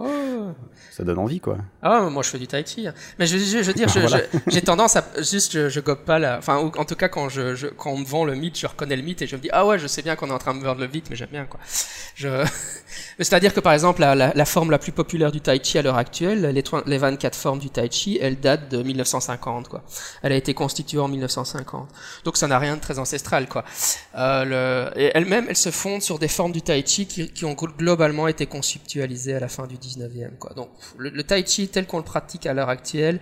[0.90, 1.58] ça donne envie, quoi.
[1.82, 2.88] Ah, moi, je fais du tai chi.
[2.88, 2.94] Hein.
[3.18, 4.20] Mais je, je, je veux dire, j'ai voilà.
[4.64, 6.38] tendance à juste, je, je gobe pas la.
[6.38, 8.96] Enfin, en tout cas, quand je, je, quand on me vend le mythe, je reconnais
[8.96, 10.54] le mythe et je me dis, ah ouais, je sais bien qu'on est en train
[10.54, 11.60] de me vendre le mythe, mais j'aime bien, quoi.
[12.14, 12.28] Je...
[13.18, 15.82] C'est-à-dire que, par exemple, la, la, la, forme la plus populaire du tai chi à
[15.82, 19.82] l'heure actuelle, les, les 24 formes du tai chi, elle date de 1950, quoi.
[20.22, 21.88] Elle a été constituée en 1950.
[22.24, 23.64] Donc, ça n'a rien de très ancestral, quoi.
[24.14, 24.90] Euh.
[24.96, 28.46] Et elle-même, elle se fonde sur des formes du tai chi qui, ont globalement été
[28.46, 30.54] conceptualisées à la fin du 19e, quoi.
[30.54, 33.20] Donc, le, tai chi tel qu'on le pratique à l'heure actuelle,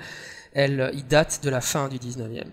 [0.55, 2.44] elle, il date de la fin du 19e.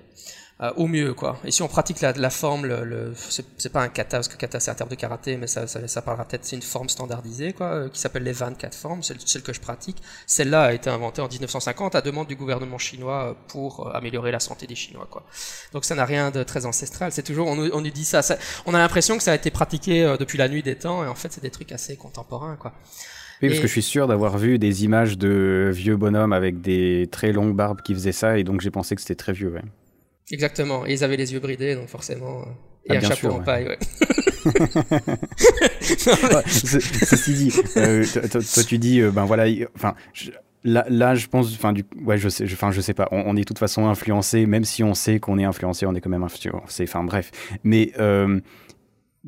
[0.64, 1.38] Euh, au mieux quoi.
[1.44, 3.14] Et si on pratique la, la forme, le, le
[3.58, 5.86] c'est pas un kata parce que kata c'est un terme de karaté, mais ça, ça,
[5.90, 9.18] ça parlera peut-être c'est une forme standardisée quoi, euh, qui s'appelle les 24 formes, celle,
[9.26, 9.98] celle que je pratique.
[10.26, 14.40] Celle-là a été inventée en 1950 à demande du gouvernement chinois euh, pour améliorer la
[14.40, 15.26] santé des Chinois quoi.
[15.74, 17.12] Donc ça n'a rien de très ancestral.
[17.12, 19.52] C'est toujours on, on nous dit ça, ça on a l'impression que ça a été
[19.52, 22.72] pratiqué depuis la nuit des temps et en fait c'est des trucs assez contemporains quoi.
[23.42, 27.10] Oui, parce que je suis sûr d'avoir vu des images de vieux bonhommes avec des
[27.12, 29.50] très longues barbes qui faisaient ça, et donc j'ai pensé que c'était très vieux.
[29.50, 29.62] Ouais.
[30.32, 30.86] Exactement.
[30.86, 32.42] Et ils avaient les yeux bridés, donc forcément.
[32.42, 32.46] Euh,
[32.86, 33.46] et ah, un chapeau sûr, en ouais.
[33.46, 33.80] paille, ouais.
[36.48, 39.46] ceci dit, euh, toi, tu dis, euh, ben voilà,
[39.76, 39.96] enfin,
[40.66, 43.10] Là, là, je pense, enfin, du, ouais, je sais, enfin, je sais pas.
[43.12, 46.00] On, est de toute façon influencé, même si on sait qu'on est influencé, on est
[46.00, 46.84] quand même influencé.
[46.84, 47.32] Enfin, bref.
[47.66, 48.40] Mais euh,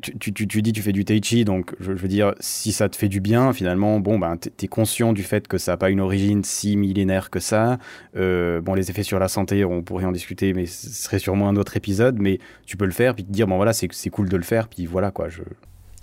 [0.02, 2.88] tu, tu, tu, dis tu fais du tai chi, donc je, veux dire, si ça
[2.88, 5.76] te fait du bien, finalement, bon, ben, tu es conscient du fait que ça n'a
[5.78, 7.78] pas une origine si millénaire que ça.
[8.14, 11.48] Euh, bon, les effets sur la santé, on pourrait en discuter, mais ce serait sûrement
[11.48, 12.18] un autre épisode.
[12.18, 14.68] Mais tu peux le faire, puis te dire, bon, voilà, c'est cool de le faire,
[14.68, 15.30] puis voilà, quoi.
[15.30, 15.42] Je...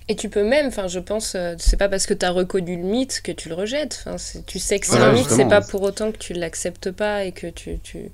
[0.09, 2.75] Et tu peux même, enfin, je pense, euh, c'est pas parce que tu as reconnu
[2.75, 4.03] le mythe que tu le rejettes.
[4.07, 4.15] Enfin,
[4.47, 7.31] tu sais que c'est un mythe, c'est pas pour autant que tu l'acceptes pas et
[7.31, 8.09] que tu, tu,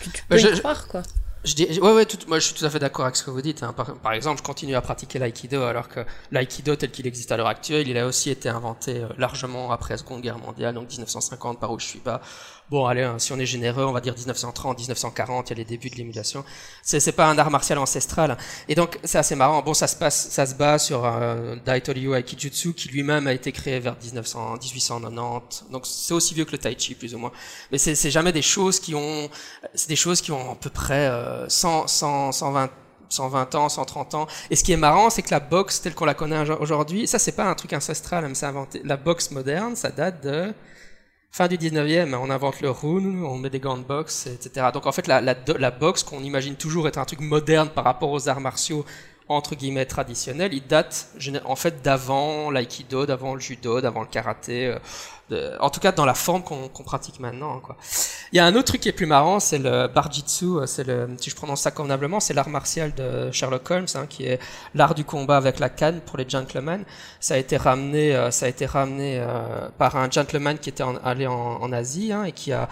[0.00, 1.02] tu, peux bah, y croire, quoi.
[1.44, 3.30] Je dis, ouais, ouais, tout, moi je suis tout à fait d'accord avec ce que
[3.30, 3.62] vous dites.
[3.62, 3.72] Hein.
[4.02, 6.00] Par, exemple, je continue à pratiquer l'aïkido alors que
[6.32, 9.94] l'aïkido tel qu'il existe à l'heure actuelle, il a aussi été inventé euh, largement après
[9.94, 11.70] la Seconde Guerre mondiale, donc 1950 par
[12.02, 12.20] pas.
[12.70, 15.56] Bon, allez, hein, si on est généreux, on va dire 1930, 1940, il y a
[15.56, 16.44] les débuts de l'émulation.
[16.82, 18.36] C'est, pas un art martial ancestral.
[18.68, 19.62] Et donc, c'est assez marrant.
[19.62, 23.52] Bon, ça se passe, ça se base sur un Daitoryu Aikijutsu qui lui-même a été
[23.52, 25.64] créé vers 1900, 1890.
[25.70, 27.32] Donc, c'est aussi vieux que le Tai Chi, plus ou moins.
[27.72, 29.30] Mais c'est, jamais des choses qui ont,
[29.74, 31.10] c'est des choses qui ont à peu près
[31.48, 32.70] 100, 100, 120
[33.10, 34.26] 120 ans, 130 ans.
[34.50, 37.18] Et ce qui est marrant, c'est que la boxe telle qu'on la connaît aujourd'hui, ça
[37.18, 38.82] c'est pas un truc ancestral, même c'est inventé.
[38.84, 40.52] La boxe moderne, ça date de
[41.30, 44.68] fin du 19e, on invente le rune, on met des gants de boxe, etc.
[44.72, 47.84] Donc en fait, la, la, la boxe qu'on imagine toujours être un truc moderne par
[47.84, 48.84] rapport aux arts martiaux
[49.28, 51.08] entre guillemets traditionnels, il date
[51.44, 54.74] en fait d'avant l'aïkido, d'avant le judo, d'avant le karaté,
[55.32, 57.60] euh, en tout cas dans la forme qu'on pratique maintenant.
[57.60, 57.76] Quoi.
[58.32, 60.84] Il y a un autre truc qui est plus marrant, c'est le barjitsu, euh, c'est
[60.84, 64.40] le, si je prononce ça convenablement, c'est l'art martial de Sherlock Holmes, hein, qui est
[64.74, 66.84] l'art du combat avec la canne pour les gentlemen.
[67.20, 69.22] Ça a été ramené, euh, ça a été ramené
[69.76, 72.68] par un gentleman qui était allé en, Asie hein, et qui a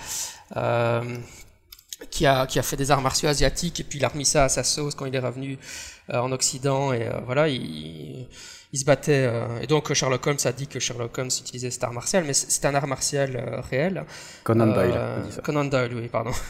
[2.11, 4.45] qui a, qui a fait des arts martiaux asiatiques et puis il a remis ça
[4.45, 8.29] à sa sauce quand il est revenu euh, en Occident et euh, voilà, il,
[8.73, 9.27] il se battait.
[9.27, 12.33] Euh, et donc Sherlock Holmes a dit que Sherlock Holmes utilisait cet art martial, mais
[12.33, 14.05] c'est un art martial réel.
[14.45, 15.01] Conan Doyle.
[15.43, 16.33] Conan Doyle, oui, pardon.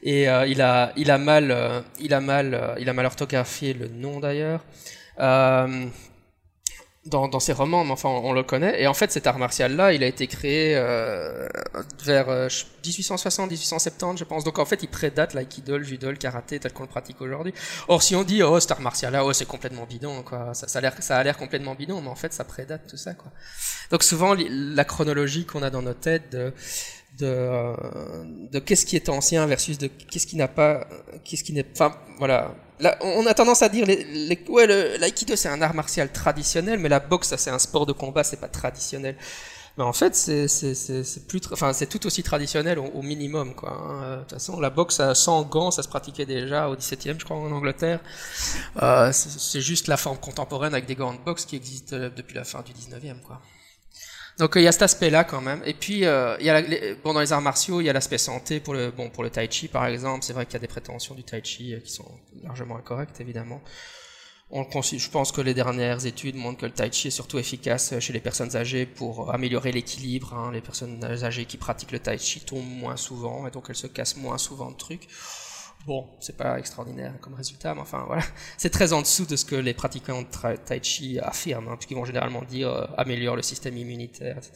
[0.00, 4.20] Et il a, il a mal, il a mal, il a mal orthographié le nom
[4.20, 4.64] d'ailleurs
[7.08, 8.80] dans, dans ses romans, mais enfin on, le connaît.
[8.80, 11.48] Et en fait, cet art martial-là, il a été créé euh,
[12.04, 12.48] vers
[12.84, 14.44] 1860-1870, euh, je pense.
[14.44, 17.52] Donc en fait, il prédate l'aïkido, le judo, le karaté tel qu'on le pratique aujourd'hui.
[17.88, 20.78] Or, si on dit oh cet art martial-là, oh c'est complètement bidon, quoi, ça, ça
[20.78, 23.32] a l'air, ça a l'air complètement bidon, mais en fait, ça prédate tout ça, quoi.
[23.90, 26.52] Donc souvent, la chronologie qu'on a dans nos têtes de
[27.18, 27.74] de, euh,
[28.52, 30.86] de qu'est-ce qui est ancien versus de qu'est-ce qui n'a pas,
[31.24, 32.54] qu'est-ce qui n'est, enfin voilà
[33.00, 34.66] on a tendance à dire, les, ouais,
[34.98, 38.40] l'aïkido c'est un art martial traditionnel, mais la boxe c'est un sport de combat, c'est
[38.40, 39.16] pas traditionnel.
[39.78, 43.70] Mais en fait, c'est plus, enfin c'est tout aussi traditionnel au, minimum quoi.
[43.70, 44.16] Hein.
[44.16, 47.36] De toute façon, la boxe sans gants, ça se pratiquait déjà au 17e, je crois,
[47.36, 48.00] en Angleterre.
[48.82, 52.34] Euh, c'est juste la forme contemporaine avec des gants de boxe qui existe euh, depuis
[52.34, 53.40] la fin du 19e quoi.
[54.38, 55.62] Donc il y a cet aspect-là quand même.
[55.64, 56.62] Et puis euh, y a
[57.02, 59.30] bon dans les arts martiaux, il y a l'aspect santé pour le bon pour le
[59.30, 60.24] tai chi par exemple.
[60.24, 62.08] C'est vrai qu'il y a des prétentions du tai chi euh, qui sont
[62.44, 63.60] largement incorrectes évidemment.
[64.50, 67.98] On je pense que les dernières études montrent que le tai chi est surtout efficace
[67.98, 70.32] chez les personnes âgées pour améliorer l'équilibre.
[70.32, 70.52] Hein.
[70.52, 73.88] Les personnes âgées qui pratiquent le tai chi tombent moins souvent et donc elles se
[73.88, 75.08] cassent moins souvent de trucs.
[75.86, 78.22] Bon, c'est pas extraordinaire comme résultat, mais enfin voilà,
[78.58, 81.96] c'est très en dessous de ce que les pratiquants de Tai Chi affirment, hein, puisqu'ils
[81.96, 84.52] vont généralement dire euh, améliore le système immunitaire, etc.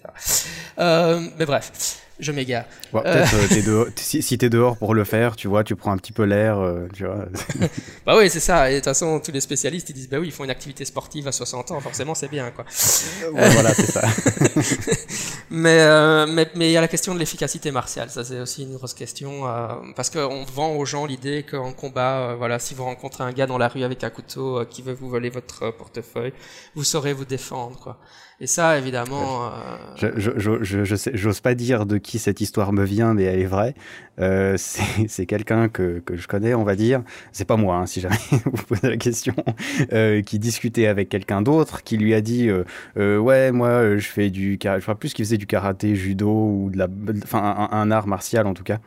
[0.79, 2.65] Euh, mais bref, je m'égare.
[2.95, 5.97] Euh, euh, si, si tu es dehors pour le faire, tu vois, tu prends un
[5.97, 7.27] petit peu l'air, euh, tu vois.
[8.07, 8.71] bah oui, c'est ça.
[8.71, 10.85] Et de toute façon, tous les spécialistes, ils disent, bah oui, ils font une activité
[10.85, 12.65] sportive à 60 ans, forcément, c'est bien, quoi.
[13.33, 14.03] voilà, c'est ça.
[15.51, 18.11] mais mais mais il y a la question de l'efficacité martiale.
[18.11, 19.43] Ça, c'est aussi une grosse question,
[19.97, 23.59] parce qu'on vend aux gens l'idée qu'en combat, voilà, si vous rencontrez un gars dans
[23.59, 26.33] la rue avec un couteau qui veut vous voler votre portefeuille,
[26.75, 27.99] vous saurez vous défendre, quoi.
[28.41, 29.53] Et ça, évidemment.
[29.95, 33.25] Je, je, je, je sais, j'ose pas dire de qui cette histoire me vient, mais
[33.25, 33.75] elle est vraie.
[34.21, 34.57] Euh,
[35.09, 37.03] c'est quelqu'un que, je connais, on va dire.
[37.33, 39.35] C'est pas moi, hein, si jamais vous posez la question.
[39.93, 42.49] Euh, qui discutait avec quelqu'un d'autre, qui lui a dit
[42.97, 46.71] euh, ouais, moi, je fais du, je crois plus qu'il faisait du karaté, judo ou
[46.71, 46.89] de la,
[47.23, 48.79] enfin un, un art martial en tout cas.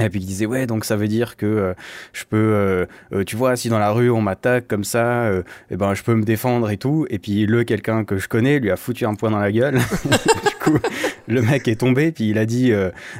[0.00, 1.74] Et puis il disait ouais donc ça veut dire que
[2.14, 2.86] je peux
[3.26, 5.30] tu vois si dans la rue on m'attaque comme ça
[5.70, 8.58] eh ben je peux me défendre et tout et puis le quelqu'un que je connais
[8.58, 9.78] lui a foutu un poing dans la gueule
[10.62, 10.78] coup
[11.28, 12.72] le mec est tombé puis il a dit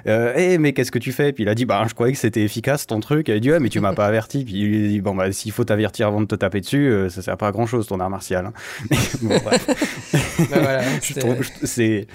[0.07, 1.33] hé mais qu'est-ce que tu fais?
[1.33, 3.51] Puis il a dit bah je croyais que c'était efficace ton truc il a dit
[3.51, 5.65] ouais mais tu m'as pas averti puis il lui a dit bon bah s'il faut
[5.65, 8.47] t'avertir avant de te taper dessus ça sert pas à grand chose ton art martial
[8.47, 8.53] hein.
[9.23, 9.67] bon, bref.
[10.51, 10.83] Ben voilà,
[11.65, 12.07] c'est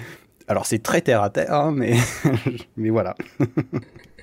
[0.48, 1.96] alors c'est très terre à terre hein, mais
[2.76, 3.14] mais voilà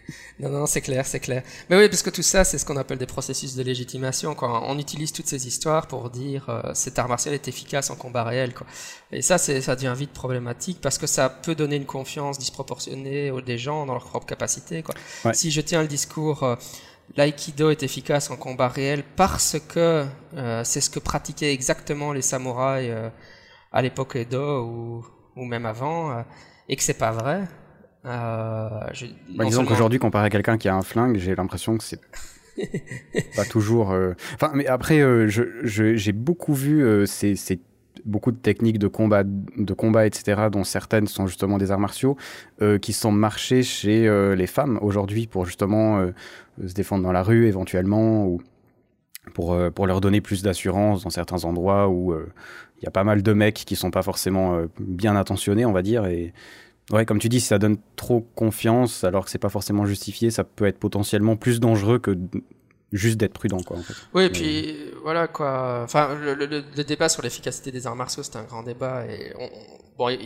[0.40, 1.44] Non, non, c'est clair, c'est clair.
[1.70, 4.36] Mais oui, parce que tout ça, c'est ce qu'on appelle des processus de légitimation.
[4.42, 8.26] On utilise toutes ces histoires pour dire euh, cet art martial est efficace en combat
[8.26, 8.54] réel.
[8.54, 8.68] Quoi.
[9.14, 13.42] Et ça, ça devient vite problématique parce que ça peut donner une confiance disproportionnée aux
[13.42, 14.84] des gens dans leur propre capacité.
[14.84, 14.96] Quoi.
[15.34, 16.56] Si je tiens le discours euh,
[17.16, 20.06] l'aïkido est efficace en combat réel parce que
[20.36, 23.10] euh, c'est ce que pratiquaient exactement les samouraïs euh,
[23.72, 25.06] à l'époque Edo ou,
[25.36, 26.24] ou même avant,
[26.70, 27.44] et que c'est pas vrai.
[28.06, 29.06] Je,
[29.36, 32.02] bah, disons qu'aujourd'hui, comparé à quelqu'un qui a un flingue, j'ai l'impression que c'est
[33.36, 33.96] pas toujours.
[34.36, 37.60] Enfin, mais après, j'ai beaucoup vu ces, ces
[38.06, 42.16] beaucoup de techniques de combat, de combat, etc., dont certaines sont justement des arts martiaux,
[42.62, 46.12] euh, qui sont marchés chez euh, les femmes aujourd'hui pour justement euh,
[46.66, 48.42] se défendre dans la rue éventuellement, ou
[49.34, 53.24] pour, pour leur donner plus d'assurance dans certains endroits où il y a pas mal
[53.24, 56.32] de mecs qui sont pas forcément bien intentionnés, on va dire, et
[56.92, 60.32] ouais, comme tu dis, si ça donne trop confiance alors que c'est pas forcément justifié,
[60.32, 62.18] ça peut être potentiellement plus dangereux que
[62.92, 63.94] juste d'être prudent quoi en fait.
[64.14, 65.82] Oui, et puis voilà quoi.
[65.84, 69.34] Enfin, le, le, le débat sur l'efficacité des arts martiaux, c'était un grand débat et
[69.40, 69.50] on,
[69.98, 70.18] bon,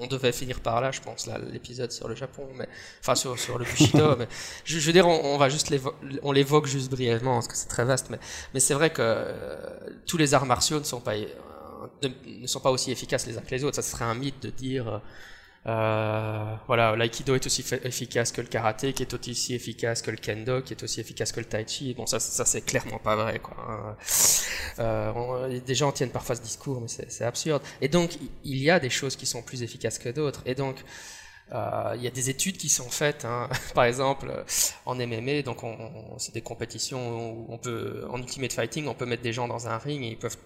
[0.00, 2.68] on devait finir par là, je pense, là, l'épisode sur le Japon, mais
[3.00, 4.16] enfin sur, sur le Bushido.
[4.18, 4.28] mais
[4.64, 5.74] je, je, veux dire, on, on va juste
[6.22, 8.18] on l'évoque juste brièvement parce que c'est très vaste, mais
[8.52, 9.66] mais c'est vrai que euh,
[10.06, 11.26] tous les arts martiaux ne sont pas euh,
[12.02, 13.76] ne, sont pas aussi efficaces les uns que les autres.
[13.76, 14.98] Ça serait un mythe de dire euh,
[15.66, 20.18] euh, voilà, l'aïkido est aussi efficace que le karaté, qui est aussi efficace que le
[20.18, 21.94] kendo, qui est aussi efficace que le tai chi.
[21.94, 23.56] Bon, ça, ça c'est clairement pas vrai, quoi.
[23.68, 23.96] Hein.
[24.78, 27.62] Euh, des gens tiennent parfois ce discours, mais c'est absurde.
[27.80, 30.42] Et donc, il y a des choses qui sont plus efficaces que d'autres.
[30.44, 30.84] Et donc,
[31.52, 33.48] euh, il y a des études qui sont faites, hein.
[33.74, 34.44] par exemple
[34.86, 35.58] en MMA, donc
[36.18, 39.68] c'est des compétitions où on peut, en Ultimate Fighting, on peut mettre des gens dans
[39.68, 40.38] un ring et ils peuvent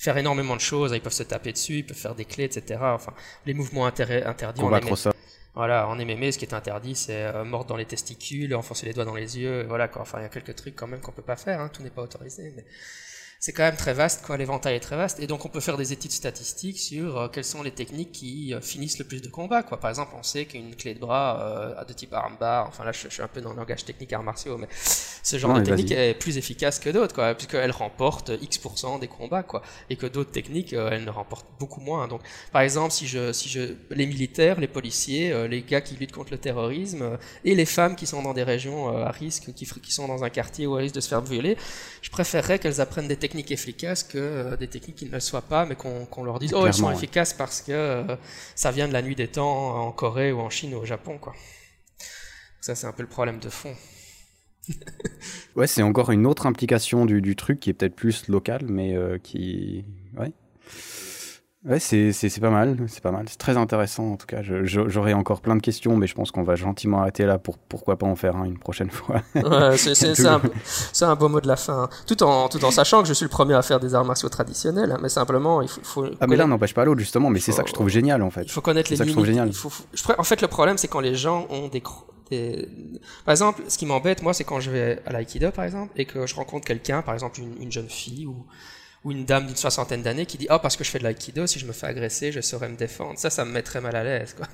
[0.00, 0.92] faire énormément de choses.
[0.94, 2.80] Ils peuvent se taper dessus, ils peuvent faire des clés, etc.
[2.82, 3.12] Enfin,
[3.44, 4.62] les mouvements interdits.
[4.62, 5.12] On va ça.
[5.54, 8.92] Voilà, en MMA, ce qui est interdit, c'est euh, mordre dans les testicules, enfoncer les
[8.92, 9.64] doigts dans les yeux.
[9.66, 10.02] Voilà, quoi.
[10.02, 11.60] Enfin, il y a quelques trucs quand même qu'on peut pas faire.
[11.60, 11.68] Hein.
[11.68, 12.52] Tout n'est pas autorisé.
[12.56, 12.64] Mais
[13.42, 14.36] c'est quand même très vaste, quoi.
[14.36, 15.18] L'éventail est très vaste.
[15.18, 18.52] Et donc, on peut faire des études statistiques sur euh, quelles sont les techniques qui
[18.52, 19.80] euh, finissent le plus de combats, quoi.
[19.80, 23.08] Par exemple, on sait qu'une clé de bras euh, de type armbar, enfin là, je,
[23.08, 26.12] suis un peu dans le langage technique arts martiaux, mais ce genre de technique est
[26.12, 29.62] plus efficace que d'autres, quoi, puisqu'elle remporte X% des combats, quoi.
[29.88, 32.08] Et que d'autres techniques, euh, elles ne remportent beaucoup moins.
[32.08, 32.20] Donc,
[32.52, 36.32] par exemple, si je, si je, les militaires, les policiers, les gars qui luttent contre
[36.32, 40.08] le terrorisme, et les femmes qui sont dans des régions à risque, qui, qui sont
[40.08, 41.56] dans un quartier où elles risquent de se faire violer,
[42.02, 45.20] je préférerais qu'elles apprennent des techniques techniques efficaces que euh, des techniques qui ne le
[45.20, 48.16] soient pas, mais qu'on leur dise, oh, elles sont efficaces parce que euh,
[48.56, 51.18] ça vient de la nuit des temps en Corée ou en Chine ou au Japon,
[51.18, 51.34] quoi.
[52.60, 53.74] Ça, c'est un peu le problème de fond.
[55.56, 58.96] ouais, c'est encore une autre implication du, du truc qui est peut-être plus local, mais
[58.96, 59.84] euh, qui.
[60.18, 60.32] Ouais.
[61.66, 64.40] Ouais, c'est pas mal, c'est pas mal, c'est très intéressant en tout cas.
[64.42, 67.98] J'aurais encore plein de questions, mais je pense qu'on va gentiment arrêter là pour pourquoi
[67.98, 69.20] pas en faire un une prochaine fois.
[69.34, 70.40] Ouais, c'est un,
[71.02, 71.88] un, beau mot de la fin, hein.
[72.06, 74.28] tout en tout en sachant que je suis le premier à faire des arts martiaux
[74.28, 75.80] traditionnels, hein, mais simplement il faut.
[75.82, 78.22] faut ah mais l'un n'empêche pas l'autre justement, mais c'est ça que je trouve génial
[78.22, 78.42] en fait.
[78.42, 79.14] Il faut connaître les limites.
[79.14, 79.48] Que je génial.
[79.48, 79.70] Il faut,
[80.16, 81.82] en fait, le problème c'est quand les gens ont des,
[82.30, 82.68] des...
[83.24, 86.06] Par exemple, ce qui m'embête moi, c'est quand je vais à l'aïkido par exemple et
[86.06, 88.46] que je rencontre quelqu'un, par exemple une, une jeune fille ou
[89.04, 91.46] ou une dame d'une soixantaine d'années qui dit oh parce que je fais de l'aïkido
[91.46, 93.18] si je me fais agresser je saurais me défendre.
[93.18, 94.46] Ça ça me mettrait mal à l'aise quoi.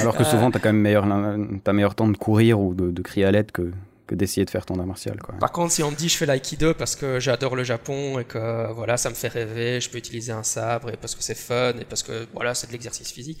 [0.00, 2.90] Alors que souvent tu as quand même meilleur as meilleur temps de courir ou de,
[2.90, 3.72] de crier à l'aide que
[4.06, 5.18] que d'essayer de faire ton art martial.
[5.20, 5.34] Quoi.
[5.38, 8.24] Par contre, si on me dit je fais l'aïkido parce que j'adore le Japon et
[8.24, 11.36] que voilà, ça me fait rêver, je peux utiliser un sabre et parce que c'est
[11.36, 13.38] fun et parce que voilà, c'est de l'exercice physique.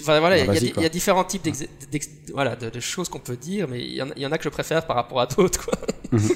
[0.00, 1.48] Enfin, voilà, il y, a différents types
[2.32, 4.96] voilà, de, choses qu'on peut dire, mais il y, en a que je préfère par
[4.96, 5.70] rapport à d'autres.
[6.12, 6.30] Mhm.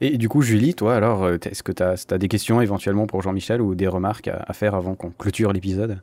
[0.00, 3.06] Et du coup, Julie, toi, alors, euh, est-ce que tu as, as, des questions éventuellement
[3.06, 6.00] pour Jean-Michel ou des remarques à, faire avant qu'on clôture l'épisode?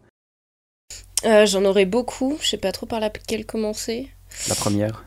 [1.26, 2.38] Euh, J'en aurais beaucoup.
[2.42, 4.10] Je sais pas trop par laquelle commencer.
[4.48, 5.06] La première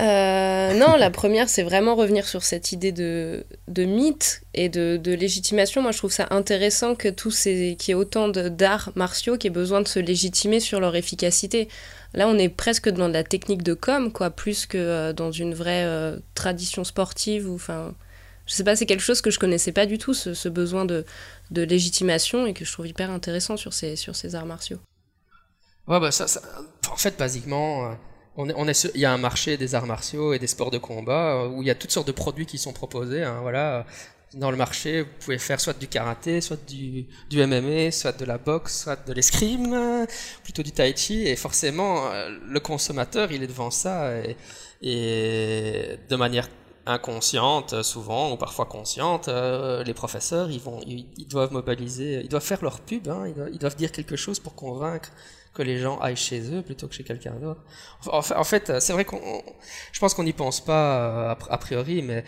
[0.00, 4.96] euh, non, la première, c'est vraiment revenir sur cette idée de, de mythe et de,
[4.96, 5.82] de, légitimation.
[5.82, 9.46] Moi, je trouve ça intéressant que tous ces, qu'il y ait autant d'arts martiaux qui
[9.46, 11.68] aient besoin de se légitimer sur leur efficacité.
[12.12, 15.30] Là, on est presque dans de la technique de com, quoi, plus que euh, dans
[15.30, 17.48] une vraie euh, tradition sportive.
[17.48, 17.94] Ou, enfin,
[18.46, 21.04] je sais pas, c'est quelque chose que je connaissais pas du tout, ce, besoin de,
[21.52, 24.78] de, légitimation, et que je trouve hyper intéressant sur ces, sur ces arts martiaux.
[25.86, 26.26] Ouais, bah ça
[26.90, 27.94] en fait, basiquement
[28.36, 30.70] on est, on est, il y a un marché des arts martiaux et des sports
[30.70, 33.22] de combat euh, où il y a toutes sortes de produits qui sont proposés.
[33.22, 33.86] Hein, voilà,
[34.34, 38.24] dans le marché, vous pouvez faire soit du karaté, soit du, du MMA, soit de
[38.24, 40.06] la boxe, soit de l'escrime,
[40.42, 41.26] plutôt du tai chi.
[41.26, 44.36] Et forcément, euh, le consommateur, il est devant ça et,
[44.82, 46.48] et de manière
[46.86, 52.44] inconsciente souvent ou parfois consciente euh, les professeurs ils vont ils, doivent mobiliser ils doivent
[52.44, 55.10] faire leur pub hein, ils, doivent, dire quelque chose pour convaincre
[55.54, 57.60] que les gens aillent chez eux plutôt que chez quelqu'un d'autre.
[58.06, 59.42] En, fait, c'est vrai qu'on,
[59.92, 62.24] je pense qu'on n'y pense pas euh, a, priori, mais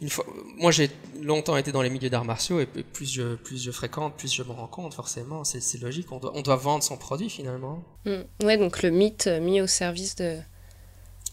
[0.00, 0.26] une fois,
[0.56, 0.90] moi j'ai
[1.22, 4.42] longtemps été dans les milieux d'arts martiaux et plus je, plus je fréquente, plus je
[4.42, 7.82] me rends compte forcément, c'est logique, on doit, on doit vendre son produit finalement.
[8.04, 8.44] Mm.
[8.44, 10.38] Ouais, donc le mythe mis au service de,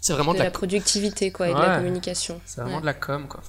[0.04, 2.42] c'est vraiment de, la, productivité quoi, et de la communication.
[2.46, 3.28] C'est vraiment de la com.
[3.28, 3.42] Quoi.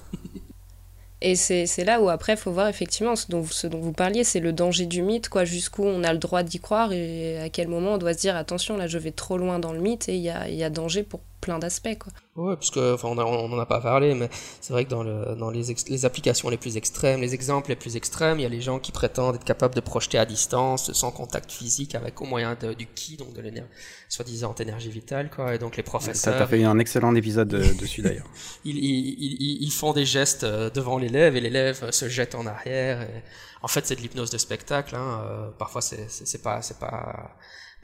[1.27, 4.53] Et c'est là où après, il faut voir effectivement ce dont, vous parliez, c'est le
[4.53, 7.93] danger du mythe, quoi, jusqu'où on a le droit d'y croire et à quel moment
[7.93, 10.21] on doit se dire attention, là je vais trop loin dans le mythe et il
[10.21, 11.97] y a, y a danger pour plein d'aspects.
[11.99, 12.11] Quoi.
[12.35, 15.35] Ouais, parce que, enfin, on n'en a pas parlé, mais c'est vrai que dans, le,
[15.35, 18.49] dans les, les, applications les plus extrêmes, les exemples les plus extrêmes, il y a
[18.49, 22.25] les gens qui prétendent être capables de projeter à distance, sans contact physique, avec au
[22.25, 23.69] moyen du ki, donc de l'énergie,
[24.09, 25.53] soi-disant énergie vitale, quoi.
[25.53, 26.33] Et donc les professeurs.
[26.33, 28.27] Ça t'a fait un excellent épisode dessus d'ailleurs.
[28.65, 33.03] ils, ils, ils, font des gestes euh, devant l'élève et l'élève se jette en arrière.
[33.03, 33.23] Et...
[33.61, 34.95] En fait, c'est de l'hypnose de spectacle.
[34.95, 35.23] Hein.
[35.25, 37.35] Euh, parfois, c'est pas, c'est pas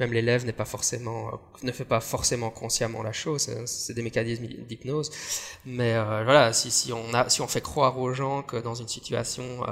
[0.01, 3.49] même l'élève n'est pas forcément, euh, ne fait pas forcément consciemment la chose.
[3.49, 5.11] Hein, c'est des mécanismes d'hypnose.
[5.65, 8.75] Mais euh, voilà, si, si, on a, si on fait croire aux gens que dans
[8.75, 9.71] une situation euh,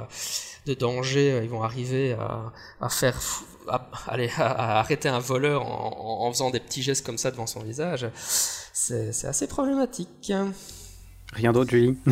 [0.66, 3.20] de danger, ils vont arriver à, à faire,
[3.68, 7.46] à, aller, à, arrêter un voleur en, en, faisant des petits gestes comme ça devant
[7.46, 8.08] son visage,
[8.72, 10.32] c'est assez problématique.
[11.32, 11.96] Rien d'autre, Julie?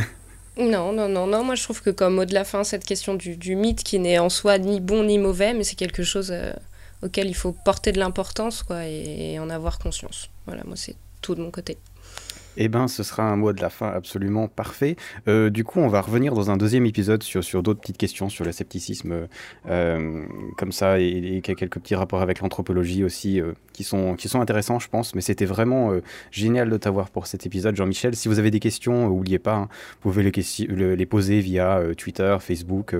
[0.60, 1.44] Non, non, non, non.
[1.44, 4.00] Moi, je trouve que comme mot de la fin, cette question du, du mythe qui
[4.00, 6.34] n'est en soi ni bon ni mauvais, mais c'est quelque chose
[7.02, 10.30] auquel il faut porter de l'importance quoi, et, en avoir conscience.
[10.46, 11.78] Voilà, moi c'est tout de mon côté.
[12.60, 14.96] Eh ben, ce sera un mot de la fin absolument parfait.
[15.28, 18.28] Euh, du coup, on va revenir dans un deuxième épisode sur, sur d'autres petites questions
[18.28, 19.28] sur le scepticisme,
[19.68, 20.24] euh,
[20.56, 24.80] comme ça, et, quelques petits rapports avec l'anthropologie aussi, euh, qui, sont, qui sont intéressants,
[24.80, 25.14] je pense.
[25.14, 25.92] Mais c'était vraiment
[26.32, 28.16] génial de t'avoir pour cet épisode, Jean-Michel.
[28.16, 29.68] Si vous avez des questions, n'oubliez pas, hein,
[30.02, 32.96] vous pouvez les poser via Twitter, Facebook.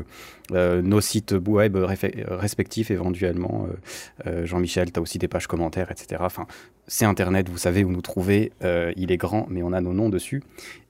[0.52, 3.66] Euh, nos sites web respectifs éventuellement.
[3.66, 6.22] Euh, euh, Jean-Michel, tu as aussi des pages commentaires, etc.
[6.24, 6.46] Enfin,
[6.86, 8.52] c'est Internet, vous savez où nous trouver.
[8.96, 10.42] il est grand, mais on a nos noms dessus.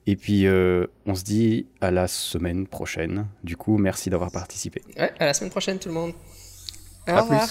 [0.07, 0.47] Et puis,
[1.05, 3.27] on se dit à la semaine prochaine.
[3.43, 4.81] Du coup, merci d'avoir participé.
[4.97, 6.13] Ouais, à la semaine prochaine tout le monde.
[7.07, 7.49] Au revoir.